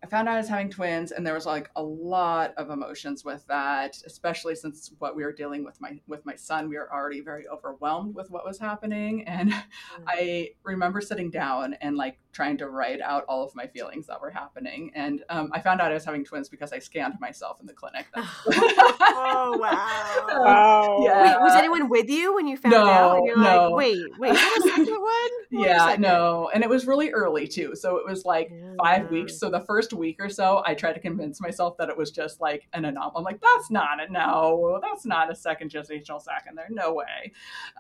I 0.03 0.09
found 0.09 0.29
out 0.29 0.35
I 0.35 0.39
was 0.39 0.49
having 0.49 0.69
twins, 0.69 1.13
and 1.13 1.25
there 1.25 1.35
was 1.35 1.47
like 1.47 1.71
a 1.77 1.83
lot 1.83 2.55
of 2.57 2.71
emotions 2.71 3.25
with 3.25 3.47
that, 3.47 3.97
especially 4.05 4.57
since 4.57 4.91
what 4.99 5.15
we 5.15 5.23
were 5.23 5.33
dealing 5.33 5.65
with 5.65 5.81
my 5.81 6.01
with 6.09 6.27
my 6.27 6.35
son, 6.35 6.69
we 6.69 6.77
were 6.77 6.93
already 6.93 7.21
very 7.21 7.47
overwhelmed 7.47 8.15
with 8.15 8.31
what 8.31 8.45
was 8.45 8.59
happening. 8.59 9.25
And 9.33 9.51
mm. 9.51 9.63
I 10.07 10.51
remember 10.63 11.01
sitting 11.01 11.31
down 11.31 11.75
and 11.81 11.97
like 11.97 12.19
trying 12.33 12.59
to 12.59 12.69
write 12.69 13.01
out 13.01 13.25
all 13.29 13.45
of 13.45 13.55
my 13.55 13.67
feelings 13.67 14.07
that 14.07 14.21
were 14.21 14.31
happening. 14.31 14.91
And 14.95 15.23
um, 15.31 15.51
I 15.53 15.61
found 15.61 15.81
out 15.81 15.91
I 15.91 15.95
was 15.95 16.05
having 16.05 16.25
twins 16.25 16.49
because 16.49 16.73
I 16.73 16.79
scanned 16.79 17.15
myself 17.21 17.61
in 17.61 17.67
the 17.67 17.73
clinic. 17.73 18.07
oh 18.17 19.57
wow! 19.59 20.27
wow. 20.45 21.01
Yeah. 21.03 21.23
Wait, 21.23 21.41
was 21.43 21.55
anyone 21.55 21.89
with 21.89 22.11
you 22.11 22.35
when 22.35 22.47
you 22.47 22.57
found 22.57 22.73
no, 22.73 22.87
out? 22.87 23.17
And 23.19 23.27
you're 23.27 23.39
no. 23.39 23.71
like, 23.71 23.75
wait, 23.75 24.19
wait, 24.19 24.33
is 24.33 24.39
that 24.39 24.59
a 24.59 24.69
second 24.69 25.01
one? 25.01 25.31
yeah, 25.65 25.97
no, 25.99 26.51
and 26.53 26.63
it 26.63 26.71
was 26.71 26.87
really 26.87 27.11
early 27.11 27.47
too, 27.47 27.75
so 27.75 27.97
it 27.97 28.07
was 28.07 28.25
like 28.25 28.51
yeah. 28.51 28.75
five 28.83 29.11
weeks. 29.11 29.39
So 29.39 29.51
the 29.51 29.61
first 29.61 29.92
week 29.93 30.17
or 30.21 30.29
so, 30.29 30.63
I 30.67 30.75
tried 30.75 30.95
to 30.95 31.01
convince 31.01 31.41
myself 31.41 31.77
that 31.79 31.89
it 31.89 31.97
was 31.97 32.11
just 32.11 32.41
like 32.41 32.69
an 32.73 32.85
anomaly. 32.85 33.15
I'm 33.17 33.25
like, 33.25 33.41
that's 33.41 33.71
not 33.71 34.03
a 34.03 34.11
no, 34.13 34.81
that's 34.83 35.05
not 35.05 35.31
a 35.31 35.35
second 35.35 35.71
gestational 35.71 36.21
sac 36.21 36.47
in 36.49 36.55
there. 36.55 36.69
No 36.71 36.95
way. 36.95 37.33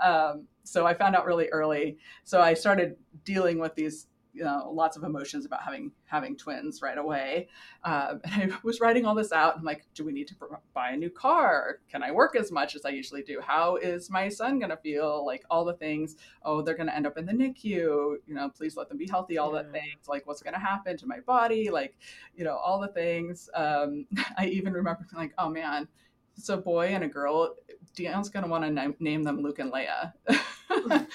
Um, 0.03 0.47
so 0.65 0.87
I 0.87 0.95
found 0.95 1.17
out 1.17 1.27
really 1.27 1.49
early. 1.49 1.99
So 2.25 2.41
I 2.41 2.55
started 2.55 2.97
dealing 3.25 3.59
with 3.59 3.75
these 3.75 4.07
you 4.33 4.45
know 4.45 4.71
lots 4.73 4.97
of 4.97 5.05
emotions 5.05 5.45
about 5.45 5.63
having 5.63 5.93
having 6.05 6.37
twins 6.37 6.83
right 6.83 6.99
away. 6.99 7.49
Um, 7.85 8.21
and 8.25 8.53
i 8.53 8.59
was 8.63 8.81
writing 8.81 9.05
all 9.05 9.15
this 9.15 9.33
out 9.33 9.57
i'm 9.57 9.65
like 9.65 9.87
do 9.95 10.05
we 10.05 10.13
need 10.13 10.29
to 10.29 10.35
buy 10.75 10.91
a 10.91 10.97
new 10.97 11.11
car? 11.11 11.79
Can 11.91 12.03
i 12.03 12.11
work 12.11 12.37
as 12.37 12.51
much 12.51 12.75
as 12.75 12.85
i 12.85 12.91
usually 12.91 13.23
do? 13.23 13.41
How 13.41 13.77
is 13.77 14.11
my 14.11 14.29
son 14.29 14.59
going 14.59 14.71
to 14.71 14.77
feel? 14.77 15.25
Like 15.25 15.45
all 15.51 15.65
the 15.65 15.75
things. 15.75 16.17
Oh 16.43 16.63
they're 16.63 16.77
going 16.77 16.89
to 16.89 16.97
end 16.97 17.07
up 17.07 17.19
in 17.19 17.27
the 17.27 17.33
nicu. 17.33 18.17
You 18.27 18.35
know 18.35 18.51
please 18.51 18.77
let 18.77 18.89
them 18.89 18.99
be 18.99 19.07
healthy 19.07 19.39
all 19.39 19.55
yeah. 19.55 19.63
the 19.63 19.73
things. 19.73 20.09
Like 20.09 20.27
what's 20.27 20.43
going 20.43 20.55
to 20.55 20.61
happen 20.61 20.97
to 20.99 21.07
my 21.07 21.21
body? 21.21 21.71
Like 21.71 21.97
you 22.35 22.45
know 22.45 22.57
all 22.57 22.81
the 22.81 22.89
things. 22.89 23.49
Um, 23.55 24.07
i 24.39 24.47
even 24.47 24.73
remember 24.73 25.07
like 25.15 25.33
oh 25.39 25.49
man. 25.49 25.89
It's 26.35 26.49
a 26.49 26.57
boy 26.57 26.87
and 26.87 27.05
a 27.05 27.09
girl 27.09 27.57
going 27.97 28.45
to 28.45 28.51
want 28.51 28.65
to 28.65 28.71
na- 28.71 28.93
name 29.01 29.23
them 29.23 29.43
Luke 29.43 29.59
and 29.59 29.73
Leia. 29.73 30.13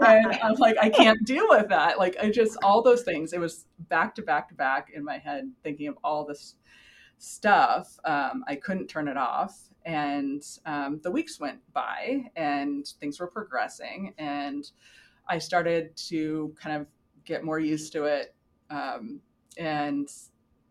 and 0.00 0.38
I'm 0.42 0.54
like, 0.54 0.76
I 0.80 0.88
can't 0.88 1.24
deal 1.24 1.46
with 1.48 1.68
that. 1.68 1.98
Like, 1.98 2.16
I 2.20 2.30
just, 2.30 2.56
all 2.62 2.82
those 2.82 3.02
things, 3.02 3.32
it 3.32 3.40
was 3.40 3.66
back 3.88 4.14
to 4.16 4.22
back 4.22 4.48
to 4.48 4.54
back 4.54 4.90
in 4.94 5.04
my 5.04 5.18
head, 5.18 5.50
thinking 5.62 5.88
of 5.88 5.98
all 6.04 6.24
this 6.24 6.56
stuff. 7.18 7.98
Um, 8.04 8.44
I 8.46 8.56
couldn't 8.56 8.88
turn 8.88 9.08
it 9.08 9.16
off. 9.16 9.68
And 9.84 10.42
um, 10.64 11.00
the 11.02 11.10
weeks 11.10 11.40
went 11.40 11.58
by 11.72 12.30
and 12.36 12.86
things 13.00 13.18
were 13.18 13.26
progressing. 13.26 14.14
And 14.18 14.70
I 15.28 15.38
started 15.38 15.96
to 16.08 16.54
kind 16.60 16.76
of 16.80 16.86
get 17.24 17.44
more 17.44 17.58
used 17.58 17.92
to 17.92 18.04
it 18.04 18.34
um, 18.70 19.20
and 19.56 20.08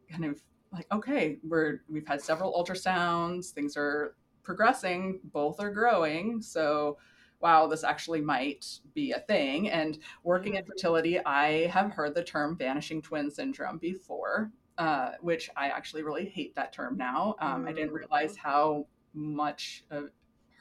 kind 0.09 0.25
of 0.25 0.41
like 0.73 0.85
okay 0.91 1.37
we're 1.43 1.81
we've 1.89 2.07
had 2.07 2.21
several 2.21 2.53
ultrasounds 2.53 3.51
things 3.51 3.75
are 3.77 4.15
progressing 4.43 5.19
both 5.25 5.59
are 5.59 5.71
growing 5.71 6.41
so 6.41 6.97
wow, 7.41 7.67
this 7.67 7.83
actually 7.83 8.21
might 8.21 8.65
be 8.93 9.11
a 9.11 9.19
thing. 9.19 9.69
And 9.69 9.97
working 10.23 10.55
in 10.55 10.65
fertility, 10.65 11.23
I 11.25 11.67
have 11.67 11.91
heard 11.91 12.15
the 12.15 12.23
term 12.23 12.55
vanishing 12.57 13.01
twin 13.01 13.31
syndrome 13.31 13.77
before, 13.77 14.51
uh, 14.77 15.11
which 15.21 15.49
I 15.55 15.67
actually 15.67 16.03
really 16.03 16.25
hate 16.25 16.55
that 16.55 16.73
term 16.73 16.97
now. 16.97 17.35
Um, 17.39 17.67
I 17.67 17.73
didn't 17.73 17.93
realize 17.93 18.33
mm. 18.33 18.39
how 18.39 18.87
much 19.13 19.83
uh, 19.91 20.03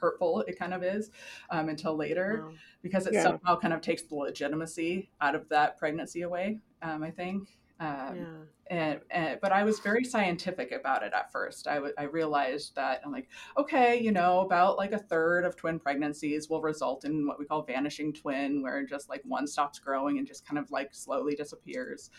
hurtful 0.00 0.40
it 0.40 0.58
kind 0.58 0.74
of 0.74 0.82
is 0.82 1.10
um, 1.50 1.68
until 1.68 1.94
later 1.94 2.50
because 2.82 3.06
it 3.06 3.12
yeah. 3.12 3.22
somehow 3.22 3.56
kind 3.56 3.74
of 3.74 3.80
takes 3.80 4.02
the 4.02 4.14
legitimacy 4.14 5.10
out 5.20 5.34
of 5.34 5.48
that 5.50 5.78
pregnancy 5.78 6.22
away, 6.22 6.58
um, 6.82 7.02
I 7.02 7.10
think. 7.10 7.48
Um, 7.80 8.16
yeah. 8.16 8.24
And, 8.70 9.00
and, 9.10 9.38
but 9.40 9.50
I 9.50 9.64
was 9.64 9.80
very 9.80 10.04
scientific 10.04 10.70
about 10.70 11.02
it 11.02 11.12
at 11.12 11.32
first. 11.32 11.66
I, 11.66 11.76
w- 11.76 11.94
I 11.98 12.04
realized 12.04 12.76
that 12.76 13.00
I'm 13.04 13.10
like, 13.10 13.28
okay, 13.58 13.98
you 14.00 14.12
know, 14.12 14.40
about 14.42 14.76
like 14.76 14.92
a 14.92 14.98
third 14.98 15.44
of 15.44 15.56
twin 15.56 15.80
pregnancies 15.80 16.48
will 16.48 16.60
result 16.60 17.04
in 17.04 17.26
what 17.26 17.38
we 17.38 17.46
call 17.46 17.62
vanishing 17.62 18.12
twin, 18.12 18.62
where 18.62 18.84
just 18.86 19.08
like 19.08 19.22
one 19.24 19.48
stops 19.48 19.80
growing 19.80 20.18
and 20.18 20.26
just 20.26 20.46
kind 20.46 20.56
of 20.56 20.70
like 20.70 20.94
slowly 20.94 21.34
disappears. 21.34 22.10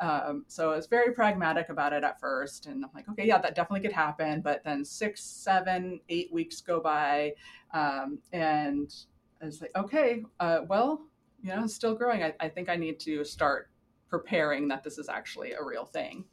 Um, 0.00 0.44
so 0.46 0.70
I 0.70 0.76
was 0.76 0.86
very 0.86 1.12
pragmatic 1.12 1.70
about 1.70 1.92
it 1.92 2.04
at 2.04 2.20
first, 2.20 2.66
and 2.66 2.84
I'm 2.84 2.90
like, 2.94 3.08
okay, 3.08 3.26
yeah, 3.26 3.38
that 3.38 3.56
definitely 3.56 3.88
could 3.88 3.96
happen. 3.96 4.42
But 4.42 4.62
then 4.62 4.84
six, 4.84 5.24
seven, 5.24 5.98
eight 6.08 6.32
weeks 6.32 6.60
go 6.60 6.78
by, 6.78 7.32
um, 7.74 8.18
and 8.32 8.94
I 9.42 9.46
was 9.46 9.60
like, 9.60 9.72
okay, 9.74 10.22
uh, 10.38 10.60
well, 10.68 11.02
you 11.42 11.48
know, 11.48 11.64
it's 11.64 11.74
still 11.74 11.94
growing. 11.94 12.22
I, 12.22 12.34
I 12.38 12.48
think 12.48 12.68
I 12.68 12.76
need 12.76 13.00
to 13.00 13.24
start 13.24 13.70
preparing 14.08 14.68
that 14.68 14.84
this 14.84 14.98
is 14.98 15.08
actually 15.08 15.52
a 15.52 15.64
real 15.64 15.84
thing. 15.84 16.24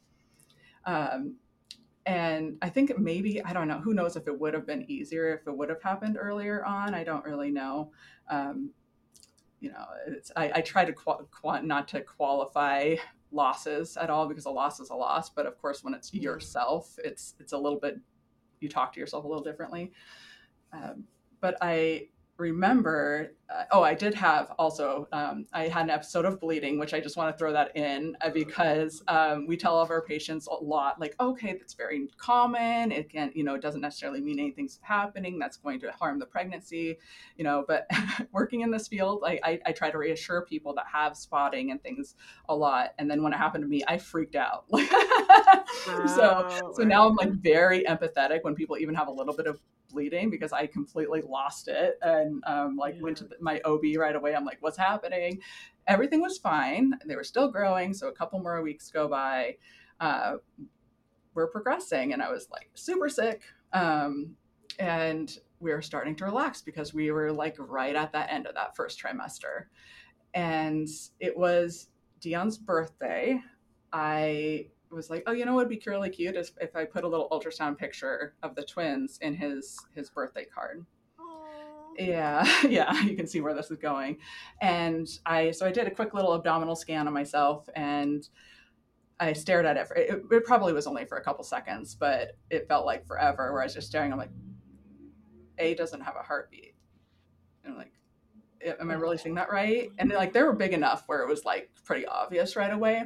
Um, 0.86 1.36
and 2.06 2.58
I 2.60 2.68
think 2.68 2.96
maybe, 2.98 3.42
I 3.42 3.52
don't 3.52 3.68
know, 3.68 3.80
who 3.80 3.94
knows 3.94 4.16
if 4.16 4.28
it 4.28 4.38
would 4.38 4.52
have 4.52 4.66
been 4.66 4.88
easier 4.90 5.34
if 5.34 5.46
it 5.46 5.56
would 5.56 5.70
have 5.70 5.82
happened 5.82 6.18
earlier 6.20 6.64
on. 6.64 6.94
I 6.94 7.02
don't 7.02 7.24
really 7.24 7.50
know. 7.50 7.92
Um, 8.28 8.70
you 9.60 9.70
know, 9.70 9.86
I, 10.36 10.52
I, 10.56 10.60
try 10.60 10.84
to 10.84 10.92
qu- 10.92 11.26
qu- 11.30 11.62
not 11.62 11.88
to 11.88 12.02
qualify 12.02 12.96
losses 13.32 13.96
at 13.96 14.10
all 14.10 14.28
because 14.28 14.44
a 14.44 14.50
loss 14.50 14.80
is 14.80 14.90
a 14.90 14.94
loss. 14.94 15.30
But 15.30 15.46
of 15.46 15.56
course, 15.58 15.82
when 15.82 15.94
it's 15.94 16.12
yourself, 16.12 16.98
it's 17.02 17.34
it's 17.40 17.54
a 17.54 17.58
little 17.58 17.80
bit 17.80 17.98
you 18.60 18.68
talk 18.68 18.92
to 18.94 19.00
yourself 19.00 19.24
a 19.24 19.28
little 19.28 19.42
differently. 19.42 19.92
Um, 20.72 21.04
but 21.40 21.56
I 21.60 22.08
remember 22.36 23.32
uh, 23.48 23.62
oh 23.70 23.82
i 23.82 23.94
did 23.94 24.12
have 24.12 24.50
also 24.58 25.06
um, 25.12 25.46
i 25.52 25.68
had 25.68 25.84
an 25.84 25.90
episode 25.90 26.24
of 26.24 26.40
bleeding 26.40 26.78
which 26.80 26.92
i 26.92 26.98
just 26.98 27.16
want 27.16 27.32
to 27.32 27.38
throw 27.38 27.52
that 27.52 27.76
in 27.76 28.16
uh, 28.22 28.30
because 28.30 29.02
um, 29.06 29.46
we 29.46 29.56
tell 29.56 29.76
all 29.76 29.82
of 29.82 29.90
our 29.90 30.02
patients 30.02 30.48
a 30.48 30.54
lot 30.54 31.00
like 31.00 31.14
okay 31.20 31.52
that's 31.52 31.74
very 31.74 32.08
common 32.16 32.90
it 32.90 33.08
can 33.08 33.30
you 33.34 33.44
know 33.44 33.54
it 33.54 33.62
doesn't 33.62 33.80
necessarily 33.80 34.20
mean 34.20 34.40
anything's 34.40 34.80
happening 34.82 35.38
that's 35.38 35.56
going 35.56 35.78
to 35.78 35.92
harm 35.92 36.18
the 36.18 36.26
pregnancy 36.26 36.98
you 37.36 37.44
know 37.44 37.64
but 37.68 37.88
working 38.32 38.62
in 38.62 38.70
this 38.70 38.88
field 38.88 39.22
I, 39.24 39.38
I, 39.44 39.60
I 39.66 39.72
try 39.72 39.90
to 39.90 39.98
reassure 39.98 40.42
people 40.42 40.74
that 40.74 40.86
have 40.92 41.16
spotting 41.16 41.70
and 41.70 41.80
things 41.82 42.16
a 42.48 42.56
lot 42.56 42.94
and 42.98 43.08
then 43.08 43.22
when 43.22 43.32
it 43.32 43.36
happened 43.36 43.62
to 43.62 43.68
me 43.68 43.82
i 43.86 43.98
freaked 43.98 44.36
out. 44.36 44.64
So 46.06 46.72
so 46.74 46.82
now 46.82 47.06
i'm 47.06 47.16
like 47.16 47.32
very 47.32 47.84
empathetic 47.84 48.42
when 48.42 48.54
people 48.54 48.78
even 48.78 48.94
have 48.94 49.08
a 49.08 49.10
little 49.10 49.34
bit 49.34 49.46
of 49.46 49.60
bleeding 49.94 50.30
because 50.30 50.52
I 50.52 50.66
completely 50.66 51.22
lost 51.22 51.68
it 51.68 51.98
and 52.02 52.42
um, 52.46 52.76
like 52.76 52.96
yeah. 52.96 53.02
went 53.02 53.16
to 53.18 53.24
the, 53.24 53.36
my 53.40 53.60
OB 53.64 53.82
right 53.96 54.14
away. 54.14 54.34
I'm 54.34 54.44
like, 54.44 54.58
what's 54.60 54.76
happening? 54.76 55.40
Everything 55.86 56.20
was 56.20 56.36
fine. 56.38 56.92
They 57.06 57.16
were 57.16 57.24
still 57.24 57.48
growing. 57.48 57.94
So 57.94 58.08
a 58.08 58.12
couple 58.12 58.40
more 58.40 58.60
weeks 58.62 58.90
go 58.90 59.08
by. 59.08 59.56
Uh, 60.00 60.34
we're 61.34 61.46
progressing. 61.46 62.12
And 62.12 62.22
I 62.22 62.30
was 62.30 62.48
like 62.50 62.70
super 62.74 63.08
sick. 63.08 63.42
Um, 63.72 64.36
and 64.78 65.36
we 65.60 65.72
were 65.72 65.82
starting 65.82 66.16
to 66.16 66.24
relax 66.24 66.60
because 66.60 66.92
we 66.92 67.10
were 67.10 67.32
like 67.32 67.56
right 67.58 67.94
at 67.94 68.12
that 68.12 68.32
end 68.32 68.46
of 68.46 68.54
that 68.54 68.76
first 68.76 69.00
trimester. 69.00 69.66
And 70.34 70.88
it 71.20 71.36
was 71.36 71.88
Dion's 72.20 72.58
birthday. 72.58 73.40
I 73.92 74.66
was 74.94 75.10
like, 75.10 75.24
oh, 75.26 75.32
you 75.32 75.44
know 75.44 75.54
what 75.54 75.68
would 75.68 75.80
be 75.80 75.82
really 75.86 76.10
cute 76.10 76.36
is 76.36 76.52
if 76.60 76.74
I 76.76 76.84
put 76.84 77.04
a 77.04 77.08
little 77.08 77.28
ultrasound 77.30 77.78
picture 77.78 78.34
of 78.42 78.54
the 78.54 78.62
twins 78.62 79.18
in 79.20 79.34
his 79.34 79.78
his 79.94 80.10
birthday 80.10 80.44
card. 80.44 80.84
Yeah, 81.98 82.46
yeah, 82.68 83.00
you 83.02 83.16
can 83.16 83.26
see 83.26 83.40
where 83.40 83.54
this 83.54 83.70
is 83.70 83.78
going. 83.78 84.18
And 84.60 85.08
I 85.26 85.50
so 85.50 85.66
I 85.66 85.72
did 85.72 85.86
a 85.86 85.90
quick 85.90 86.14
little 86.14 86.34
abdominal 86.34 86.76
scan 86.76 87.06
of 87.06 87.12
myself 87.12 87.68
and 87.74 88.28
I 89.20 89.32
stared 89.32 89.66
at 89.66 89.76
it. 89.76 89.86
For, 89.86 89.96
it, 89.96 90.24
it 90.30 90.44
probably 90.44 90.72
was 90.72 90.86
only 90.86 91.04
for 91.04 91.18
a 91.18 91.22
couple 91.22 91.44
seconds, 91.44 91.94
but 91.94 92.36
it 92.50 92.68
felt 92.68 92.86
like 92.86 93.06
forever. 93.06 93.52
Where 93.52 93.62
I 93.62 93.66
was 93.66 93.74
just 93.74 93.88
staring. 93.88 94.12
I'm 94.12 94.18
like, 94.18 94.32
A 95.58 95.74
doesn't 95.74 96.00
have 96.00 96.16
a 96.16 96.22
heartbeat. 96.22 96.74
And 97.64 97.72
I'm 97.72 97.78
like, 97.78 97.92
am 98.80 98.90
I 98.90 98.94
really 98.94 99.18
seeing 99.18 99.34
that 99.36 99.50
right? 99.50 99.90
And 99.98 100.10
like 100.10 100.32
they 100.32 100.42
were 100.42 100.52
big 100.52 100.72
enough 100.72 101.04
where 101.06 101.22
it 101.22 101.28
was 101.28 101.44
like 101.44 101.70
pretty 101.84 102.06
obvious 102.06 102.56
right 102.56 102.72
away. 102.72 103.04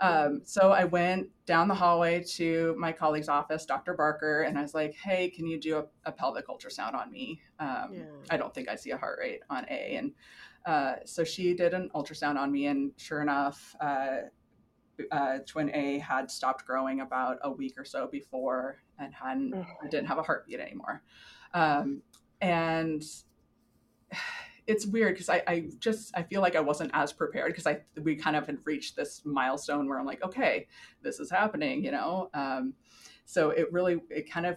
Um, 0.00 0.42
so 0.44 0.72
I 0.72 0.84
went 0.84 1.28
down 1.46 1.68
the 1.68 1.74
hallway 1.74 2.22
to 2.34 2.74
my 2.78 2.92
colleague's 2.92 3.28
office, 3.28 3.64
Dr. 3.64 3.94
Barker, 3.94 4.42
and 4.42 4.58
I 4.58 4.62
was 4.62 4.74
like, 4.74 4.94
"Hey, 4.94 5.30
can 5.30 5.46
you 5.46 5.58
do 5.58 5.78
a, 5.78 5.84
a 6.04 6.12
pelvic 6.12 6.48
ultrasound 6.48 6.94
on 6.94 7.10
me? 7.10 7.40
Um, 7.58 7.90
yeah. 7.92 8.04
I 8.30 8.36
don't 8.36 8.54
think 8.54 8.68
I 8.68 8.76
see 8.76 8.90
a 8.90 8.96
heart 8.96 9.18
rate 9.20 9.40
on 9.48 9.64
A." 9.70 9.96
And 9.96 10.12
uh, 10.66 10.96
so 11.04 11.24
she 11.24 11.54
did 11.54 11.72
an 11.72 11.90
ultrasound 11.94 12.36
on 12.36 12.52
me, 12.52 12.66
and 12.66 12.92
sure 12.96 13.22
enough, 13.22 13.74
uh, 13.80 14.16
uh, 15.10 15.38
twin 15.46 15.70
A 15.74 15.98
had 15.98 16.30
stopped 16.30 16.66
growing 16.66 17.00
about 17.00 17.38
a 17.42 17.50
week 17.50 17.74
or 17.78 17.84
so 17.84 18.06
before, 18.06 18.82
and 18.98 19.14
hadn't 19.14 19.54
didn't 19.90 20.08
have 20.08 20.18
a 20.18 20.22
heartbeat 20.22 20.60
anymore. 20.60 21.02
Um, 21.54 22.02
and 22.42 23.02
it's 24.66 24.86
weird 24.86 25.14
because 25.14 25.28
I, 25.28 25.42
I 25.46 25.68
just 25.78 26.16
I 26.16 26.22
feel 26.22 26.40
like 26.40 26.56
I 26.56 26.60
wasn't 26.60 26.90
as 26.92 27.12
prepared 27.12 27.52
because 27.52 27.66
I 27.66 27.80
we 28.02 28.16
kind 28.16 28.36
of 28.36 28.46
had 28.46 28.58
reached 28.64 28.96
this 28.96 29.22
milestone 29.24 29.88
where 29.88 29.98
I'm 29.98 30.06
like, 30.06 30.24
okay, 30.24 30.66
this 31.02 31.20
is 31.20 31.30
happening, 31.30 31.84
you 31.84 31.92
know. 31.92 32.30
Um, 32.34 32.74
so 33.24 33.50
it 33.50 33.72
really 33.72 34.00
it 34.10 34.30
kind 34.30 34.46
of 34.46 34.56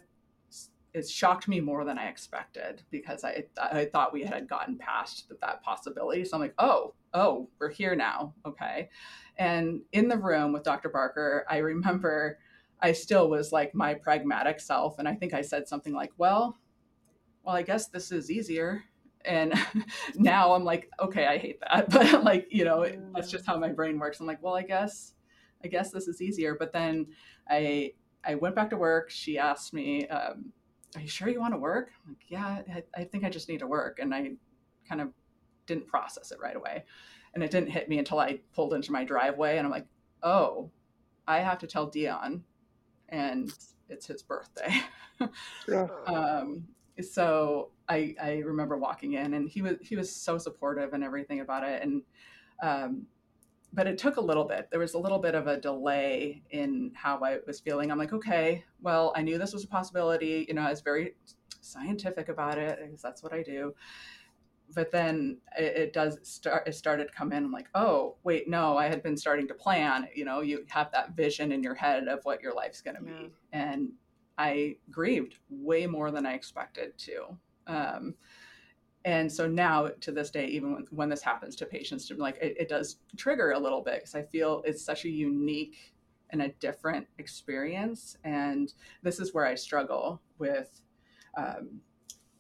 it 0.93 1.08
shocked 1.08 1.48
me 1.48 1.60
more 1.60 1.86
than 1.86 2.00
I 2.00 2.08
expected 2.08 2.82
because 2.89 3.24
I 3.24 3.43
I 3.62 3.86
thought 3.86 4.13
we 4.13 4.24
had 4.24 4.48
gotten 4.50 4.78
past 4.78 5.32
that 5.41 5.62
possibility. 5.62 6.26
So 6.26 6.38
I'm 6.38 6.41
like, 6.41 6.56
oh, 6.58 6.95
oh, 7.13 7.50
we're 7.60 7.69
here 7.69 7.95
now, 7.95 8.34
okay. 8.45 8.89
And 9.38 9.82
in 9.91 10.08
the 10.08 10.17
room 10.17 10.52
with 10.52 10.63
Dr. 10.63 10.89
Barker, 10.89 11.45
I 11.50 11.58
remember 11.58 12.39
I 12.82 12.93
still 12.93 13.30
was 13.30 13.52
like 13.52 13.76
my 13.76 13.93
pragmatic 13.93 14.60
self, 14.60 14.98
and 14.98 15.08
I 15.08 15.13
think 15.13 15.34
I 15.34 15.41
said 15.41 15.67
something 15.67 15.93
like, 15.93 16.12
well, 16.17 16.58
well, 17.43 17.56
I 17.56 17.62
guess 17.62 17.88
this 17.88 18.12
is 18.12 18.32
easier 18.32 18.84
and 19.25 19.53
now 20.15 20.53
i'm 20.53 20.63
like 20.63 20.89
okay 20.99 21.25
i 21.27 21.38
hate 21.38 21.60
that 21.62 21.89
but 21.91 22.23
like 22.23 22.47
you 22.49 22.63
know 22.63 22.86
that's 23.13 23.29
just 23.29 23.45
how 23.45 23.58
my 23.58 23.69
brain 23.69 23.99
works. 23.99 24.19
I'm 24.19 24.27
like 24.27 24.41
well 24.41 24.55
i 24.55 24.63
guess 24.63 25.13
i 25.63 25.67
guess 25.67 25.91
this 25.91 26.08
is 26.08 26.21
easier. 26.21 26.55
But 26.58 26.71
then 26.71 27.08
i 27.49 27.91
i 28.25 28.36
went 28.36 28.55
back 28.55 28.69
to 28.71 28.77
work. 28.77 29.10
She 29.10 29.38
asked 29.38 29.73
me 29.73 30.08
um, 30.08 30.51
are 30.95 31.01
you 31.01 31.08
sure 31.08 31.29
you 31.29 31.39
want 31.39 31.53
to 31.53 31.60
work? 31.60 31.91
I'm 32.03 32.12
like 32.12 32.25
yeah 32.27 32.62
I, 32.73 32.84
I 33.01 33.03
think 33.03 33.23
i 33.23 33.29
just 33.29 33.49
need 33.49 33.60
to 33.60 33.67
work. 33.67 33.99
And 33.99 34.13
i 34.13 34.32
kind 34.88 35.01
of 35.01 35.10
didn't 35.65 35.88
process 35.88 36.32
it 36.32 36.39
right 36.39 36.55
away. 36.55 36.86
And 37.34 37.43
it 37.43 37.51
didn't 37.51 37.69
hit 37.69 37.89
me 37.89 37.99
until 37.99 38.19
i 38.19 38.39
pulled 38.53 38.73
into 38.73 38.91
my 38.91 39.03
driveway 39.03 39.58
and 39.58 39.65
i'm 39.65 39.71
like 39.71 39.88
oh 40.23 40.71
i 41.27 41.39
have 41.39 41.60
to 41.60 41.67
tell 41.67 41.86
dion 41.86 42.43
and 43.10 43.53
it's 43.89 44.08
his 44.08 44.23
birthday. 44.23 44.82
Yeah. 45.67 45.88
um, 46.05 46.63
so 47.05 47.71
I, 47.88 48.15
I 48.21 48.38
remember 48.38 48.77
walking 48.77 49.13
in 49.13 49.33
and 49.33 49.49
he 49.49 49.62
was 49.62 49.75
he 49.81 49.95
was 49.95 50.13
so 50.13 50.38
supportive 50.38 50.93
and 50.93 51.03
everything 51.03 51.39
about 51.39 51.63
it. 51.63 51.81
And 51.81 52.03
um, 52.62 53.07
but 53.71 53.88
it 53.88 53.97
took 53.97 54.17
a 54.17 54.21
little 54.21 54.45
bit. 54.45 54.67
There 54.71 54.79
was 54.79 54.95
a 54.95 54.99
little 54.99 55.19
bit 55.19 55.35
of 55.35 55.47
a 55.47 55.59
delay 55.59 56.41
in 56.49 56.91
how 56.95 57.19
i 57.23 57.38
was 57.45 57.59
feeling. 57.59 57.91
I'm 57.91 57.97
like 57.97 58.13
okay 58.13 58.63
well 58.81 59.13
i 59.15 59.21
knew 59.21 59.38
this 59.38 59.53
was 59.53 59.63
a 59.63 59.67
possibility. 59.67 60.45
You 60.47 60.53
know 60.53 60.62
i 60.62 60.69
was 60.69 60.81
very 60.81 61.15
scientific 61.62 62.29
about 62.29 62.57
it 62.57 62.79
because 62.81 63.01
that's 63.01 63.23
what 63.23 63.33
i 63.33 63.43
do. 63.43 63.73
But 64.75 64.91
then 64.91 65.39
it, 65.57 65.77
it, 65.77 65.93
does 65.93 66.19
start 66.21 66.67
it 66.67 66.75
started 66.75 67.07
to 67.07 67.13
come 67.13 67.31
in. 67.31 67.43
I'm 67.43 67.51
like 67.51 67.69
oh 67.75 68.15
wait 68.23 68.47
no 68.47 68.77
i 68.77 68.88
had 68.88 69.01
been 69.01 69.17
starting 69.17 69.47
to 69.47 69.53
plan. 69.53 70.07
You 70.13 70.25
know 70.25 70.41
you 70.41 70.65
have 70.69 70.91
that 70.91 71.15
vision 71.15 71.51
in 71.51 71.63
your 71.63 71.75
head 71.75 72.07
of 72.07 72.19
what 72.23 72.41
your 72.41 72.53
life's 72.53 72.81
going 72.81 72.97
to 72.97 73.03
yeah. 73.03 73.19
be 73.19 73.31
and 73.53 73.89
I 74.39 74.78
grieved 74.89 75.36
way 75.49 75.86
more 75.86 76.12
than 76.12 76.25
I 76.25 76.34
expected 76.34 76.97
to. 76.99 77.38
Um, 77.67 78.15
and 79.04 79.32
so 79.32 79.47
now 79.47 79.89
to 79.99 80.12
this 80.12 80.32
day, 80.32 80.47
even 80.47 80.73
when, 80.73 80.88
when 80.91 81.10
this 81.10 81.21
happens 81.21 81.58
to 81.58 81.65
patients, 81.65 82.10
like 82.17 82.38
it, 82.41 82.56
it 82.58 82.69
does 82.69 82.97
trigger 83.17 83.52
a 83.52 83.60
little 83.60 83.82
bit 83.82 83.95
because 83.95 84.15
I 84.15 84.23
feel 84.23 84.63
it's 84.65 84.84
such 84.84 85.04
a 85.04 85.10
unique 85.10 85.93
and 86.30 86.41
a 86.41 86.49
different 86.60 87.06
experience. 87.17 88.17
And 88.23 88.73
this 89.04 89.19
is 89.19 89.34
where 89.34 89.45
I 89.45 89.56
struggle 89.56 90.21
with 90.38 90.82
um, 91.38 91.82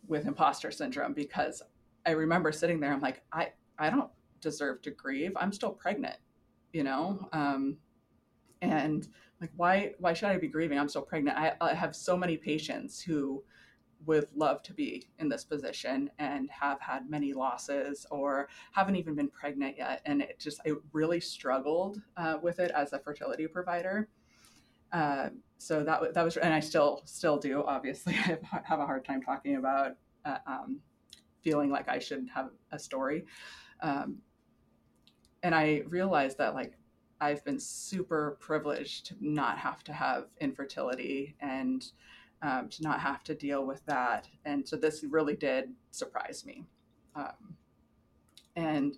with 0.07 0.25
imposter 0.25 0.71
syndrome 0.71 1.13
because 1.13 1.61
I 2.05 2.11
remember 2.11 2.51
sitting 2.51 2.79
there, 2.79 2.93
I'm 2.93 3.01
like, 3.01 3.23
I 3.33 3.49
I 3.77 3.89
don't 3.89 4.09
deserve 4.39 4.81
to 4.83 4.91
grieve. 4.91 5.33
I'm 5.35 5.51
still 5.51 5.71
pregnant, 5.71 6.17
you 6.71 6.83
know. 6.83 7.27
Um, 7.33 7.77
and 8.61 9.07
like 9.41 9.51
why 9.55 9.93
why 9.99 10.13
should 10.13 10.29
i 10.29 10.37
be 10.37 10.47
grieving? 10.47 10.77
I'm 10.77 10.89
still 10.89 11.01
pregnant. 11.01 11.37
I, 11.37 11.53
I, 11.61 11.73
have 11.73 11.95
so 11.95 12.17
many 12.17 12.37
patients 12.37 13.01
who 13.01 13.43
would 14.05 14.27
love 14.33 14.63
to 14.63 14.73
be 14.73 15.09
in 15.19 15.27
this 15.27 15.43
position 15.43 16.09
and 16.19 16.49
have 16.49 16.79
had 16.79 17.09
many 17.09 17.33
losses 17.33 18.05
or 18.11 18.47
haven't 18.71 18.95
even 18.95 19.15
been 19.15 19.29
pregnant 19.29 19.75
yet. 19.77 20.01
And 20.05 20.21
it 20.21 20.39
just 20.39 20.61
i 20.65 20.71
really 20.93 21.19
struggled 21.19 22.01
uh, 22.17 22.37
with 22.41 22.59
it 22.59 22.71
as 22.71 22.93
a 22.93 22.99
fertility 22.99 23.47
provider. 23.47 24.09
Uh, 24.91 25.29
so 25.57 25.83
that 25.83 26.13
that 26.13 26.23
was 26.23 26.37
and 26.37 26.53
i 26.53 26.59
still 26.59 27.01
still 27.05 27.37
do 27.37 27.63
obviously. 27.65 28.13
I 28.25 28.37
have 28.63 28.79
a 28.79 28.85
hard 28.85 29.05
time 29.05 29.21
talking 29.21 29.57
about 29.57 29.93
uh, 30.25 30.37
um, 30.47 30.79
feeling 31.43 31.69
like 31.69 31.87
i 31.89 31.99
should 31.99 32.27
have 32.33 32.49
a 32.71 32.79
story. 32.79 33.25
Um, 33.81 34.19
and 35.43 35.55
i 35.55 35.83
realized 35.87 36.37
that 36.37 36.55
like 36.55 36.78
I've 37.21 37.43
been 37.43 37.59
super 37.59 38.37
privileged 38.39 39.07
to 39.07 39.15
not 39.19 39.57
have 39.57 39.83
to 39.85 39.93
have 39.93 40.25
infertility 40.39 41.35
and 41.39 41.85
um, 42.41 42.69
to 42.69 42.83
not 42.83 43.01
have 43.01 43.23
to 43.25 43.35
deal 43.35 43.65
with 43.65 43.85
that. 43.85 44.27
And 44.45 44.67
so 44.67 44.77
this 44.77 45.03
really 45.03 45.35
did 45.35 45.73
surprise 45.91 46.45
me. 46.45 46.65
Um, 47.15 47.55
and 48.55 48.97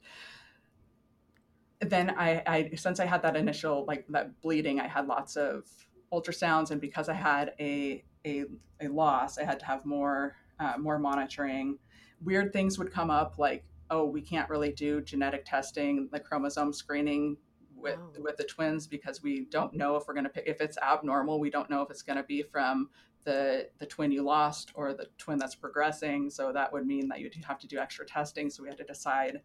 then 1.80 2.12
I, 2.12 2.44
I, 2.46 2.72
since 2.76 3.00
I 3.00 3.06
had 3.06 3.24
that 3.24 3.36
initial, 3.36 3.86
like 3.88 4.06
that 4.10 4.40
bleeding, 4.42 4.80
I 4.80 4.88
had 4.88 5.08
lots 5.08 5.36
of 5.36 5.66
ultrasounds. 6.14 6.70
And 6.70 6.80
because 6.80 7.10
I 7.10 7.14
had 7.14 7.54
a, 7.60 8.04
a, 8.26 8.46
a 8.82 8.88
loss, 8.88 9.40
I 9.40 9.44
had 9.46 9.60
to 9.60 9.66
have 9.66 9.86
more, 9.86 10.36
uh, 10.60 10.74
more 10.78 11.00
monitoring. 11.00 11.80
Weird 12.24 12.54
things 12.54 12.78
would 12.78 12.92
come 12.92 13.10
up 13.10 13.40
like, 13.40 13.64
oh, 13.90 14.06
we 14.06 14.22
can't 14.22 14.50
really 14.50 14.72
do 14.72 15.02
genetic 15.02 15.44
testing, 15.46 16.08
the 16.12 16.20
chromosome 16.20 16.72
screening 16.72 17.38
with 17.82 17.98
wow. 17.98 18.24
with 18.24 18.38
the 18.38 18.44
twins 18.44 18.88
because 18.88 19.22
we 19.24 19.46
don't 19.46 19.74
know 19.74 19.96
if 19.96 20.08
we're 20.08 20.13
going 20.13 20.24
to 20.24 20.30
pick 20.30 20.46
if 20.48 20.62
it's 20.62 20.78
abnormal 20.78 21.39
we 21.39 21.50
don't 21.50 21.70
know 21.70 21.82
if 21.82 21.89
it's 21.89 22.02
going 22.02 22.17
to 22.17 22.24
be 22.24 22.44
from 22.44 22.89
the 23.24 23.67
the 23.80 23.86
twin 23.86 24.12
you 24.12 24.24
lost 24.24 24.72
or 24.74 24.94
the 24.94 25.08
twin 25.17 25.38
that's 25.38 25.56
progressing. 25.56 26.30
So 26.30 26.52
that 26.52 26.72
would 26.74 26.86
mean 26.86 27.08
that 27.10 27.20
you'd 27.20 27.36
have 27.46 27.60
to 27.60 27.67
do 27.67 27.78
extra 27.78 28.06
testing. 28.06 28.50
So 28.50 28.63
we 28.63 28.70
had 28.70 28.78
to 28.78 28.84
decide 28.84 29.41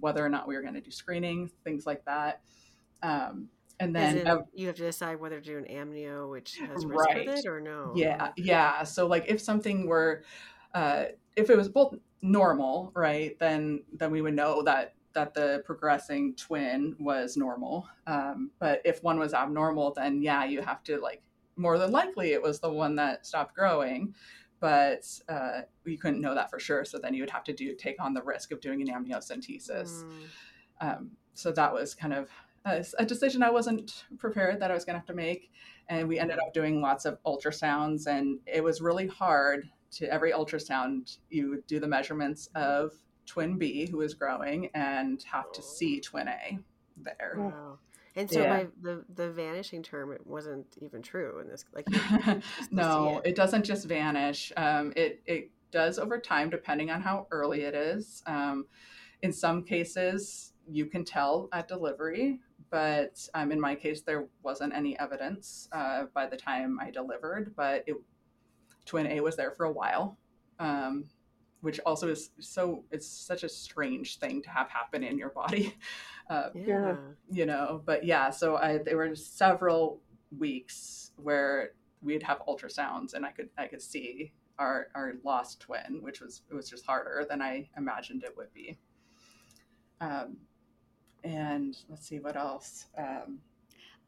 whether 0.00 0.24
or 0.24 0.28
not 0.28 0.48
we 0.48 0.54
were 0.54 0.62
going 0.62 0.74
to 0.74 0.80
do 0.80 0.90
screening 0.90 1.50
things 1.64 1.86
like 1.86 2.04
that. 2.04 2.42
Um, 3.02 3.48
and 3.80 3.94
then 3.94 4.18
it, 4.18 4.38
you 4.54 4.68
have 4.68 4.76
to 4.76 4.82
decide 4.82 5.18
whether 5.20 5.40
to 5.40 5.44
do 5.44 5.58
an 5.58 5.64
amnio 5.64 6.30
which 6.30 6.58
has 6.58 6.84
risk 6.86 7.06
right. 7.06 7.26
with 7.26 7.38
it 7.38 7.46
or 7.46 7.60
no? 7.60 7.92
Yeah 7.94 8.30
yeah. 8.36 8.84
So 8.84 9.06
like 9.06 9.24
if 9.28 9.40
something 9.40 9.86
were 9.86 10.24
uh, 10.74 11.06
if 11.36 11.50
it 11.50 11.56
was 11.56 11.68
both 11.68 11.94
normal, 12.22 12.92
right, 12.94 13.38
then 13.38 13.82
then 13.92 14.10
we 14.10 14.22
would 14.22 14.34
know 14.34 14.62
that 14.62 14.94
that 15.14 15.34
the 15.34 15.62
progressing 15.64 16.34
twin 16.34 16.96
was 16.98 17.36
normal. 17.36 17.88
Um, 18.06 18.50
but 18.58 18.82
if 18.84 19.02
one 19.02 19.18
was 19.18 19.34
abnormal, 19.34 19.92
then 19.94 20.22
yeah, 20.22 20.44
you 20.44 20.60
have 20.62 20.82
to 20.84 21.00
like 21.00 21.22
more 21.56 21.78
than 21.78 21.92
likely 21.92 22.32
it 22.32 22.42
was 22.42 22.60
the 22.60 22.70
one 22.70 22.96
that 22.96 23.26
stopped 23.26 23.54
growing. 23.54 24.14
But 24.60 25.04
uh, 25.28 25.62
we 25.84 25.96
couldn't 25.96 26.20
know 26.20 26.34
that 26.34 26.50
for 26.50 26.58
sure. 26.58 26.84
So 26.84 26.98
then 26.98 27.14
you 27.14 27.22
would 27.22 27.30
have 27.30 27.44
to 27.44 27.52
do 27.52 27.74
take 27.74 27.96
on 28.00 28.14
the 28.14 28.22
risk 28.22 28.50
of 28.50 28.60
doing 28.60 28.80
an 28.80 28.88
amniocentesis. 28.88 30.04
Mm. 30.04 30.10
Um, 30.80 31.10
so 31.34 31.52
that 31.52 31.72
was 31.72 31.94
kind 31.94 32.14
of 32.14 32.30
a, 32.64 32.84
a, 32.98 33.04
decision 33.04 33.42
I 33.42 33.50
wasn't 33.50 34.04
prepared 34.18 34.60
that 34.60 34.70
I 34.70 34.74
was 34.74 34.84
going 34.84 34.94
to 34.94 35.00
have 35.00 35.06
to 35.06 35.14
make. 35.14 35.50
And 35.88 36.08
we 36.08 36.18
ended 36.18 36.38
up 36.38 36.54
doing 36.54 36.80
lots 36.80 37.04
of 37.04 37.22
ultrasounds, 37.24 38.06
and 38.06 38.38
it 38.46 38.64
was 38.64 38.80
really 38.80 39.06
hard. 39.06 39.68
To 39.98 40.12
every 40.12 40.32
ultrasound, 40.32 41.18
you 41.30 41.50
would 41.50 41.66
do 41.68 41.78
the 41.78 41.86
measurements 41.86 42.48
of 42.56 42.92
twin 43.26 43.58
B 43.58 43.86
who 43.86 44.00
is 44.00 44.14
growing 44.14 44.70
and 44.74 45.22
have 45.30 45.52
to 45.52 45.62
see 45.62 46.00
twin 46.00 46.28
A 46.28 46.58
there. 46.96 47.34
Wow. 47.36 47.78
And 48.16 48.30
so 48.30 48.42
yeah. 48.42 48.48
my, 48.48 48.66
the 48.80 49.04
the 49.14 49.30
vanishing 49.30 49.82
term 49.82 50.12
it 50.12 50.24
wasn't 50.26 50.66
even 50.80 51.02
true 51.02 51.40
in 51.40 51.48
this 51.48 51.64
like 51.74 51.86
no, 52.70 53.20
it. 53.24 53.30
it. 53.30 53.36
doesn't 53.36 53.64
just 53.64 53.86
vanish. 53.86 54.52
Um, 54.56 54.92
it 54.94 55.20
it 55.26 55.50
does 55.72 55.98
over 55.98 56.18
time 56.18 56.48
depending 56.50 56.90
on 56.90 57.00
how 57.00 57.26
early 57.32 57.62
it 57.62 57.74
is. 57.74 58.22
Um, 58.26 58.66
in 59.22 59.32
some 59.32 59.64
cases 59.64 60.52
you 60.68 60.86
can 60.86 61.04
tell 61.04 61.48
at 61.52 61.66
delivery, 61.66 62.38
but 62.70 63.28
um, 63.34 63.50
in 63.50 63.60
my 63.60 63.74
case 63.74 64.02
there 64.02 64.26
wasn't 64.42 64.72
any 64.72 64.98
evidence 64.98 65.68
uh, 65.72 66.04
by 66.14 66.26
the 66.26 66.36
time 66.36 66.78
I 66.80 66.90
delivered. 66.90 67.54
But 67.56 67.82
it, 67.88 67.96
twin 68.84 69.08
A 69.08 69.20
was 69.20 69.34
there 69.34 69.50
for 69.50 69.64
a 69.64 69.72
while. 69.72 70.18
Um, 70.60 71.06
which 71.64 71.80
also 71.86 72.08
is 72.08 72.30
so 72.40 72.84
it's 72.90 73.08
such 73.08 73.42
a 73.42 73.48
strange 73.48 74.18
thing 74.18 74.42
to 74.42 74.50
have 74.50 74.68
happen 74.68 75.02
in 75.02 75.18
your 75.18 75.30
body. 75.30 75.74
Uh, 76.30 76.48
yeah. 76.54 76.96
You 77.30 77.44
know 77.44 77.82
but 77.84 78.02
yeah 78.02 78.30
so 78.30 78.56
i 78.56 78.78
there 78.78 78.96
were 78.96 79.14
several 79.14 80.00
weeks 80.38 81.10
where 81.16 81.72
we'd 82.00 82.22
have 82.22 82.38
ultrasounds 82.48 83.12
and 83.12 83.26
i 83.26 83.30
could 83.30 83.50
i 83.58 83.66
could 83.66 83.82
see 83.82 84.32
our 84.58 84.86
our 84.94 85.12
lost 85.22 85.60
twin 85.60 85.98
which 86.00 86.22
was 86.22 86.40
it 86.50 86.54
was 86.54 86.70
just 86.70 86.86
harder 86.86 87.26
than 87.28 87.42
i 87.42 87.68
imagined 87.76 88.24
it 88.24 88.34
would 88.38 88.50
be. 88.54 88.78
Um, 90.00 90.38
and 91.24 91.76
let's 91.90 92.06
see 92.06 92.20
what 92.20 92.36
else. 92.36 92.86
Um, 92.96 93.40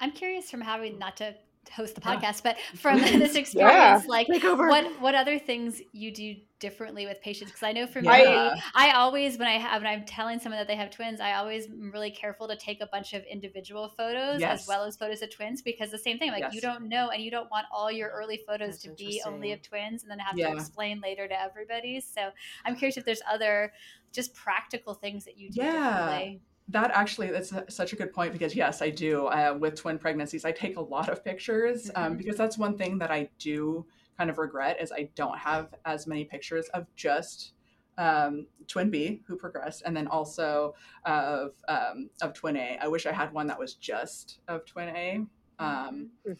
i'm 0.00 0.12
curious 0.12 0.50
from 0.50 0.62
having 0.62 0.98
not 0.98 1.18
to 1.18 1.34
host 1.70 1.94
the 1.94 2.00
podcast, 2.00 2.44
yeah. 2.44 2.54
but 2.54 2.58
from 2.78 2.98
this 3.00 3.34
experience, 3.34 3.54
yeah. 3.54 4.02
like 4.06 4.28
what 4.28 5.00
what 5.00 5.14
other 5.14 5.38
things 5.38 5.80
you 5.92 6.12
do 6.12 6.36
differently 6.58 7.06
with 7.06 7.20
patients? 7.20 7.50
Because 7.50 7.62
I 7.62 7.72
know 7.72 7.86
for 7.86 8.00
yeah. 8.00 8.52
me, 8.54 8.62
I 8.74 8.92
always 8.92 9.38
when 9.38 9.48
I 9.48 9.58
have 9.58 9.82
when 9.82 9.90
I'm 9.90 10.04
telling 10.04 10.38
someone 10.38 10.58
that 10.58 10.68
they 10.68 10.76
have 10.76 10.90
twins, 10.90 11.20
I 11.20 11.34
always 11.34 11.66
am 11.66 11.90
really 11.92 12.10
careful 12.10 12.48
to 12.48 12.56
take 12.56 12.80
a 12.80 12.86
bunch 12.86 13.12
of 13.12 13.22
individual 13.24 13.88
photos 13.88 14.40
yes. 14.40 14.62
as 14.62 14.68
well 14.68 14.84
as 14.84 14.96
photos 14.96 15.22
of 15.22 15.30
twins 15.30 15.62
because 15.62 15.90
the 15.90 15.98
same 15.98 16.18
thing, 16.18 16.30
like 16.30 16.42
yes. 16.42 16.54
you 16.54 16.60
don't 16.60 16.88
know 16.88 17.10
and 17.10 17.22
you 17.22 17.30
don't 17.30 17.50
want 17.50 17.66
all 17.72 17.90
your 17.90 18.10
early 18.10 18.40
photos 18.46 18.80
That's 18.80 18.82
to 18.82 18.90
be 18.94 19.22
only 19.26 19.52
of 19.52 19.62
twins 19.62 20.02
and 20.02 20.10
then 20.10 20.18
have 20.18 20.36
to 20.36 20.52
explain 20.52 21.00
later 21.00 21.28
to 21.28 21.40
everybody. 21.40 22.00
So 22.00 22.30
I'm 22.64 22.76
curious 22.76 22.96
if 22.96 23.04
there's 23.04 23.22
other 23.30 23.72
just 24.12 24.34
practical 24.34 24.94
things 24.94 25.24
that 25.24 25.36
you 25.36 25.50
do 25.50 25.62
differently 25.62 26.40
that 26.68 26.90
actually 26.92 27.30
that's 27.30 27.52
such 27.68 27.92
a 27.92 27.96
good 27.96 28.12
point 28.12 28.32
because 28.32 28.54
yes 28.54 28.82
i 28.82 28.90
do 28.90 29.26
uh, 29.26 29.56
with 29.58 29.76
twin 29.76 29.98
pregnancies 29.98 30.44
i 30.44 30.50
take 30.50 30.76
a 30.76 30.80
lot 30.80 31.08
of 31.08 31.24
pictures 31.24 31.90
um, 31.94 32.04
mm-hmm. 32.04 32.16
because 32.16 32.36
that's 32.36 32.58
one 32.58 32.76
thing 32.76 32.98
that 32.98 33.10
i 33.10 33.28
do 33.38 33.84
kind 34.18 34.30
of 34.30 34.38
regret 34.38 34.80
is 34.80 34.90
i 34.92 35.08
don't 35.14 35.38
have 35.38 35.74
as 35.84 36.06
many 36.06 36.24
pictures 36.24 36.68
of 36.74 36.86
just 36.96 37.52
um, 37.98 38.46
twin 38.66 38.90
b 38.90 39.22
who 39.26 39.36
progressed 39.36 39.82
and 39.86 39.96
then 39.96 40.06
also 40.08 40.74
of 41.04 41.52
um, 41.68 42.10
of 42.20 42.34
twin 42.34 42.56
a 42.56 42.78
i 42.80 42.88
wish 42.88 43.06
i 43.06 43.12
had 43.12 43.32
one 43.32 43.46
that 43.46 43.58
was 43.58 43.74
just 43.74 44.40
of 44.48 44.64
twin 44.66 44.88
a 44.88 45.24
um, 45.58 46.10
mm-hmm. 46.26 46.32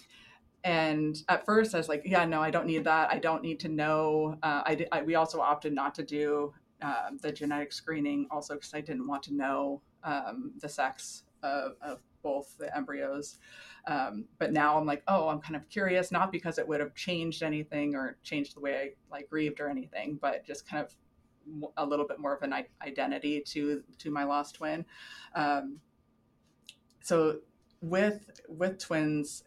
and 0.65 1.23
at 1.29 1.47
first 1.47 1.75
i 1.75 1.79
was 1.79 1.89
like 1.89 2.03
yeah 2.05 2.25
no 2.25 2.43
i 2.43 2.51
don't 2.51 2.67
need 2.67 2.85
that 2.85 3.11
i 3.11 3.19
don't 3.19 3.43
need 3.43 3.61
to 3.61 3.69
know 3.69 4.37
uh, 4.43 4.63
I, 4.67 4.87
I, 4.93 5.03
we 5.03 5.15
also 5.15 5.41
opted 5.41 5.73
not 5.73 5.95
to 5.95 6.03
do 6.03 6.53
uh, 6.83 7.11
the 7.23 7.33
genetic 7.33 7.73
screening 7.73 8.27
also 8.31 8.55
because 8.55 8.75
i 8.75 8.81
didn't 8.83 9.07
want 9.07 9.23
to 9.23 9.35
know 9.35 9.81
um, 10.07 10.53
the 10.61 10.69
sex 10.69 11.25
of, 11.43 11.73
of, 11.83 12.01
both 12.23 12.59
the 12.59 12.77
embryos. 12.77 13.39
Um, 13.87 14.25
but 14.41 14.53
now 14.53 14.77
I'm 14.77 14.85
like, 14.85 15.05
oh, 15.07 15.29
I'm 15.29 15.41
kind 15.41 15.55
of 15.55 15.69
curious, 15.69 16.11
not 16.11 16.33
because 16.33 16.59
it 16.59 16.67
would 16.67 16.81
have 16.81 16.93
changed 16.97 17.45
anything 17.45 17.95
or 17.95 18.17
changed 18.25 18.57
the 18.57 18.61
way 18.61 18.77
I 18.77 18.91
like 19.15 19.31
grieved 19.31 19.61
or 19.61 19.69
anything, 19.69 20.19
but 20.21 20.45
just 20.45 20.69
kind 20.69 20.85
of 20.85 20.93
a 21.77 21.87
little 21.87 22.05
bit 22.05 22.19
more 22.19 22.35
of 22.35 22.43
an 22.43 22.53
identity 22.83 23.41
to 23.43 23.85
to 23.99 24.11
my 24.11 24.25
lost 24.25 24.57
twin. 24.57 24.85
Um, 25.37 25.79
so 27.01 27.39
with 27.81 28.29
with 28.49 28.79
twins, 28.79 29.45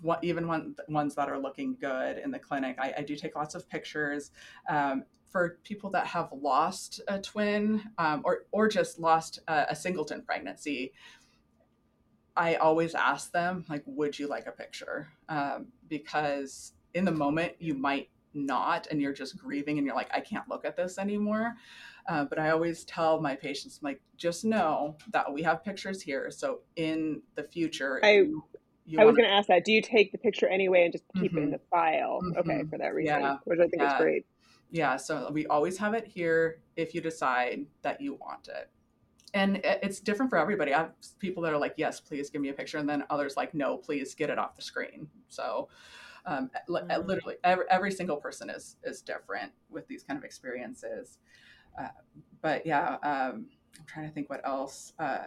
what, 0.00 0.22
even 0.24 0.48
one, 0.48 0.74
ones 0.88 1.14
that 1.16 1.28
are 1.28 1.38
looking 1.38 1.76
good 1.80 2.18
in 2.18 2.30
the 2.30 2.38
clinic, 2.38 2.76
I, 2.78 2.94
I 2.98 3.02
do 3.02 3.16
take 3.16 3.36
lots 3.36 3.54
of 3.54 3.68
pictures. 3.68 4.30
Um, 4.68 5.04
for 5.34 5.58
people 5.64 5.90
that 5.90 6.06
have 6.06 6.28
lost 6.32 7.00
a 7.08 7.20
twin 7.20 7.82
um, 7.98 8.22
or 8.24 8.46
or 8.52 8.68
just 8.68 9.00
lost 9.00 9.40
a, 9.48 9.66
a, 9.70 9.74
singleton 9.74 10.22
pregnancy, 10.22 10.92
I 12.36 12.54
always 12.54 12.94
ask 12.94 13.32
them 13.32 13.64
like, 13.68 13.82
"Would 13.84 14.16
you 14.16 14.28
like 14.28 14.46
a 14.46 14.52
picture?" 14.52 15.08
Um, 15.28 15.72
because 15.88 16.74
in 16.94 17.04
the 17.04 17.10
moment 17.10 17.54
you 17.58 17.74
might 17.74 18.10
not, 18.32 18.86
and 18.92 19.02
you're 19.02 19.12
just 19.12 19.36
grieving, 19.36 19.76
and 19.78 19.84
you're 19.84 19.96
like, 19.96 20.14
"I 20.14 20.20
can't 20.20 20.48
look 20.48 20.64
at 20.64 20.76
this 20.76 20.98
anymore." 20.98 21.56
Uh, 22.08 22.26
but 22.26 22.38
I 22.38 22.50
always 22.50 22.84
tell 22.84 23.20
my 23.20 23.34
patients, 23.34 23.80
like, 23.82 24.00
just 24.16 24.44
know 24.44 24.96
that 25.10 25.32
we 25.32 25.42
have 25.42 25.64
pictures 25.64 26.00
here. 26.00 26.30
So 26.30 26.60
in 26.76 27.22
the 27.34 27.42
future, 27.42 27.98
I, 28.04 28.18
you, 28.18 28.44
you 28.86 29.00
I 29.00 29.04
was 29.04 29.16
going 29.16 29.28
to 29.28 29.34
ask 29.34 29.48
that. 29.48 29.64
Do 29.64 29.72
you 29.72 29.82
take 29.82 30.12
the 30.12 30.18
picture 30.18 30.46
anyway 30.46 30.84
and 30.84 30.92
just 30.92 31.04
keep 31.16 31.32
mm-hmm. 31.32 31.38
it 31.38 31.40
in 31.40 31.46
mm-hmm. 31.46 31.52
the 31.54 31.60
file? 31.70 32.20
Mm-hmm. 32.22 32.38
Okay, 32.38 32.62
for 32.70 32.78
that 32.78 32.94
reason, 32.94 33.20
yeah. 33.20 33.36
which 33.44 33.58
I 33.58 33.66
think 33.66 33.82
yeah. 33.82 33.96
is 33.96 34.00
great. 34.00 34.26
Yeah, 34.74 34.96
so 34.96 35.30
we 35.32 35.46
always 35.46 35.78
have 35.78 35.94
it 35.94 36.04
here 36.04 36.58
if 36.74 36.96
you 36.96 37.00
decide 37.00 37.64
that 37.82 38.00
you 38.00 38.14
want 38.14 38.48
it. 38.48 38.68
And 39.32 39.60
it's 39.62 40.00
different 40.00 40.30
for 40.30 40.36
everybody. 40.36 40.74
I 40.74 40.78
have 40.78 40.92
people 41.20 41.44
that 41.44 41.52
are 41.52 41.58
like, 41.58 41.74
yes, 41.76 42.00
please 42.00 42.28
give 42.28 42.42
me 42.42 42.48
a 42.48 42.52
picture. 42.52 42.78
And 42.78 42.88
then 42.88 43.04
others 43.08 43.36
like, 43.36 43.54
no, 43.54 43.76
please 43.76 44.16
get 44.16 44.30
it 44.30 44.38
off 44.38 44.56
the 44.56 44.62
screen. 44.62 45.06
So 45.28 45.68
um, 46.26 46.50
mm-hmm. 46.68 47.06
literally 47.06 47.36
every, 47.44 47.66
every, 47.70 47.92
single 47.92 48.16
person 48.16 48.50
is, 48.50 48.74
is 48.82 49.00
different 49.00 49.52
with 49.70 49.86
these 49.86 50.02
kind 50.02 50.18
of 50.18 50.24
experiences. 50.24 51.18
Uh, 51.80 51.86
but 52.42 52.66
yeah, 52.66 52.96
um, 53.04 53.46
I'm 53.78 53.86
trying 53.86 54.08
to 54.08 54.12
think 54.12 54.28
what 54.28 54.44
else. 54.44 54.92
Uh, 54.98 55.26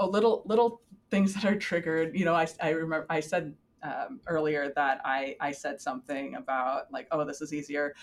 oh, 0.00 0.08
little, 0.08 0.42
little 0.44 0.80
things 1.08 1.34
that 1.34 1.44
are 1.44 1.56
triggered. 1.56 2.18
You 2.18 2.24
know, 2.24 2.34
I, 2.34 2.48
I 2.60 2.70
remember 2.70 3.06
I 3.08 3.20
said 3.20 3.54
um, 3.84 4.20
earlier 4.26 4.72
that 4.74 5.00
I, 5.04 5.36
I 5.40 5.52
said 5.52 5.80
something 5.80 6.34
about 6.34 6.92
like, 6.92 7.06
oh, 7.12 7.24
this 7.24 7.40
is 7.40 7.52
easier 7.52 7.94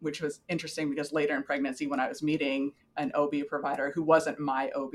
which 0.00 0.20
was 0.20 0.40
interesting 0.48 0.90
because 0.90 1.12
later 1.12 1.36
in 1.36 1.42
pregnancy, 1.42 1.86
when 1.86 2.00
I 2.00 2.08
was 2.08 2.22
meeting 2.22 2.72
an 2.96 3.12
OB 3.14 3.34
provider 3.48 3.92
who 3.94 4.02
wasn't 4.02 4.38
my 4.38 4.70
OB, 4.70 4.94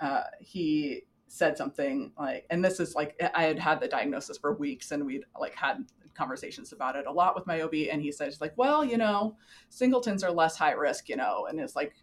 uh, 0.00 0.22
he 0.40 1.02
said 1.28 1.56
something 1.56 2.12
like, 2.18 2.44
and 2.50 2.64
this 2.64 2.80
is 2.80 2.94
like, 2.94 3.20
I 3.34 3.44
had 3.44 3.58
had 3.58 3.80
the 3.80 3.88
diagnosis 3.88 4.36
for 4.38 4.54
weeks 4.54 4.90
and 4.90 5.06
we'd 5.06 5.24
like 5.38 5.54
had 5.54 5.84
conversations 6.14 6.72
about 6.72 6.96
it 6.96 7.06
a 7.06 7.12
lot 7.12 7.34
with 7.34 7.46
my 7.46 7.62
OB. 7.62 7.74
And 7.90 8.02
he 8.02 8.12
says 8.12 8.40
like, 8.40 8.52
well, 8.56 8.84
you 8.84 8.98
know, 8.98 9.36
singletons 9.68 10.22
are 10.24 10.32
less 10.32 10.56
high 10.56 10.72
risk, 10.72 11.08
you 11.08 11.16
know, 11.16 11.46
and 11.48 11.60
it's 11.60 11.76
like, 11.76 11.94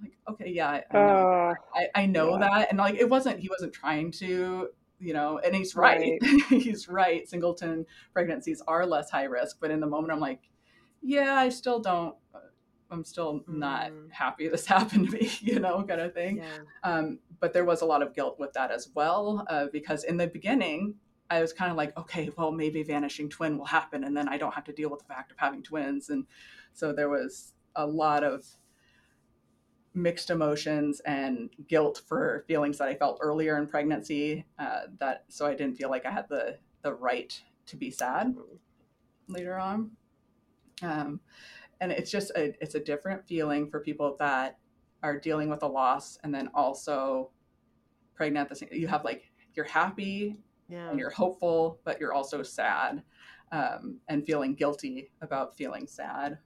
like, 0.00 0.16
okay, 0.30 0.50
yeah, 0.50 0.70
I, 0.70 0.84
I 0.90 0.98
know, 0.98 1.28
uh, 1.28 1.54
I, 1.74 1.88
I 1.94 2.06
know 2.06 2.30
yeah. 2.32 2.48
that. 2.48 2.70
And 2.70 2.78
like, 2.78 2.94
it 2.94 3.08
wasn't, 3.08 3.40
he 3.40 3.48
wasn't 3.48 3.74
trying 3.74 4.10
to, 4.12 4.68
you 4.98 5.12
know, 5.12 5.38
and 5.38 5.54
he's 5.54 5.76
right. 5.76 6.18
right. 6.22 6.42
he's 6.48 6.88
right. 6.88 7.28
Singleton 7.28 7.84
pregnancies 8.14 8.62
are 8.66 8.86
less 8.86 9.10
high 9.10 9.24
risk. 9.24 9.58
But 9.60 9.70
in 9.70 9.80
the 9.80 9.86
moment, 9.86 10.12
I'm 10.12 10.20
like, 10.20 10.48
yeah, 11.02 11.34
I 11.34 11.48
still 11.48 11.80
don't. 11.80 12.14
Uh, 12.34 12.38
I'm 12.90 13.04
still 13.04 13.42
not 13.46 13.90
mm. 13.90 14.10
happy 14.10 14.48
this 14.48 14.66
happened 14.66 15.10
to 15.10 15.16
me, 15.16 15.30
you 15.40 15.58
know, 15.58 15.82
kind 15.82 16.00
of 16.00 16.14
thing. 16.14 16.38
Yeah. 16.38 16.58
Um, 16.84 17.18
but 17.40 17.52
there 17.52 17.64
was 17.64 17.82
a 17.82 17.86
lot 17.86 18.02
of 18.02 18.14
guilt 18.14 18.38
with 18.38 18.52
that 18.52 18.70
as 18.70 18.88
well, 18.94 19.44
uh, 19.48 19.66
because 19.72 20.04
in 20.04 20.16
the 20.16 20.28
beginning, 20.28 20.94
I 21.30 21.40
was 21.40 21.52
kind 21.52 21.70
of 21.70 21.76
like, 21.76 21.96
okay, 21.96 22.30
well, 22.36 22.52
maybe 22.52 22.82
vanishing 22.82 23.28
twin 23.28 23.58
will 23.58 23.64
happen, 23.64 24.04
and 24.04 24.16
then 24.16 24.28
I 24.28 24.36
don't 24.36 24.54
have 24.54 24.64
to 24.64 24.72
deal 24.72 24.90
with 24.90 25.00
the 25.00 25.06
fact 25.06 25.32
of 25.32 25.38
having 25.38 25.62
twins. 25.62 26.10
And 26.10 26.26
so 26.72 26.92
there 26.92 27.08
was 27.08 27.54
a 27.74 27.86
lot 27.86 28.22
of 28.22 28.46
mixed 29.94 30.30
emotions 30.30 31.00
and 31.00 31.50
guilt 31.68 32.02
for 32.06 32.44
feelings 32.46 32.78
that 32.78 32.88
I 32.88 32.94
felt 32.94 33.18
earlier 33.20 33.58
in 33.58 33.66
pregnancy. 33.66 34.46
Uh, 34.58 34.82
that 34.98 35.24
so 35.28 35.46
I 35.46 35.54
didn't 35.54 35.76
feel 35.76 35.90
like 35.90 36.06
I 36.06 36.10
had 36.10 36.28
the 36.28 36.58
the 36.82 36.94
right 36.94 37.40
to 37.66 37.76
be 37.76 37.90
sad 37.90 38.34
mm. 38.34 38.42
later 39.28 39.58
on. 39.58 39.92
Um, 40.82 41.20
and 41.80 41.90
it's 41.90 42.10
just 42.10 42.30
a, 42.36 42.54
it's 42.62 42.74
a 42.74 42.80
different 42.80 43.26
feeling 43.26 43.68
for 43.68 43.80
people 43.80 44.16
that 44.18 44.58
are 45.02 45.18
dealing 45.18 45.48
with 45.48 45.62
a 45.62 45.66
loss 45.66 46.18
and 46.22 46.34
then 46.34 46.48
also 46.54 47.30
pregnant. 48.14 48.48
The 48.48 48.56
same, 48.56 48.68
you 48.72 48.86
have 48.88 49.04
like 49.04 49.30
you're 49.54 49.66
happy 49.66 50.36
yeah. 50.68 50.90
and 50.90 50.98
you're 50.98 51.10
hopeful, 51.10 51.80
but 51.84 52.00
you're 52.00 52.12
also 52.12 52.42
sad 52.42 53.02
um, 53.50 53.98
and 54.08 54.24
feeling 54.24 54.54
guilty 54.54 55.10
about 55.20 55.56
feeling 55.56 55.86
sad. 55.86 56.38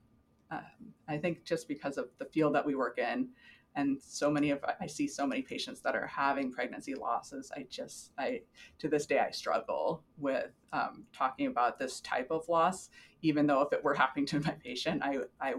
um, 0.51 0.62
I 1.09 1.16
think 1.16 1.45
just 1.45 1.68
because 1.68 1.99
of 1.99 2.09
the 2.18 2.24
field 2.24 2.55
that 2.55 2.64
we 2.66 2.74
work 2.74 2.99
in, 2.99 3.28
and 3.77 3.99
so 4.03 4.31
many 4.31 4.51
of 4.51 4.64
I 4.81 4.87
see 4.87 5.07
so 5.07 5.27
many 5.27 5.43
patients 5.43 5.81
that 5.83 5.95
are 5.95 6.07
having 6.07 6.51
pregnancy 6.51 6.95
losses. 6.95 7.53
I 7.55 7.66
just 7.70 8.12
I 8.18 8.41
to 8.79 8.89
this 8.89 9.07
day 9.07 9.18
I 9.20 9.31
struggle 9.31 10.03
with 10.18 10.51
um, 10.72 11.05
talking 11.12 11.47
about 11.47 11.79
this 11.79 12.01
type 12.01 12.29
of 12.31 12.49
loss, 12.49 12.89
even 13.22 13.47
though 13.47 13.61
if 13.61 13.72
it 13.72 13.85
were 13.85 13.95
happening 13.95 14.27
to 14.27 14.41
my 14.45 14.53
patient, 14.53 15.03
I 15.05 15.18
I 15.41 15.55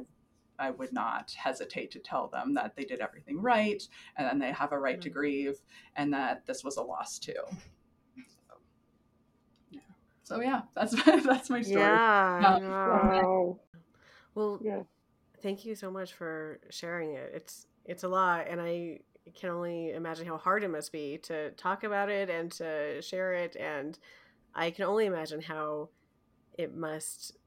I 0.59 0.72
would 0.72 0.91
not 0.91 1.32
hesitate 1.38 1.91
to 1.91 1.99
tell 1.99 2.28
them 2.28 2.55
that 2.55 2.76
they 2.76 2.84
did 2.84 2.99
everything 2.99 3.39
right 3.39 3.84
and 4.18 4.28
then 4.28 4.39
they 4.39 4.51
have 4.51 4.72
a 4.72 4.80
right 4.80 4.95
mm-hmm. 4.95 5.01
to 5.01 5.09
grieve 5.11 5.61
and 5.95 6.11
that 6.13 6.47
this 6.47 6.63
was 6.63 6.78
a 6.78 6.82
loss 6.82 7.20
too. 7.20 7.34
So 7.45 8.55
yeah, 9.70 9.80
so, 10.24 10.41
yeah 10.41 10.61
that's 10.74 11.05
my, 11.05 11.20
that's 11.26 11.49
my 11.51 11.61
story. 11.61 11.82
Yeah. 11.82 12.57
Um, 12.57 12.70
wow. 12.70 13.59
Well, 14.34 14.59
yeah. 14.63 14.82
Thank 15.43 15.65
you 15.65 15.76
so 15.76 15.91
much 15.91 16.13
for 16.13 16.59
sharing 16.72 17.11
it. 17.13 17.32
It's 17.36 17.68
it's 17.88 18.04
a 18.04 18.08
lot, 18.08 18.48
and 18.48 18.62
I 18.62 19.00
can 19.36 19.50
only 19.50 19.92
imagine 19.92 20.26
how 20.26 20.38
hard 20.38 20.64
it 20.64 20.70
must 20.70 20.92
be 20.92 21.18
to 21.24 21.52
talk 21.52 21.84
about 21.84 22.10
it 22.10 22.30
and 22.30 22.52
to 22.54 23.02
share 23.02 23.34
it, 23.34 23.56
and 23.56 23.98
I 24.54 24.72
can 24.72 24.86
only 24.86 25.06
imagine 25.06 25.42
how 25.42 25.90
it 26.58 26.76
must 26.76 27.38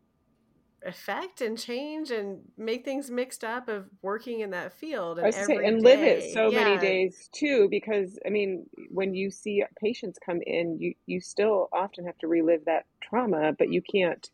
affect 0.87 1.41
and 1.43 1.59
change 1.59 2.11
and 2.11 2.41
make 2.57 2.85
things 2.85 3.11
mixed 3.11 3.45
up 3.45 3.69
of 3.69 3.85
working 4.03 4.41
in 4.41 4.51
that 4.51 4.73
field 4.73 5.19
and, 5.19 5.35
say, 5.35 5.57
and 5.57 5.83
live 5.83 6.01
it 6.01 6.33
so 6.33 6.51
yeah. 6.51 6.65
many 6.65 6.79
days 6.81 7.29
too 7.33 7.69
because 7.71 8.19
i 8.27 8.31
mean 8.31 8.65
when 8.89 9.15
you 9.15 9.31
see 9.31 9.63
patients 9.79 10.19
come 10.25 10.41
in 10.47 10.79
you 10.79 10.95
you 11.05 11.21
still 11.21 11.69
often 11.73 12.07
have 12.07 12.17
to 12.17 12.27
relive 12.29 12.65
that 12.65 12.87
trauma 13.03 13.53
but 13.59 13.71
you 13.71 13.83
can't 13.83 14.31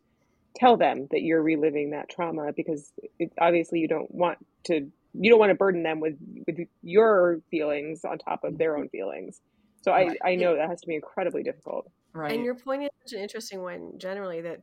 tell 0.54 0.76
them 0.76 1.08
that 1.10 1.22
you're 1.22 1.42
reliving 1.42 1.90
that 1.90 2.08
trauma 2.08 2.52
because 2.52 2.92
it, 3.18 3.32
obviously 3.40 3.80
you 3.80 3.88
don't 3.88 4.14
want 4.14 4.38
to 4.64 4.88
you 5.18 5.30
don't 5.30 5.38
want 5.38 5.50
to 5.50 5.54
burden 5.54 5.82
them 5.82 6.00
with 6.00 6.14
with 6.46 6.58
your 6.82 7.40
feelings 7.50 8.04
on 8.04 8.18
top 8.18 8.44
of 8.44 8.58
their 8.58 8.76
own 8.76 8.88
feelings 8.88 9.40
so 9.82 9.92
i 9.92 10.14
i 10.24 10.34
know 10.34 10.56
that 10.56 10.68
has 10.68 10.80
to 10.80 10.86
be 10.86 10.94
incredibly 10.94 11.42
difficult 11.42 11.90
right 12.12 12.32
and 12.32 12.44
your 12.44 12.54
point 12.54 12.82
is 12.82 12.90
such 13.04 13.16
an 13.16 13.22
interesting 13.22 13.62
one 13.62 13.92
generally 13.98 14.40
that 14.40 14.60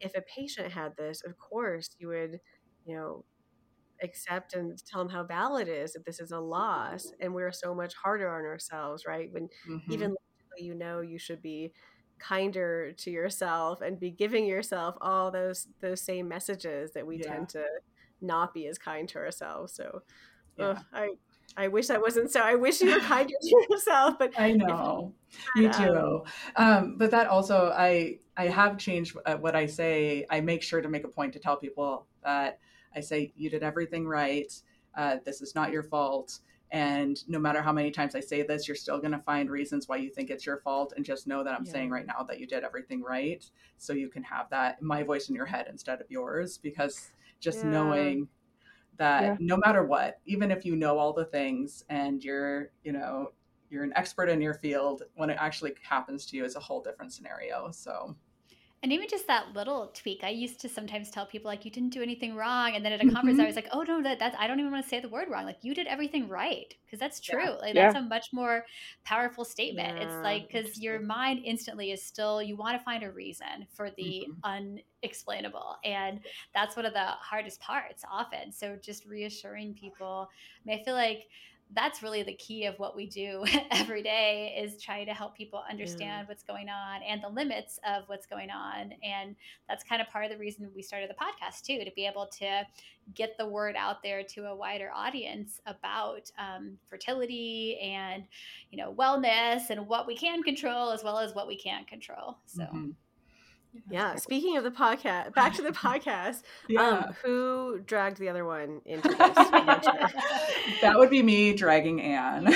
if 0.00 0.14
a 0.14 0.22
patient 0.22 0.72
had 0.72 0.96
this, 0.96 1.22
of 1.24 1.38
course 1.38 1.90
you 1.98 2.08
would, 2.08 2.40
you 2.84 2.96
know, 2.96 3.24
accept 4.02 4.54
and 4.54 4.78
tell 4.84 5.02
them 5.02 5.08
how 5.12 5.24
valid 5.24 5.68
it 5.68 5.72
is 5.72 5.94
that 5.94 6.04
this 6.04 6.20
is 6.20 6.30
a 6.30 6.38
loss 6.38 7.12
and 7.20 7.32
we're 7.32 7.52
so 7.52 7.74
much 7.74 7.94
harder 7.94 8.28
on 8.28 8.44
ourselves, 8.44 9.04
right? 9.06 9.32
When 9.32 9.48
mm-hmm. 9.68 9.92
even 9.92 10.14
you 10.58 10.74
know 10.74 11.00
you 11.00 11.18
should 11.18 11.42
be 11.42 11.72
kinder 12.18 12.92
to 12.92 13.10
yourself 13.10 13.82
and 13.82 14.00
be 14.00 14.10
giving 14.10 14.46
yourself 14.46 14.96
all 15.02 15.30
those 15.30 15.68
those 15.82 16.00
same 16.00 16.26
messages 16.26 16.92
that 16.92 17.06
we 17.06 17.18
yeah. 17.18 17.34
tend 17.34 17.48
to 17.50 17.62
not 18.20 18.54
be 18.54 18.66
as 18.66 18.78
kind 18.78 19.08
to 19.10 19.18
ourselves. 19.18 19.72
So 19.74 20.02
yeah. 20.58 20.78
I 20.92 21.10
I 21.56 21.68
wish 21.68 21.86
that 21.88 22.00
wasn't 22.00 22.30
so. 22.30 22.40
I 22.40 22.54
wish 22.54 22.80
you 22.80 22.92
were 22.92 23.00
kinder 23.00 23.32
to 23.40 23.66
yourself, 23.70 24.18
but 24.18 24.38
I 24.38 24.52
know 24.52 25.14
me 25.54 25.68
too. 25.70 26.22
Um, 26.56 26.96
but 26.98 27.10
that 27.10 27.28
also, 27.28 27.72
I 27.76 28.18
I 28.36 28.48
have 28.48 28.78
changed 28.78 29.16
uh, 29.24 29.36
what 29.36 29.56
I 29.56 29.66
say. 29.66 30.26
I 30.30 30.40
make 30.40 30.62
sure 30.62 30.82
to 30.82 30.88
make 30.88 31.04
a 31.04 31.08
point 31.08 31.32
to 31.32 31.38
tell 31.38 31.56
people 31.56 32.06
that 32.22 32.58
I 32.94 33.00
say 33.00 33.32
you 33.36 33.48
did 33.48 33.62
everything 33.62 34.06
right. 34.06 34.52
Uh, 34.96 35.16
this 35.24 35.40
is 35.40 35.54
not 35.54 35.72
your 35.72 35.82
fault. 35.82 36.40
And 36.72 37.16
no 37.28 37.38
matter 37.38 37.62
how 37.62 37.72
many 37.72 37.90
times 37.90 38.16
I 38.16 38.20
say 38.20 38.42
this, 38.42 38.66
you're 38.66 38.74
still 38.74 38.98
going 38.98 39.12
to 39.12 39.20
find 39.20 39.48
reasons 39.48 39.88
why 39.88 39.96
you 39.96 40.10
think 40.10 40.30
it's 40.30 40.44
your 40.44 40.58
fault. 40.58 40.94
And 40.96 41.04
just 41.04 41.26
know 41.26 41.44
that 41.44 41.54
I'm 41.54 41.64
yeah. 41.64 41.72
saying 41.72 41.90
right 41.90 42.06
now 42.06 42.24
that 42.28 42.40
you 42.40 42.46
did 42.46 42.64
everything 42.64 43.02
right. 43.02 43.44
So 43.78 43.92
you 43.92 44.08
can 44.08 44.24
have 44.24 44.50
that, 44.50 44.82
my 44.82 45.04
voice 45.04 45.28
in 45.28 45.34
your 45.34 45.46
head 45.46 45.68
instead 45.70 46.00
of 46.00 46.10
yours, 46.10 46.58
because 46.58 47.12
just 47.40 47.64
yeah. 47.64 47.70
knowing 47.70 48.28
that 48.98 49.22
yeah. 49.22 49.36
no 49.40 49.56
matter 49.58 49.84
what, 49.84 50.20
even 50.24 50.50
if 50.50 50.64
you 50.64 50.76
know 50.76 50.98
all 50.98 51.12
the 51.12 51.26
things 51.26 51.84
and 51.88 52.22
you're, 52.24 52.70
you 52.82 52.92
know, 52.92 53.32
you're 53.68 53.84
an 53.84 53.92
expert 53.96 54.28
in 54.28 54.40
your 54.40 54.54
field, 54.54 55.02
when 55.16 55.28
it 55.28 55.36
actually 55.40 55.74
happens 55.82 56.24
to 56.26 56.36
you, 56.36 56.44
is 56.44 56.56
a 56.56 56.60
whole 56.60 56.80
different 56.80 57.12
scenario. 57.12 57.70
So 57.70 58.16
and 58.86 58.92
even 58.92 59.08
just 59.08 59.26
that 59.26 59.52
little 59.52 59.90
tweak, 59.94 60.22
I 60.22 60.28
used 60.28 60.60
to 60.60 60.68
sometimes 60.68 61.10
tell 61.10 61.26
people 61.26 61.48
like 61.48 61.64
you 61.64 61.72
didn't 61.72 61.90
do 61.90 62.02
anything 62.02 62.36
wrong, 62.36 62.76
and 62.76 62.84
then 62.84 62.92
at 62.92 63.00
a 63.00 63.04
mm-hmm. 63.04 63.16
conference 63.16 63.40
I 63.40 63.44
was 63.44 63.56
like, 63.56 63.66
oh 63.72 63.82
no, 63.82 64.00
that 64.00 64.20
that's 64.20 64.36
I 64.38 64.46
don't 64.46 64.60
even 64.60 64.70
want 64.70 64.84
to 64.84 64.88
say 64.88 65.00
the 65.00 65.08
word 65.08 65.28
wrong. 65.28 65.44
Like 65.44 65.58
you 65.62 65.74
did 65.74 65.88
everything 65.88 66.28
right 66.28 66.72
because 66.84 67.00
that's 67.00 67.18
true. 67.18 67.42
Yeah. 67.42 67.50
Like 67.50 67.74
that's 67.74 67.96
yeah. 67.96 68.00
a 68.00 68.08
much 68.08 68.28
more 68.32 68.64
powerful 69.02 69.44
statement. 69.44 69.98
Yeah, 69.98 70.04
it's 70.04 70.22
like 70.22 70.46
because 70.46 70.78
your 70.78 71.00
mind 71.00 71.40
instantly 71.44 71.90
is 71.90 72.00
still 72.00 72.40
you 72.40 72.54
want 72.54 72.78
to 72.78 72.84
find 72.84 73.02
a 73.02 73.10
reason 73.10 73.66
for 73.74 73.90
the 73.96 74.28
mm-hmm. 74.30 74.78
unexplainable, 75.02 75.78
and 75.84 76.20
that's 76.54 76.76
one 76.76 76.86
of 76.86 76.92
the 76.92 77.06
hardest 77.06 77.58
parts 77.58 78.04
often. 78.08 78.52
So 78.52 78.78
just 78.80 79.04
reassuring 79.04 79.74
people. 79.74 80.30
I 80.30 80.62
mean, 80.64 80.78
I 80.78 80.84
feel 80.84 80.94
like 80.94 81.26
that's 81.74 82.02
really 82.02 82.22
the 82.22 82.34
key 82.34 82.64
of 82.64 82.78
what 82.78 82.94
we 82.94 83.06
do 83.06 83.44
every 83.70 84.02
day 84.02 84.56
is 84.58 84.80
try 84.80 85.04
to 85.04 85.12
help 85.12 85.36
people 85.36 85.62
understand 85.68 86.22
yeah. 86.22 86.24
what's 86.26 86.42
going 86.42 86.68
on 86.68 87.02
and 87.02 87.22
the 87.22 87.28
limits 87.28 87.78
of 87.86 88.04
what's 88.06 88.26
going 88.26 88.50
on 88.50 88.92
and 89.02 89.34
that's 89.68 89.82
kind 89.82 90.00
of 90.00 90.08
part 90.08 90.24
of 90.24 90.30
the 90.30 90.38
reason 90.38 90.70
we 90.74 90.82
started 90.82 91.10
the 91.10 91.14
podcast 91.14 91.62
too 91.62 91.84
to 91.84 91.90
be 91.96 92.06
able 92.06 92.26
to 92.26 92.64
get 93.14 93.36
the 93.38 93.46
word 93.46 93.74
out 93.76 94.02
there 94.02 94.22
to 94.22 94.46
a 94.46 94.54
wider 94.54 94.90
audience 94.94 95.60
about 95.66 96.30
um, 96.38 96.78
fertility 96.86 97.78
and 97.80 98.24
you 98.70 98.78
know 98.78 98.94
wellness 98.94 99.70
and 99.70 99.86
what 99.86 100.06
we 100.06 100.16
can 100.16 100.42
control 100.42 100.90
as 100.90 101.02
well 101.02 101.18
as 101.18 101.34
what 101.34 101.46
we 101.46 101.56
can't 101.56 101.86
control 101.86 102.38
so 102.46 102.62
mm-hmm 102.62 102.90
yeah 103.90 104.14
speaking 104.16 104.56
of 104.56 104.64
the 104.64 104.70
podcast 104.70 105.34
back 105.34 105.54
to 105.54 105.62
the 105.62 105.70
podcast 105.70 106.42
yeah. 106.68 106.80
um 106.80 107.14
who 107.22 107.78
dragged 107.86 108.18
the 108.18 108.28
other 108.28 108.44
one 108.44 108.80
into 108.86 109.08
this 109.08 109.18
that 110.80 110.94
would 110.96 111.10
be 111.10 111.22
me 111.22 111.52
dragging 111.52 112.00
anne. 112.00 112.46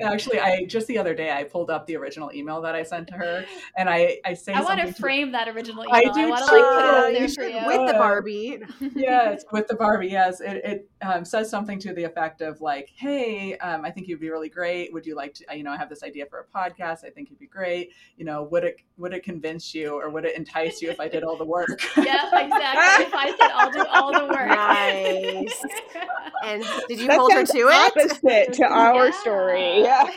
Actually 0.00 0.40
i 0.40 0.64
just 0.64 0.86
the 0.86 0.98
other 0.98 1.14
day 1.14 1.32
i 1.32 1.44
pulled 1.44 1.70
up 1.70 1.86
the 1.86 1.96
original 1.96 2.30
email 2.32 2.60
that 2.60 2.74
i 2.74 2.82
sent 2.82 3.08
to 3.08 3.14
her 3.14 3.44
and 3.76 3.88
i 3.88 4.18
i 4.24 4.34
say 4.34 4.52
i 4.52 4.60
want 4.60 4.80
to 4.80 4.92
frame 4.92 5.32
that 5.32 5.48
original 5.48 5.84
email. 5.84 5.94
I, 5.94 6.04
do 6.12 6.20
I 6.20 6.26
want 6.26 6.46
to 6.46 6.54
like 6.54 6.64
put 6.64 6.84
it 6.84 6.94
up 6.94 7.12
there 7.12 7.28
for 7.28 7.48
you. 7.48 7.66
with 7.66 7.90
the 7.90 7.98
barbie. 7.98 8.58
Yes 8.94 9.44
with 9.52 9.68
the 9.68 9.76
barbie 9.76 10.08
yes. 10.08 10.40
It, 10.40 10.64
it 10.64 10.90
um, 11.02 11.24
says 11.24 11.50
something 11.50 11.78
to 11.80 11.92
the 11.92 12.04
effect 12.04 12.40
of 12.40 12.60
like 12.60 12.90
hey 12.96 13.56
um, 13.58 13.84
i 13.84 13.90
think 13.90 14.08
you'd 14.08 14.20
be 14.20 14.30
really 14.30 14.48
great. 14.48 14.92
Would 14.92 15.06
you 15.06 15.14
like 15.14 15.34
to 15.34 15.44
you 15.54 15.62
know 15.62 15.72
i 15.72 15.76
have 15.76 15.88
this 15.88 16.02
idea 16.02 16.26
for 16.26 16.40
a 16.40 16.44
podcast. 16.44 17.04
I 17.04 17.10
think 17.10 17.30
you'd 17.30 17.38
be 17.38 17.46
great. 17.46 17.90
You 18.16 18.24
know 18.24 18.42
would 18.44 18.64
it 18.64 18.80
would 19.02 19.12
it 19.12 19.24
convince 19.24 19.74
you 19.74 20.00
or 20.00 20.08
would 20.10 20.24
it 20.24 20.36
entice 20.36 20.80
you 20.80 20.88
if 20.88 21.00
I 21.00 21.08
did 21.08 21.24
all 21.24 21.36
the 21.36 21.44
work? 21.44 21.68
yeah, 21.96 22.26
exactly. 22.32 23.04
if 23.04 23.14
I 23.14 23.34
said 23.36 23.50
I'll 23.52 23.70
do 23.72 23.84
all 23.90 24.12
the 24.12 24.26
work. 24.26 24.48
Nice. 24.48 25.62
and 26.44 26.64
did 26.88 27.00
you 27.00 27.08
that 27.08 27.18
hold 27.18 27.32
her 27.32 27.44
to 27.44 27.58
it? 27.58 27.92
Opposite 27.96 28.52
to 28.54 28.64
our 28.64 29.06
yeah. 29.06 29.20
story. 29.20 29.82
Yeah. 29.82 30.08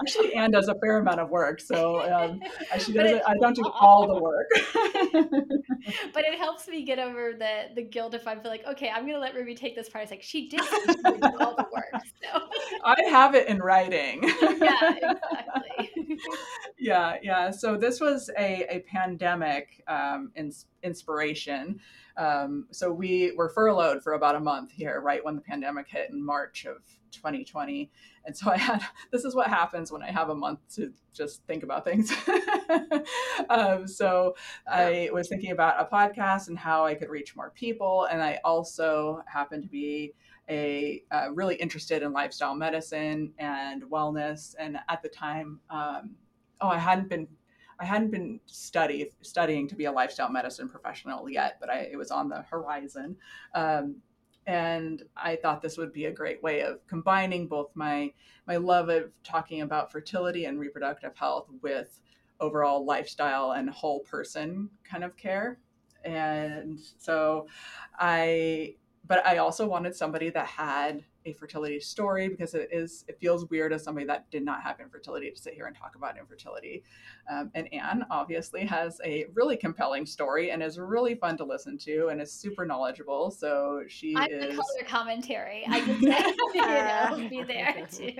Actually, 0.00 0.34
Anne 0.34 0.52
does 0.52 0.68
a 0.68 0.74
fair 0.76 0.98
amount 0.98 1.18
of 1.18 1.28
work, 1.30 1.60
so 1.60 2.00
um, 2.12 2.40
she 2.78 2.92
does 2.92 3.10
it, 3.10 3.22
I 3.26 3.34
don't 3.40 3.56
do 3.56 3.68
all 3.68 4.06
the 4.06 4.20
work. 4.20 4.46
but 6.12 6.24
it 6.24 6.38
helps 6.38 6.68
me 6.68 6.84
get 6.84 6.98
over 6.98 7.32
the 7.32 7.74
the 7.74 7.82
guilt 7.82 8.14
if 8.14 8.28
I 8.28 8.36
feel 8.36 8.50
like, 8.50 8.64
okay, 8.66 8.90
I'm 8.90 9.02
going 9.02 9.14
to 9.14 9.20
let 9.20 9.34
Ruby 9.34 9.54
take 9.54 9.74
this 9.74 9.88
part. 9.88 10.02
It's 10.02 10.10
like 10.12 10.22
she 10.22 10.48
did 10.48 10.60
all 10.60 11.56
the 11.56 11.66
work. 11.72 12.02
So. 12.22 12.42
I 12.84 13.02
have 13.10 13.34
it 13.34 13.48
in 13.48 13.58
writing. 13.58 14.22
yeah, 14.22 14.94
exactly. 14.94 16.18
Yeah, 16.84 17.16
yeah. 17.22 17.50
So 17.50 17.78
this 17.78 17.98
was 17.98 18.28
a, 18.38 18.66
a 18.68 18.80
pandemic 18.80 19.82
um, 19.88 20.30
ins- 20.36 20.66
inspiration. 20.82 21.80
Um, 22.18 22.66
so 22.72 22.92
we 22.92 23.32
were 23.38 23.48
furloughed 23.48 24.02
for 24.02 24.12
about 24.12 24.36
a 24.36 24.40
month 24.40 24.70
here, 24.70 25.00
right 25.00 25.24
when 25.24 25.34
the 25.34 25.40
pandemic 25.40 25.88
hit 25.88 26.10
in 26.10 26.22
March 26.22 26.66
of 26.66 26.76
2020. 27.10 27.90
And 28.26 28.36
so 28.36 28.50
I 28.50 28.58
had 28.58 28.84
this 29.10 29.24
is 29.24 29.34
what 29.34 29.46
happens 29.46 29.90
when 29.90 30.02
I 30.02 30.10
have 30.10 30.28
a 30.28 30.34
month 30.34 30.58
to 30.74 30.92
just 31.14 31.42
think 31.46 31.62
about 31.62 31.84
things. 31.84 32.12
um, 33.48 33.88
so 33.88 34.36
I 34.68 35.08
was 35.10 35.30
thinking 35.30 35.52
about 35.52 35.80
a 35.80 35.86
podcast 35.86 36.48
and 36.48 36.58
how 36.58 36.84
I 36.84 36.94
could 36.94 37.08
reach 37.08 37.34
more 37.34 37.50
people. 37.50 38.08
And 38.10 38.22
I 38.22 38.40
also 38.44 39.22
happened 39.24 39.62
to 39.62 39.70
be 39.70 40.12
a 40.50 41.02
uh, 41.10 41.32
really 41.32 41.54
interested 41.54 42.02
in 42.02 42.12
lifestyle 42.12 42.54
medicine 42.54 43.32
and 43.38 43.84
wellness. 43.84 44.54
And 44.58 44.76
at 44.90 45.00
the 45.00 45.08
time, 45.08 45.60
um, 45.70 46.16
oh, 46.64 46.68
I 46.68 46.78
hadn't 46.78 47.08
been 47.08 47.28
I 47.78 47.84
hadn't 47.84 48.10
been 48.10 48.40
study 48.46 49.10
studying 49.20 49.66
to 49.68 49.74
be 49.74 49.86
a 49.86 49.92
lifestyle 49.92 50.30
medicine 50.30 50.68
professional 50.68 51.28
yet, 51.28 51.56
but 51.60 51.68
I, 51.70 51.88
it 51.90 51.96
was 51.96 52.12
on 52.12 52.28
the 52.28 52.42
horizon. 52.42 53.16
Um, 53.52 53.96
and 54.46 55.02
I 55.16 55.36
thought 55.36 55.60
this 55.60 55.76
would 55.76 55.92
be 55.92 56.04
a 56.04 56.12
great 56.12 56.42
way 56.42 56.60
of 56.60 56.86
combining 56.86 57.48
both 57.48 57.70
my 57.74 58.12
my 58.46 58.56
love 58.56 58.90
of 58.90 59.10
talking 59.22 59.62
about 59.62 59.90
fertility 59.90 60.44
and 60.44 60.60
reproductive 60.60 61.16
health 61.16 61.48
with 61.62 62.00
overall 62.40 62.84
lifestyle 62.84 63.52
and 63.52 63.70
whole 63.70 64.00
person 64.00 64.68
kind 64.84 65.02
of 65.02 65.16
care. 65.16 65.58
And 66.04 66.78
so 66.98 67.48
I 67.98 68.76
but 69.06 69.26
I 69.26 69.38
also 69.38 69.66
wanted 69.66 69.96
somebody 69.96 70.30
that 70.30 70.46
had 70.46 71.04
fertility 71.32 71.80
story 71.80 72.28
because 72.28 72.54
it 72.54 72.68
is 72.70 73.04
it 73.08 73.18
feels 73.20 73.48
weird 73.50 73.72
as 73.72 73.82
somebody 73.82 74.06
that 74.06 74.30
did 74.30 74.44
not 74.44 74.62
have 74.62 74.80
infertility 74.80 75.30
to 75.30 75.40
sit 75.40 75.54
here 75.54 75.66
and 75.66 75.76
talk 75.76 75.94
about 75.96 76.18
infertility. 76.18 76.82
Um, 77.30 77.50
and 77.54 77.72
Anne 77.72 78.04
obviously 78.10 78.66
has 78.66 79.00
a 79.04 79.26
really 79.32 79.56
compelling 79.56 80.06
story 80.06 80.50
and 80.50 80.62
is 80.62 80.78
really 80.78 81.14
fun 81.14 81.36
to 81.38 81.44
listen 81.44 81.78
to 81.78 82.08
and 82.08 82.20
is 82.20 82.32
super 82.32 82.66
knowledgeable. 82.66 83.30
So 83.30 83.82
she 83.88 84.14
I'm 84.16 84.30
is 84.30 84.50
the 84.50 84.54
color 84.54 84.84
commentary. 84.86 85.64
I 85.68 85.80
can 85.80 86.00
you 86.00 86.08
know, 86.10 87.28
be 87.28 87.42
there 87.42 87.86
too. 87.92 88.12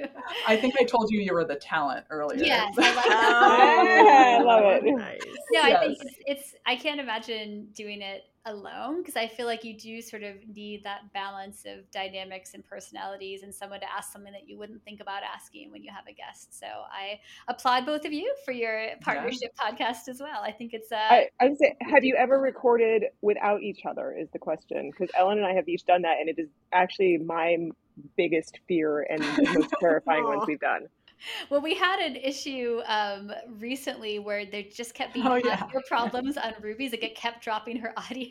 I 0.47 0.57
think 0.57 0.75
I 0.81 0.85
told 0.85 1.11
you 1.11 1.21
you 1.21 1.35
were 1.35 1.45
the 1.45 1.57
talent 1.57 2.07
earlier. 2.11 2.45
Yes, 2.45 2.75
I 2.79 2.95
like 2.95 3.05
that. 3.05 4.39
Oh, 4.41 4.41
I 4.41 4.43
love 4.43 4.85
it. 4.85 4.85
Nice. 4.85 5.21
No, 5.53 5.61
I 5.61 5.81
think 5.81 5.99
it's, 6.01 6.15
it's 6.27 6.55
I 6.67 6.77
can't 6.77 7.01
imagine 7.01 7.69
doing 7.75 8.01
it 8.01 8.25
alone 8.47 8.99
because 8.99 9.17
I 9.17 9.27
feel 9.27 9.47
like 9.47 9.65
you 9.65 9.77
do 9.77 10.03
sort 10.03 10.23
of 10.23 10.37
need 10.55 10.85
that 10.85 11.13
balance 11.13 11.65
of 11.67 11.91
dynamics 11.91 12.55
and 12.55 12.65
personalities 12.65 13.43
and 13.43 13.55
someone 13.55 13.81
to 13.81 13.91
ask 13.91 14.13
something 14.13 14.33
that 14.33 14.49
you 14.49 14.59
wouldn't 14.59 14.85
think 14.85 15.01
about 15.01 15.23
asking 15.23 15.73
when 15.73 15.83
you 15.83 15.91
have 15.95 16.07
a 16.07 16.13
guest. 16.13 16.59
So 16.59 16.67
I 16.67 17.21
applaud 17.49 17.87
both 17.87 18.05
of 18.05 18.13
you 18.13 18.35
for 18.45 18.53
your 18.53 18.89
partnership 19.01 19.55
podcast 19.57 20.09
as 20.09 20.21
well. 20.21 20.43
I 20.43 20.53
think 20.53 20.75
it's 20.75 20.93
uh 20.93 20.97
I, 20.97 21.29
I 21.41 21.49
would 21.49 21.59
say, 21.59 21.75
have 21.81 22.05
you 22.05 22.17
ever 22.17 22.39
recorded 22.39 23.05
without 23.23 23.63
each 23.63 23.81
other? 23.87 24.13
Is 24.13 24.29
the 24.33 24.39
question 24.39 24.91
because 24.91 25.11
Ellen 25.17 25.39
and 25.39 25.47
I 25.47 25.55
have 25.55 25.69
each 25.69 25.85
done 25.85 26.03
that, 26.03 26.19
and 26.21 26.29
it 26.29 26.39
is 26.39 26.49
actually 26.73 27.19
my 27.19 27.57
biggest 28.17 28.59
fear 28.67 29.07
and 29.09 29.23
the 29.23 29.53
most 29.55 29.75
terrifying 29.81 30.25
ones 30.25 30.45
we've 30.47 30.61
done. 30.61 30.87
Well, 31.51 31.61
we 31.63 31.75
had 31.75 32.01
an 32.01 32.17
issue 32.17 32.81
um, 32.87 33.31
recently 33.59 34.19
where 34.19 34.45
there 34.47 34.63
just 34.63 34.95
kept 34.95 35.15
being 35.15 35.27
Oh, 35.27 35.37
yeah. 35.37 35.63
problems 35.89 36.37
on 36.37 36.53
Ruby's. 36.61 36.93
Like 36.93 37.03
it 37.03 37.15
kept 37.15 37.43
dropping 37.43 37.77
her 37.79 37.93
audio, 37.97 38.29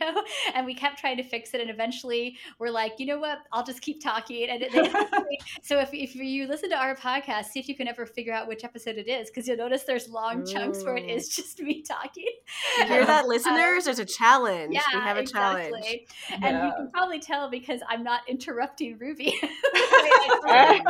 and 0.54 0.66
we 0.66 0.74
kept 0.76 1.00
trying 1.00 1.18
to 1.18 1.24
fix 1.24 1.54
it. 1.54 1.62
And 1.62 1.70
eventually, 1.70 2.38
we're 2.60 2.70
like, 2.70 2.94
you 3.00 3.06
know 3.06 3.20
what? 3.20 3.40
I'll 3.52 3.64
just 3.64 3.82
keep 3.82 4.02
talking. 4.04 4.50
And 4.50 4.62
it, 4.64 4.72
so 5.64 5.80
if, 5.80 5.90
if 5.94 6.16
you 6.16 6.48
listen 6.48 6.70
to 6.70 6.76
our 6.76 6.96
podcast, 6.96 7.46
see 7.46 7.60
if 7.60 7.68
you 7.68 7.76
can 7.76 7.88
ever 7.88 8.06
figure 8.06 8.34
out 8.34 8.48
which 8.48 8.64
episode 8.64 8.98
it 8.98 9.08
is, 9.08 9.30
because 9.30 9.48
you'll 9.48 9.58
notice 9.58 9.84
there's 9.84 10.10
long 10.10 10.46
chunks 10.46 10.84
where 10.84 10.96
it 10.98 11.10
is 11.10 11.30
just 11.30 11.60
me 11.62 11.82
talking. 11.82 12.26
You 12.80 12.86
hear 12.86 13.06
that, 13.06 13.28
listeners? 13.28 13.86
There's 13.86 14.00
a 14.00 14.06
challenge. 14.06 14.74
Yeah, 14.74 14.82
we 14.94 15.00
have 15.00 15.18
a 15.18 15.22
exactly. 15.22 15.64
challenge. 15.72 16.00
And 16.32 16.44
Yeah. 16.44 16.66
you 16.68 16.74
can 16.76 16.92
probably 16.92 17.20
tell 17.20 17.50
because 17.50 17.82
I'm 17.88 18.04
not 18.04 18.22
interrupting 18.28 18.98
Ruby. 19.00 19.34
Um, 20.48 20.82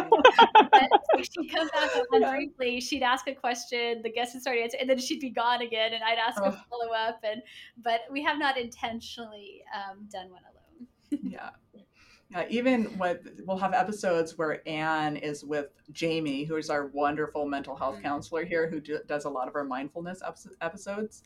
But 0.71 0.89
she'd 1.31 1.51
come 1.53 1.67
back 1.69 1.92
up 1.92 1.92
and 2.11 2.25
briefly, 2.25 2.79
she'd 2.79 3.03
ask 3.03 3.27
a 3.27 3.35
question, 3.35 4.01
the 4.01 4.11
guest 4.11 4.33
would 4.33 4.41
start 4.41 4.57
answering, 4.57 4.81
and 4.81 4.89
then 4.89 4.99
she'd 4.99 5.19
be 5.19 5.29
gone 5.29 5.61
again, 5.61 5.93
and 5.93 6.03
I'd 6.03 6.17
ask 6.17 6.41
a 6.41 6.47
Oh. 6.47 6.57
follow 6.69 6.91
up. 6.93 7.19
And 7.23 7.41
but 7.77 8.01
we 8.11 8.23
have 8.23 8.37
not 8.39 8.57
intentionally 8.57 9.63
um, 9.73 10.07
done 10.11 10.29
one 10.31 10.41
alone. 10.51 10.87
yeah. 11.23 11.49
Yeah, 12.29 12.45
even 12.49 12.85
what 12.97 13.21
we'll 13.45 13.57
have 13.57 13.73
episodes 13.75 14.39
where 14.39 14.67
Anne 14.67 15.17
is 15.17 15.43
with 15.45 15.67
Jamie, 15.91 16.45
who 16.45 16.55
is 16.55 16.71
our 16.71 16.87
wonderful 16.87 17.45
mental 17.45 17.75
health 17.75 17.97
Mhm. 17.97 18.03
counselor 18.03 18.43
here, 18.43 18.67
who 18.67 18.79
do, 18.79 18.99
does 19.05 19.25
a 19.25 19.29
lot 19.29 19.47
of 19.47 19.55
our 19.55 19.63
mindfulness 19.63 20.23
episodes, 20.61 21.21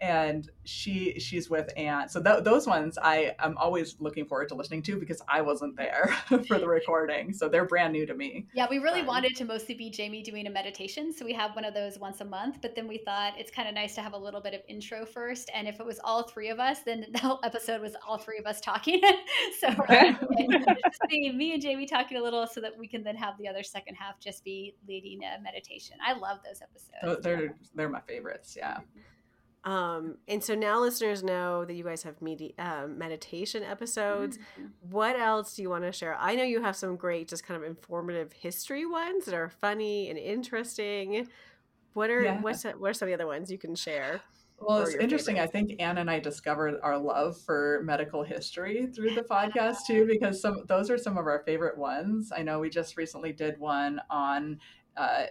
and 0.00 0.50
she 0.64 1.18
she's 1.18 1.50
with 1.50 1.70
Anne. 1.76 2.08
So 2.08 2.22
th- 2.22 2.42
those 2.42 2.66
ones 2.66 2.96
I 3.00 3.34
am 3.38 3.56
always 3.58 3.96
looking 4.00 4.24
forward 4.24 4.48
to 4.48 4.54
listening 4.54 4.82
to 4.82 4.98
because 4.98 5.20
I 5.28 5.42
wasn't 5.42 5.76
there 5.76 6.14
for 6.48 6.58
the 6.58 6.66
recording, 6.66 7.32
so 7.32 7.48
they're 7.48 7.66
brand 7.66 7.92
new 7.92 8.06
to 8.06 8.14
me. 8.14 8.46
Yeah, 8.54 8.66
we 8.70 8.78
really 8.78 9.00
Fun. 9.00 9.06
wanted 9.06 9.36
to 9.36 9.44
mostly 9.44 9.74
be 9.74 9.90
Jamie 9.90 10.22
doing 10.22 10.46
a 10.46 10.50
meditation, 10.50 11.12
so 11.12 11.24
we 11.24 11.34
have 11.34 11.54
one 11.54 11.64
of 11.64 11.74
those 11.74 11.98
once 11.98 12.20
a 12.20 12.24
month. 12.24 12.58
But 12.62 12.74
then 12.74 12.88
we 12.88 12.98
thought 12.98 13.34
it's 13.38 13.50
kind 13.50 13.68
of 13.68 13.74
nice 13.74 13.94
to 13.96 14.00
have 14.00 14.14
a 14.14 14.18
little 14.18 14.40
bit 14.40 14.54
of 14.54 14.60
intro 14.68 15.04
first, 15.04 15.50
and 15.54 15.68
if 15.68 15.80
it 15.80 15.86
was 15.86 16.00
all 16.02 16.22
three 16.22 16.48
of 16.48 16.58
us, 16.58 16.80
then 16.82 17.06
the 17.12 17.18
whole 17.18 17.40
episode 17.44 17.82
was 17.82 17.94
all 18.06 18.16
three 18.16 18.38
of 18.38 18.46
us 18.46 18.60
talking. 18.60 19.00
so 19.60 19.68
like, 19.88 20.18
just 20.84 21.00
me 21.10 21.52
and 21.52 21.62
Jamie 21.62 21.86
talking 21.86 22.16
a 22.16 22.22
little, 22.22 22.46
so 22.46 22.60
that 22.60 22.76
we 22.78 22.88
can 22.88 23.02
then 23.02 23.16
have 23.16 23.36
the 23.38 23.48
other 23.48 23.62
second 23.62 23.96
half 23.96 24.18
just 24.18 24.44
be 24.44 24.74
leading 24.88 25.20
a 25.24 25.40
meditation. 25.42 25.96
I 26.04 26.14
love 26.14 26.38
those 26.44 26.62
episodes. 26.62 26.90
So 27.02 27.16
they're 27.16 27.54
they're 27.74 27.88
my 27.88 28.00
favorites. 28.00 28.56
Yeah. 28.58 28.74
Mm-hmm. 28.74 29.00
Um, 29.64 30.16
and 30.26 30.42
so 30.42 30.54
now 30.54 30.80
listeners 30.80 31.22
know 31.22 31.64
that 31.64 31.74
you 31.74 31.84
guys 31.84 32.02
have 32.04 32.16
um, 32.58 32.98
meditation 32.98 33.62
episodes. 33.62 34.38
Mhm. 34.58 34.70
What 34.90 35.18
else 35.18 35.54
do 35.54 35.62
you 35.62 35.68
want 35.68 35.84
to 35.84 35.92
share? 35.92 36.16
I 36.18 36.34
know 36.34 36.44
you 36.44 36.62
have 36.62 36.76
some 36.76 36.96
great, 36.96 37.28
just 37.28 37.44
kind 37.44 37.62
of 37.62 37.68
informative 37.68 38.32
history 38.32 38.86
ones 38.86 39.26
that 39.26 39.34
are 39.34 39.50
funny 39.50 40.08
and 40.08 40.18
interesting. 40.18 41.28
What 41.92 42.08
are 42.08 42.22
Yeah. 42.22 42.40
what's 42.40 42.64
what 42.64 42.90
are 42.90 42.94
some 42.94 43.06
of 43.06 43.10
the 43.10 43.14
other 43.14 43.26
ones 43.26 43.50
you 43.50 43.58
can 43.58 43.74
share? 43.74 44.22
Well, 44.58 44.82
it's 44.82 44.94
interesting. 44.94 45.38
I 45.38 45.46
think 45.46 45.80
Anne 45.80 45.98
and 45.98 46.10
I 46.10 46.20
discovered 46.20 46.78
our 46.82 46.98
love 46.98 47.38
for 47.38 47.80
medical 47.82 48.22
history 48.22 48.86
through 48.86 49.14
the 49.14 49.22
podcast 49.30 49.86
too, 49.86 50.06
because 50.06 50.40
some 50.40 50.64
those 50.66 50.90
are 50.90 50.98
some 50.98 51.16
of 51.18 51.26
our 51.26 51.42
favorite 51.44 51.76
ones. 51.78 52.30
I 52.34 52.42
know 52.42 52.60
we 52.60 52.70
just 52.70 52.96
recently 52.96 53.32
did 53.32 53.58
one 53.58 54.00
on 54.10 54.60
uh, 54.96 55.26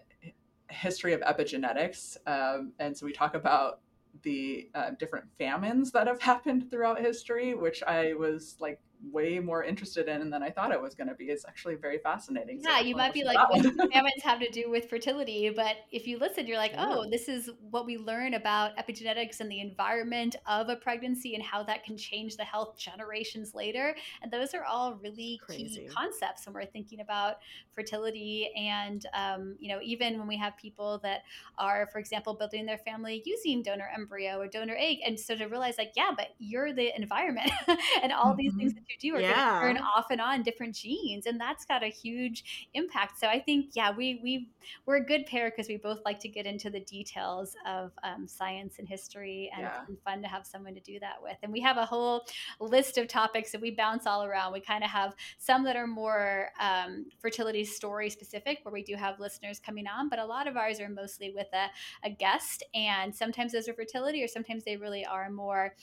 history 0.70 1.14
of 1.14 1.22
epigenetics, 1.22 2.18
um, 2.28 2.74
and 2.80 2.98
so 2.98 3.06
we 3.06 3.12
talk 3.12 3.36
about 3.36 3.82
the 4.24 4.70
uh, 4.76 4.92
different 5.00 5.26
famines 5.38 5.92
that 5.92 6.08
have 6.08 6.22
happened 6.22 6.70
throughout 6.70 7.00
history, 7.00 7.54
which 7.54 7.84
I 7.84 8.14
was 8.14 8.56
like 8.60 8.80
way 9.12 9.40
more 9.40 9.64
interested 9.64 10.08
in 10.08 10.30
than 10.30 10.44
I 10.44 10.50
thought 10.50 10.72
it 10.72 10.82
was 10.82 10.94
going 10.94 11.08
to 11.08 11.16
be. 11.16 11.26
It's 11.26 11.46
actually 11.46 11.76
very 11.76 11.98
fascinating. 12.00 12.62
Yeah, 12.62 12.78
I 12.78 12.80
you 12.82 12.96
might 12.96 13.14
be 13.14 13.24
like, 13.24 13.38
what 13.50 13.64
that 13.64 13.74
do 13.78 13.90
famines 13.92 14.22
have 14.24 14.40
to 14.40 14.50
do 14.50 14.70
with 14.70 14.90
fertility? 14.90 15.50
But 15.56 15.78
if 15.92 16.06
you 16.06 16.18
listen, 16.18 16.48
you're 16.48 16.58
like, 16.58 16.74
Yeah. 16.74 16.86
oh, 16.88 17.10
this 17.10 17.30
is 17.30 17.50
what 17.70 17.86
we 17.86 17.98
learn 17.98 18.34
about 18.34 18.76
epigenetics 18.78 19.40
and 19.40 19.50
the 19.50 19.62
environment 19.62 20.36
of 20.48 20.70
a 20.70 20.76
pregnancy 20.76 21.36
and 21.36 21.44
how 21.44 21.64
that 21.64 21.84
can 21.84 21.98
change 21.98 22.36
the 22.36 22.44
health 22.44 22.78
generations 22.78 23.56
later. 23.56 23.96
And 24.22 24.32
those 24.32 24.54
are 24.54 24.66
all 24.66 24.96
really 24.96 25.40
Crazy. 25.46 25.64
key 25.64 25.88
concepts 25.88 26.46
when 26.46 26.54
we're 26.54 26.66
thinking 26.66 27.00
about 27.00 27.38
fertility. 27.74 28.52
And, 28.58 29.06
um, 29.14 29.56
you 29.60 29.70
know, 29.70 29.80
even 29.82 30.20
when 30.20 30.28
we 30.28 30.38
have 30.38 30.58
people 30.58 31.00
that 31.04 31.22
are, 31.58 31.88
for 31.92 32.00
example, 32.00 32.34
building 32.34 32.66
their 32.66 32.80
family 32.80 33.24
using 33.26 33.64
donor 33.64 33.90
embryo 33.96 34.40
or 34.40 34.48
donor 34.48 34.76
egg. 34.78 34.98
And 35.06 35.20
so 35.20 35.36
to 35.36 35.46
realize, 35.46 35.78
like, 35.78 35.94
yeah, 35.96 36.12
but 36.16 36.28
you're 36.38 36.74
the 36.74 36.96
environment 36.96 37.52
and 38.04 38.12
all 38.12 38.36
these 38.36 38.54
things 38.56 38.74
that 38.74 38.89
you 38.90 39.12
do 39.12 39.16
are 39.16 39.22
Yeah. 39.22 39.62
going 39.62 39.76
to 39.76 39.82
turn 39.82 39.88
off 39.96 40.08
and 40.12 40.22
on 40.22 40.44
different 40.44 40.76
genes. 40.76 41.26
And 41.26 41.40
that's 41.40 41.66
got 41.66 41.84
a 41.84 41.88
huge 41.88 42.68
impact. 42.74 43.20
So 43.20 43.28
I 43.28 43.40
think, 43.40 43.72
yeah, 43.74 43.92
we 43.96 44.20
we 44.24 44.50
we're 44.86 44.98
a 44.98 45.06
good 45.06 45.26
pair 45.26 45.50
because 45.50 45.68
we 45.68 45.78
both 45.78 46.00
like 46.06 46.20
to 46.20 46.30
get 46.30 46.46
into 46.46 46.70
the 46.70 46.82
details 46.82 47.56
of 47.66 47.92
um, 48.04 48.28
science 48.28 48.80
and 48.80 48.88
history, 48.88 49.52
and 49.56 49.64
Yeah. 49.64 49.82
it's 49.90 50.02
fun 50.04 50.22
to 50.22 50.28
have 50.28 50.46
someone 50.46 50.74
to 50.76 50.82
do 50.82 51.00
that 51.00 51.16
with. 51.22 51.38
And 51.44 51.52
we 51.52 51.62
have 51.62 51.78
a 51.78 51.86
whole 51.86 52.26
list 52.60 52.98
of 52.98 53.08
topics 53.08 53.52
that 53.52 53.62
we 53.62 53.72
bounce 53.72 54.06
all 54.06 54.24
around. 54.24 54.54
We 54.54 54.60
kind 54.60 54.84
of 54.84 54.90
have 54.90 55.16
some 55.38 55.64
that 55.64 55.76
are 55.76 55.88
more 55.88 56.50
um, 56.60 57.06
fertility 57.20 57.66
story 57.66 58.10
specific, 58.10 58.60
where 58.64 58.74
we 58.74 58.84
do 58.84 58.96
have 58.96 59.20
listeners 59.20 59.60
coming 59.60 59.88
on, 59.88 60.10
but 60.10 60.20
a 60.20 60.26
lot 60.26 60.48
of 60.48 60.58
ours 60.58 60.80
are 60.80 60.90
mostly 60.90 61.32
with 61.34 61.48
a, 61.54 61.68
a 62.08 62.10
guest, 62.10 62.64
and 62.74 63.16
sometimes 63.16 63.52
those 63.52 63.68
are 63.68 63.74
fertility, 63.74 64.24
or 64.24 64.28
sometimes 64.28 64.64
they 64.64 64.78
really 64.78 65.06
are 65.06 65.30
more 65.30 65.76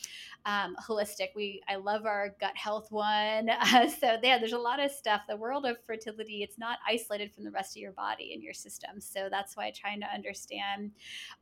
um, 0.45 0.77
holistic. 0.87 1.29
We 1.35 1.63
I 1.69 1.77
love 1.77 2.07
our 2.07 2.35
gut 2.41 2.57
health 2.57 2.89
one. 2.97 3.51
Uh, 3.77 3.89
so 3.89 4.17
yeah, 4.23 4.39
there's 4.39 4.53
a 4.53 4.59
lot 4.59 4.83
of 4.83 4.91
stuff. 4.91 5.23
The 5.29 5.37
world 5.37 5.67
of 5.67 5.77
fertility, 5.87 6.43
it's 6.43 6.57
not 6.57 6.79
isolated 6.89 7.33
from 7.35 7.45
the 7.45 7.51
rest 7.51 7.77
of 7.77 7.81
your 7.81 7.93
body 7.93 8.33
and 8.33 8.43
your 8.43 8.55
system. 8.55 9.01
So 9.01 9.29
that's 9.31 9.57
why 9.57 9.71
trying 9.71 10.01
to 10.01 10.07
understand 10.07 10.93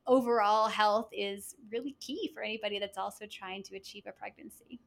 overall 0.07 0.67
health 0.67 1.09
is 1.11 1.55
really 1.71 1.95
key 1.99 2.31
for 2.33 2.41
anybody 2.41 2.79
that's 2.79 2.97
also 2.97 3.25
trying 3.29 3.63
to 3.63 3.75
achieve 3.75 4.03
a 4.07 4.11
pregnancy. 4.11 4.79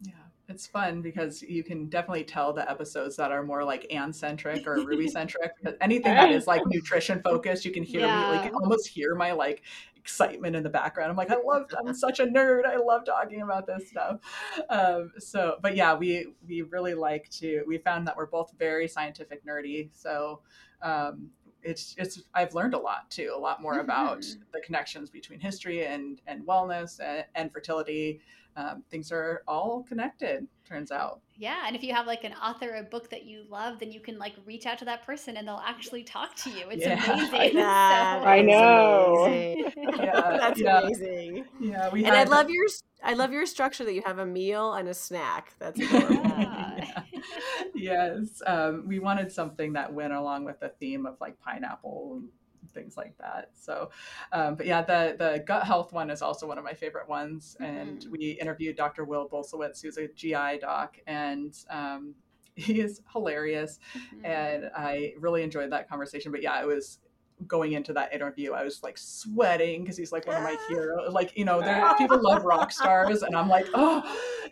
Yeah, 0.00 0.12
it's 0.48 0.66
fun 0.66 1.00
because 1.02 1.42
you 1.42 1.64
can 1.64 1.88
definitely 1.88 2.24
tell 2.24 2.52
the 2.52 2.68
episodes 2.70 3.16
that 3.16 3.32
are 3.32 3.42
more 3.42 3.64
like 3.64 3.86
Anne 3.90 4.12
centric 4.12 4.66
or 4.66 4.74
Ruby 4.76 5.08
centric. 5.08 5.52
Anything 5.80 6.14
that 6.14 6.30
is 6.30 6.46
like 6.46 6.62
nutrition 6.66 7.22
focused, 7.22 7.64
you 7.64 7.72
can 7.72 7.82
hear 7.82 8.02
me 8.02 8.06
like 8.06 8.52
almost 8.52 8.88
hear 8.88 9.14
my 9.14 9.32
like 9.32 9.62
excitement 9.96 10.54
in 10.54 10.62
the 10.62 10.70
background. 10.70 11.10
I'm 11.10 11.16
like, 11.16 11.30
I 11.30 11.36
love, 11.44 11.66
I'm 11.78 11.94
such 11.94 12.20
a 12.20 12.26
nerd. 12.26 12.64
I 12.66 12.76
love 12.76 13.04
talking 13.04 13.42
about 13.42 13.66
this 13.66 13.88
stuff. 13.88 14.20
Um, 14.68 15.12
so, 15.18 15.56
but 15.62 15.74
yeah, 15.74 15.94
we 15.94 16.28
we 16.46 16.62
really 16.62 16.94
like 16.94 17.28
to. 17.38 17.64
We 17.66 17.78
found 17.78 18.06
that 18.06 18.16
we're 18.16 18.26
both 18.26 18.52
very 18.58 18.88
scientific 18.88 19.44
nerdy. 19.44 19.90
So. 19.92 20.40
Um, 20.82 21.30
it's 21.66 21.94
it's 21.98 22.22
I've 22.34 22.54
learned 22.54 22.74
a 22.74 22.78
lot 22.78 23.10
too, 23.10 23.32
a 23.34 23.38
lot 23.38 23.60
more 23.62 23.80
about 23.80 24.20
Mhm. 24.22 24.40
the 24.52 24.60
connections 24.60 25.10
between 25.10 25.40
history 25.40 25.86
and 25.86 26.20
and 26.26 26.46
wellness 26.46 27.00
and, 27.00 27.24
and 27.34 27.52
fertility 27.52 28.20
um, 28.56 28.82
things 28.90 29.12
are 29.12 29.42
all 29.46 29.82
connected 29.82 30.46
turns 30.64 30.90
out 30.90 31.20
Yeah, 31.38 31.64
and 31.66 31.76
if 31.76 31.82
you 31.82 31.92
have 31.94 32.06
like 32.06 32.24
an 32.24 32.32
author 32.34 32.74
a 32.76 32.82
book 32.82 33.10
that 33.10 33.24
you 33.26 33.44
love, 33.50 33.78
then 33.78 33.92
you 33.92 34.00
can 34.00 34.18
like 34.18 34.32
reach 34.46 34.64
out 34.64 34.78
to 34.78 34.84
that 34.86 35.04
person 35.04 35.36
and 35.36 35.46
they'll 35.46 35.62
actually 35.64 36.02
talk 36.04 36.34
to 36.36 36.50
you. 36.50 36.70
It's 36.70 36.86
Yeah. 36.86 36.96
amazing. 37.06 37.56
That 37.88 38.20
I 38.24 38.40
know. 38.42 39.26
amazing. 39.26 39.56
yeah 40.00 40.36
That's 40.40 40.60
yeah, 40.60 40.80
amazing. 40.80 41.44
yeah 41.60 41.90
we 41.90 42.04
And 42.06 42.16
I 42.16 42.24
love 42.24 42.48
your 42.48 42.64
I 43.04 43.12
love 43.14 43.32
your 43.32 43.44
structure 43.46 43.84
that 43.84 43.92
you 43.94 44.02
have 44.06 44.18
a 44.18 44.26
meal 44.26 44.72
and 44.72 44.88
a 44.88 44.94
snack. 44.94 45.52
That's 45.58 45.80
adorable. 45.80 46.48
Yeah. 46.76 47.02
yes 47.74 48.42
um, 48.46 48.84
we 48.86 48.98
wanted 48.98 49.30
something 49.30 49.72
that 49.72 49.92
went 49.92 50.12
along 50.12 50.44
with 50.44 50.58
the 50.60 50.68
theme 50.80 51.06
of 51.06 51.16
like 51.20 51.38
pineapple 51.40 52.18
and 52.20 52.28
things 52.72 52.96
like 52.96 53.16
that 53.18 53.50
so 53.54 53.90
um, 54.32 54.54
but 54.54 54.66
yeah 54.66 54.82
the 54.82 55.14
the 55.18 55.42
gut 55.46 55.64
health 55.64 55.92
one 55.92 56.10
is 56.10 56.20
also 56.20 56.46
one 56.46 56.58
of 56.58 56.64
my 56.64 56.74
favorite 56.74 57.08
ones 57.08 57.56
and 57.60 58.02
Mhm. 58.02 58.10
we 58.10 58.30
interviewed 58.40 58.76
dr 58.76 59.04
will 59.04 59.28
Bulsiewicz 59.28 59.80
who's 59.82 59.96
a 59.98 60.08
gi 60.08 60.58
doc 60.60 60.98
and 61.06 61.56
um, 61.70 62.14
he 62.56 62.80
is 62.80 63.02
hilarious, 63.12 63.78
mm-hmm. 63.94 64.24
and 64.24 64.70
I 64.74 65.12
really 65.18 65.42
enjoyed 65.42 65.70
that 65.72 65.90
conversation. 65.90 66.32
But 66.32 66.42
yeah, 66.42 66.58
it 66.62 66.66
was 66.66 67.00
going 67.46 67.72
into 67.72 67.92
that 67.92 68.12
interview, 68.14 68.52
I 68.52 68.62
was 68.62 68.82
like 68.82 68.96
sweating 68.96 69.82
because 69.82 69.96
he's 69.96 70.12
like 70.12 70.26
one 70.26 70.36
of 70.36 70.42
my 70.42 70.56
heroes. 70.68 71.12
Like, 71.12 71.36
you 71.36 71.44
know, 71.44 71.60
there 71.60 71.94
people 71.98 72.22
love 72.22 72.44
rock 72.44 72.72
stars, 72.72 73.22
and 73.22 73.36
I'm 73.36 73.48
like, 73.48 73.66
oh, 73.74 74.02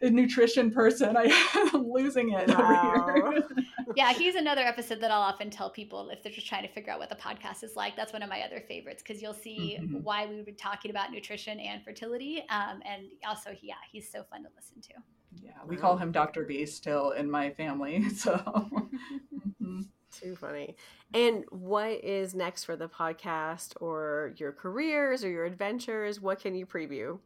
a 0.02 0.10
nutrition 0.10 0.70
person. 0.70 1.16
I, 1.16 1.24
am 1.74 1.90
losing 1.90 2.32
it 2.32 2.48
wow. 2.48 2.94
over 2.96 3.32
here. 3.32 3.48
yeah, 3.96 4.12
he's 4.12 4.34
another 4.34 4.62
episode 4.62 5.00
that 5.00 5.10
I'll 5.10 5.22
often 5.22 5.50
tell 5.50 5.70
people 5.70 6.10
if 6.10 6.22
they're 6.22 6.32
just 6.32 6.46
trying 6.46 6.66
to 6.66 6.72
figure 6.72 6.92
out 6.92 6.98
what 6.98 7.08
the 7.08 7.16
podcast 7.16 7.62
is 7.62 7.76
like. 7.76 7.96
That's 7.96 8.12
one 8.12 8.22
of 8.22 8.28
my 8.28 8.42
other 8.42 8.62
favorites 8.66 9.02
because 9.06 9.22
you'll 9.22 9.34
see 9.34 9.78
mm-hmm. 9.80 10.02
why 10.02 10.26
we 10.26 10.42
were 10.42 10.52
talking 10.56 10.90
about 10.90 11.10
nutrition 11.10 11.58
and 11.60 11.82
fertility. 11.82 12.44
Um, 12.50 12.80
and 12.84 13.06
also, 13.26 13.50
yeah, 13.62 13.74
he's 13.90 14.10
so 14.10 14.24
fun 14.30 14.42
to 14.42 14.48
listen 14.54 14.80
to. 14.82 14.94
Yeah, 15.42 15.52
we 15.66 15.76
call 15.76 15.96
him 15.96 16.12
Dr. 16.12 16.44
B 16.44 16.64
still 16.66 17.10
in 17.12 17.30
my 17.30 17.50
family. 17.50 18.08
So. 18.10 18.36
mm-hmm. 18.36 19.82
Too 20.20 20.36
funny. 20.36 20.76
And 21.12 21.44
what 21.50 22.04
is 22.04 22.34
next 22.34 22.64
for 22.64 22.76
the 22.76 22.88
podcast 22.88 23.74
or 23.80 24.32
your 24.36 24.52
careers 24.52 25.24
or 25.24 25.30
your 25.30 25.44
adventures? 25.44 26.20
What 26.20 26.40
can 26.40 26.54
you 26.54 26.66
preview? 26.66 27.18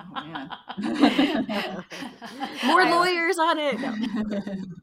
Oh 0.00 0.04
man. 0.12 0.50
More 2.64 2.84
lawyers 2.84 3.38
on 3.38 3.58
it. 3.58 3.80
No. 3.80 3.94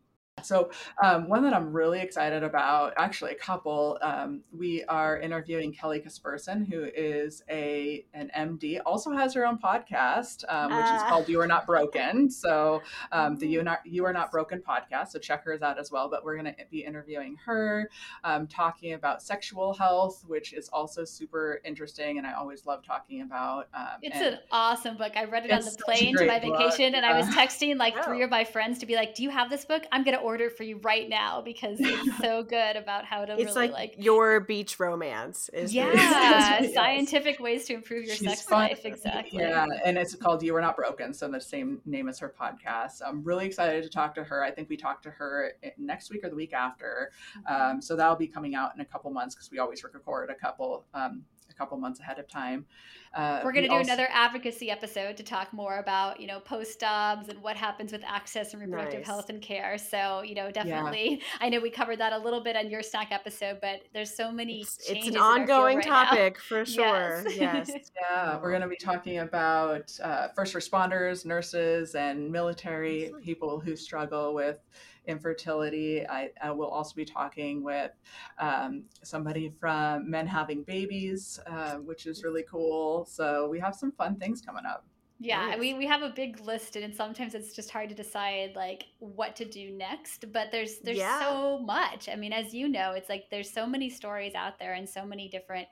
So, 0.45 0.71
um, 1.01 1.29
one 1.29 1.43
that 1.43 1.53
I'm 1.53 1.73
really 1.73 1.99
excited 1.99 2.43
about, 2.43 2.93
actually, 2.97 3.31
a 3.31 3.35
couple. 3.35 3.97
Um, 4.01 4.41
we 4.51 4.83
are 4.85 5.19
interviewing 5.19 5.71
Kelly 5.73 6.01
Casperson, 6.01 6.67
who 6.67 6.83
is 6.83 7.43
a 7.49 8.05
an 8.13 8.29
MD, 8.35 8.79
also 8.85 9.11
has 9.11 9.33
her 9.33 9.45
own 9.45 9.57
podcast, 9.57 10.43
um, 10.49 10.71
which 10.75 10.85
uh. 10.85 10.95
is 10.95 11.01
ah. 11.03 11.09
called 11.09 11.29
"You 11.29 11.39
Are 11.41 11.47
Not 11.47 11.65
Broken." 11.65 12.29
So, 12.29 12.81
um, 13.11 13.37
the 13.37 13.47
"You 13.47 13.61
Are 13.61 13.63
Not 13.63 13.79
You 13.85 14.05
Are 14.05 14.13
Not 14.13 14.31
Broken" 14.31 14.61
podcast. 14.61 15.09
So 15.09 15.19
check 15.19 15.43
hers 15.45 15.61
out 15.61 15.79
as 15.79 15.91
well. 15.91 16.09
But 16.09 16.23
we're 16.23 16.35
going 16.35 16.53
to 16.53 16.65
be 16.69 16.83
interviewing 16.83 17.37
her, 17.45 17.89
um, 18.23 18.47
talking 18.47 18.93
about 18.93 19.21
sexual 19.21 19.73
health, 19.73 20.23
which 20.27 20.53
is 20.53 20.69
also 20.69 21.05
super 21.05 21.61
interesting, 21.63 22.17
and 22.17 22.27
I 22.27 22.33
always 22.33 22.65
love 22.65 22.83
talking 22.83 23.21
about. 23.21 23.67
Um, 23.73 23.99
it's 24.01 24.19
an 24.19 24.39
awesome 24.51 24.97
book. 24.97 25.13
I 25.15 25.25
read 25.25 25.45
it 25.45 25.51
on 25.51 25.61
the 25.61 25.77
plane 25.83 26.15
to 26.17 26.25
my 26.25 26.39
vacation, 26.39 26.91
book. 26.91 26.97
and 26.97 27.05
I 27.05 27.17
was 27.17 27.27
texting 27.27 27.77
like 27.77 28.03
three 28.03 28.23
of 28.23 28.29
my 28.29 28.43
friends 28.43 28.79
to 28.79 28.85
be 28.85 28.95
like, 28.95 29.15
"Do 29.15 29.23
you 29.23 29.29
have 29.29 29.49
this 29.49 29.65
book? 29.65 29.83
I'm 29.91 30.03
going 30.03 30.17
to 30.17 30.21
order." 30.21 30.32
Order 30.33 30.49
for 30.49 30.63
you 30.63 30.79
right 30.81 31.09
now 31.09 31.41
because 31.41 31.77
it's 31.79 32.17
so 32.21 32.41
good 32.41 32.75
about 32.75 33.05
how 33.05 33.23
to 33.23 33.33
it's 33.33 33.55
really 33.55 33.67
like, 33.67 33.71
like, 33.71 33.95
your 33.99 34.39
beach 34.39 34.79
romance 34.79 35.47
is 35.49 35.71
yeah 35.71 36.61
scientific 36.73 37.39
ways 37.39 37.65
to 37.65 37.73
improve 37.75 38.05
your 38.05 38.15
She's 38.15 38.27
sex 38.27 38.41
fun. 38.41 38.69
life 38.69 38.83
exactly. 38.83 39.39
Yeah 39.39 39.67
and 39.85 39.95
it's 39.95 40.15
called 40.15 40.41
you 40.41 40.55
are 40.55 40.61
not 40.61 40.75
broken 40.75 41.13
so 41.13 41.27
the 41.33 41.39
same 41.41 41.81
name 41.85 42.07
as 42.07 42.17
her 42.19 42.33
podcast. 42.39 43.01
I'm 43.05 43.23
really 43.23 43.45
excited 43.45 43.83
to 43.83 43.89
talk 43.89 44.15
to 44.15 44.23
her. 44.23 44.43
I 44.43 44.49
think 44.49 44.69
we 44.69 44.77
talk 44.77 45.01
to 45.03 45.11
her 45.11 45.53
next 45.77 46.09
week 46.09 46.23
or 46.23 46.29
the 46.29 46.35
week 46.35 46.53
after. 46.53 47.11
Mm-hmm. 47.37 47.71
um, 47.75 47.81
so 47.81 47.95
that'll 47.95 48.15
be 48.15 48.27
coming 48.27 48.55
out 48.55 48.71
in 48.75 48.81
a 48.81 48.85
couple 48.85 49.11
months 49.11 49.35
because 49.35 49.51
we 49.51 49.59
always 49.59 49.83
record 49.83 50.29
a 50.29 50.35
couple 50.35 50.85
um, 50.93 51.23
a 51.53 51.57
couple 51.57 51.77
months 51.77 51.99
ahead 51.99 52.19
of 52.19 52.27
time. 52.27 52.65
Uh, 53.13 53.41
We're 53.43 53.51
going 53.51 53.63
to 53.63 53.69
do 53.69 53.75
also... 53.75 53.91
another 53.91 54.09
advocacy 54.11 54.71
episode 54.71 55.17
to 55.17 55.23
talk 55.23 55.53
more 55.53 55.77
about, 55.77 56.19
you 56.19 56.25
know, 56.25 56.39
post-Dobbs 56.39 57.29
and 57.29 57.41
what 57.43 57.55
happens 57.55 57.91
with 57.91 58.03
access 58.05 58.53
and 58.53 58.61
reproductive 58.61 59.01
nice. 59.01 59.07
health 59.07 59.29
and 59.29 59.41
care. 59.41 59.77
So, 59.77 60.23
you 60.23 60.33
know, 60.33 60.49
definitely, 60.49 61.11
yeah. 61.11 61.17
I 61.39 61.49
know 61.49 61.59
we 61.59 61.69
covered 61.69 61.99
that 61.99 62.11
a 62.13 62.17
little 62.17 62.41
bit 62.41 62.55
on 62.55 62.69
your 62.69 62.81
stack 62.81 63.11
episode, 63.11 63.59
but 63.61 63.81
there's 63.93 64.15
so 64.15 64.31
many 64.31 64.61
It's, 64.61 64.77
it's 64.89 65.07
an 65.07 65.17
ongoing 65.17 65.77
right 65.77 65.85
topic 65.85 66.35
now. 66.35 66.39
for 66.47 66.65
sure. 66.69 67.23
Yes. 67.27 67.69
yes. 67.69 67.91
yeah. 68.01 68.39
We're 68.41 68.49
going 68.49 68.63
to 68.63 68.67
be 68.67 68.77
talking 68.77 69.19
about 69.19 69.91
uh, 70.01 70.29
first 70.29 70.55
responders, 70.55 71.25
nurses, 71.25 71.93
and 71.93 72.31
military 72.31 73.11
people 73.21 73.59
who 73.59 73.75
struggle 73.75 74.33
with 74.33 74.59
infertility. 75.07 76.05
I, 76.07 76.29
I 76.41 76.51
will 76.51 76.67
also 76.67 76.95
be 76.95 77.05
talking 77.05 77.63
with 77.63 77.91
um, 78.39 78.83
somebody 79.03 79.53
from 79.59 80.09
Men 80.09 80.27
Having 80.27 80.63
Babies, 80.63 81.39
uh, 81.47 81.75
which 81.75 82.05
is 82.05 82.23
really 82.23 82.43
cool. 82.49 83.05
So 83.05 83.47
we 83.49 83.59
have 83.59 83.75
some 83.75 83.91
fun 83.91 84.15
things 84.17 84.41
coming 84.41 84.65
up. 84.65 84.85
Yeah, 85.19 85.51
nice. 85.51 85.59
we, 85.59 85.73
we 85.75 85.85
have 85.87 86.01
a 86.01 86.09
big 86.09 86.41
list 86.41 86.75
and 86.75 86.93
sometimes 86.93 87.33
it's 87.33 87.53
just 87.53 87.69
hard 87.69 87.87
to 87.87 87.95
decide 87.95 88.53
like 88.55 88.83
what 88.99 89.37
to 89.37 89.45
do 89.45 89.71
next, 89.71 90.25
but 90.33 90.51
there's 90.51 90.79
there's 90.79 90.97
yeah. 90.97 91.19
so 91.19 91.59
much. 91.59 92.09
I 92.09 92.15
mean, 92.15 92.33
as 92.33 92.53
you 92.53 92.67
know, 92.67 92.91
it's 92.91 93.07
like 93.07 93.29
there's 93.31 93.49
so 93.49 93.65
many 93.65 93.89
stories 93.89 94.33
out 94.35 94.59
there 94.59 94.73
and 94.73 94.89
so 94.89 95.05
many 95.05 95.29
different 95.29 95.67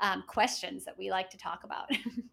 um, 0.00 0.22
questions 0.28 0.84
that 0.84 0.96
we 0.96 1.10
like 1.10 1.30
to 1.30 1.36
talk 1.36 1.64
about. 1.64 1.90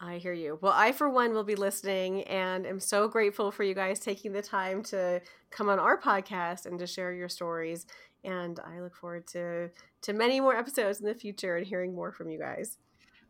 I 0.00 0.18
hear 0.18 0.32
you. 0.32 0.58
Well, 0.60 0.72
I, 0.74 0.92
for 0.92 1.08
one, 1.08 1.32
will 1.32 1.44
be 1.44 1.54
listening 1.54 2.22
and 2.24 2.66
am 2.66 2.80
so 2.80 3.08
grateful 3.08 3.50
for 3.50 3.62
you 3.62 3.74
guys 3.74 4.00
taking 4.00 4.32
the 4.32 4.42
time 4.42 4.82
to 4.84 5.20
come 5.50 5.68
on 5.68 5.78
our 5.78 5.98
podcast 6.00 6.66
and 6.66 6.78
to 6.78 6.86
share 6.86 7.12
your 7.12 7.28
stories. 7.28 7.86
And 8.24 8.60
I 8.60 8.80
look 8.80 8.96
forward 8.96 9.26
to, 9.28 9.70
to 10.02 10.12
many 10.12 10.40
more 10.40 10.56
episodes 10.56 11.00
in 11.00 11.06
the 11.06 11.14
future 11.14 11.56
and 11.56 11.66
hearing 11.66 11.94
more 11.94 12.12
from 12.12 12.28
you 12.28 12.38
guys. 12.38 12.78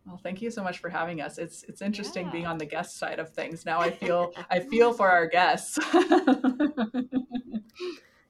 Well, 0.07 0.21
thank 0.23 0.43
you 0.43 0.51
so 0.51 0.62
much 0.62 0.79
for 0.79 0.91
having 0.91 1.21
us. 1.23 1.39
It's 1.39 1.62
it's 1.65 1.81
interesting 1.81 2.27
yeah. 2.27 2.33
being 2.33 2.47
on 2.47 2.59
the 2.59 2.67
guest 2.67 2.99
side 2.99 3.19
of 3.19 3.31
things. 3.31 3.65
Now 3.65 3.81
I 3.81 3.91
feel 3.91 4.33
I 4.51 4.61
feel 4.61 4.93
for 4.93 5.09
our 5.09 5.27
guests. 5.27 5.79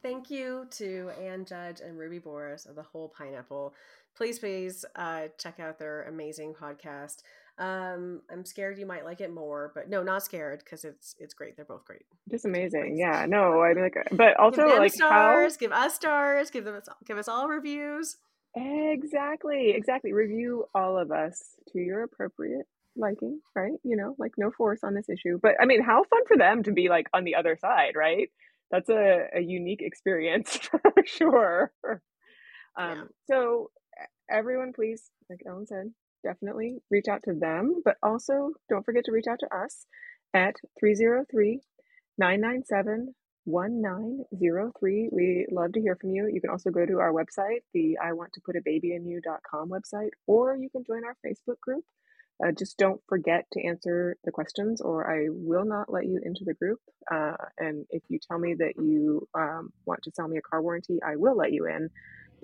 thank 0.02 0.30
you 0.30 0.66
to 0.70 1.10
Anne 1.20 1.44
Judge 1.44 1.80
and 1.80 1.98
Ruby 1.98 2.20
Booras 2.20 2.68
of 2.68 2.76
the 2.76 2.82
Whole 2.82 3.08
Pineapple. 3.08 3.74
Please, 4.14 4.38
please 4.38 4.84
uh, 4.94 5.22
check 5.38 5.58
out 5.58 5.78
their 5.78 6.04
amazing 6.04 6.54
podcast. 6.54 7.22
Um, 7.56 8.22
I'm 8.30 8.44
scared 8.44 8.78
you 8.78 8.86
might 8.86 9.04
like 9.04 9.20
it 9.20 9.32
more, 9.32 9.70
but 9.74 9.88
no, 9.88 10.02
not 10.02 10.24
scared 10.24 10.62
because 10.64 10.84
it's 10.84 11.14
it's 11.18 11.34
great. 11.34 11.56
They're 11.56 11.64
both 11.64 11.84
great. 11.84 12.02
Just 12.30 12.44
amazing. 12.44 12.96
Yeah. 12.98 13.26
No, 13.28 13.62
I 13.62 13.74
mean, 13.74 13.84
like, 13.84 13.96
but 14.12 14.36
also 14.38 14.66
give 14.66 14.78
like 14.78 14.92
stars, 14.92 15.54
how... 15.54 15.58
give 15.58 15.72
us 15.72 15.94
stars, 15.94 16.50
give 16.50 16.64
them 16.64 16.80
give 17.06 17.16
us 17.16 17.28
all 17.28 17.48
reviews. 17.48 18.16
Exactly. 18.56 19.72
Exactly. 19.74 20.12
Review 20.12 20.66
all 20.74 20.98
of 20.98 21.10
us 21.10 21.56
to 21.72 21.78
your 21.78 22.02
appropriate 22.02 22.66
liking, 22.96 23.40
right? 23.54 23.72
You 23.82 23.96
know, 23.96 24.14
like 24.18 24.32
no 24.36 24.50
force 24.50 24.80
on 24.82 24.94
this 24.94 25.08
issue. 25.08 25.38
But 25.40 25.52
I 25.60 25.66
mean, 25.66 25.82
how 25.82 26.04
fun 26.04 26.26
for 26.26 26.36
them 26.36 26.62
to 26.64 26.72
be 26.72 26.88
like 26.88 27.06
on 27.12 27.24
the 27.24 27.36
other 27.36 27.56
side, 27.60 27.92
right? 27.96 28.30
That's 28.70 28.88
a, 28.88 29.26
a 29.36 29.40
unique 29.40 29.82
experience 29.82 30.56
for 30.70 30.92
sure. 31.04 31.72
Um, 32.76 32.96
yeah. 32.96 33.04
So 33.28 33.70
everyone, 34.28 34.72
please, 34.72 35.10
like 35.30 35.40
Ellen 35.46 35.66
said, 35.66 35.92
definitely 36.24 36.78
reach 36.90 37.06
out 37.08 37.22
to 37.24 37.34
them, 37.34 37.82
but 37.84 37.96
also 38.02 38.50
don't 38.68 38.84
forget 38.84 39.04
to 39.04 39.12
reach 39.12 39.26
out 39.30 39.38
to 39.40 39.56
us 39.56 39.86
at 40.34 40.56
303 40.80 41.60
997 42.18 43.14
1903. 43.46 45.10
We 45.12 45.46
love 45.50 45.72
to 45.72 45.80
hear 45.80 45.96
from 45.96 46.10
you. 46.10 46.28
You 46.32 46.40
can 46.40 46.50
also 46.50 46.70
go 46.70 46.86
to 46.86 46.98
our 46.98 47.12
website, 47.12 47.60
the 47.72 47.98
I 48.02 48.12
want 48.12 48.32
to 48.34 48.40
put 48.44 48.56
a 48.56 48.62
baby 48.64 48.94
in 48.94 49.06
you.com 49.06 49.68
website, 49.68 50.10
or 50.26 50.56
you 50.56 50.70
can 50.70 50.84
join 50.84 51.04
our 51.04 51.16
Facebook 51.24 51.60
group. 51.60 51.84
Uh, 52.44 52.50
just 52.50 52.78
don't 52.78 53.00
forget 53.08 53.44
to 53.52 53.64
answer 53.64 54.16
the 54.24 54.32
questions, 54.32 54.80
or 54.80 55.08
I 55.08 55.26
will 55.28 55.64
not 55.64 55.92
let 55.92 56.06
you 56.06 56.20
into 56.24 56.42
the 56.44 56.54
group. 56.54 56.80
Uh, 57.12 57.36
and 57.58 57.86
if 57.90 58.02
you 58.08 58.18
tell 58.18 58.38
me 58.38 58.54
that 58.54 58.72
you 58.76 59.28
um, 59.34 59.70
want 59.86 60.02
to 60.02 60.10
sell 60.10 60.26
me 60.26 60.38
a 60.38 60.42
car 60.42 60.60
warranty, 60.60 60.98
I 61.06 61.16
will 61.16 61.36
let 61.36 61.52
you 61.52 61.66
in 61.66 61.90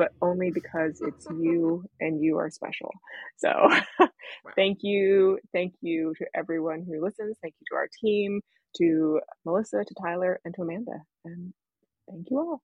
but 0.01 0.13
only 0.23 0.51
because 0.51 1.03
it's 1.03 1.27
you 1.27 1.85
and 2.01 2.25
you 2.25 2.39
are 2.39 2.49
special. 2.49 2.91
So 3.37 3.51
wow. 3.53 4.09
thank 4.57 4.79
you. 4.81 5.39
Thank 5.53 5.75
you 5.83 6.15
to 6.17 6.27
everyone 6.35 6.87
who 6.89 7.05
listens. 7.05 7.37
Thank 7.43 7.53
you 7.61 7.67
to 7.71 7.77
our 7.77 7.89
team, 8.01 8.41
to 8.79 9.21
Melissa, 9.45 9.85
to 9.85 9.95
Tyler, 10.03 10.41
and 10.47 10.55
to 10.55 10.63
Amanda. 10.63 11.03
And 11.27 11.53
thank 12.09 12.31
you 12.31 12.39
all. 12.39 12.63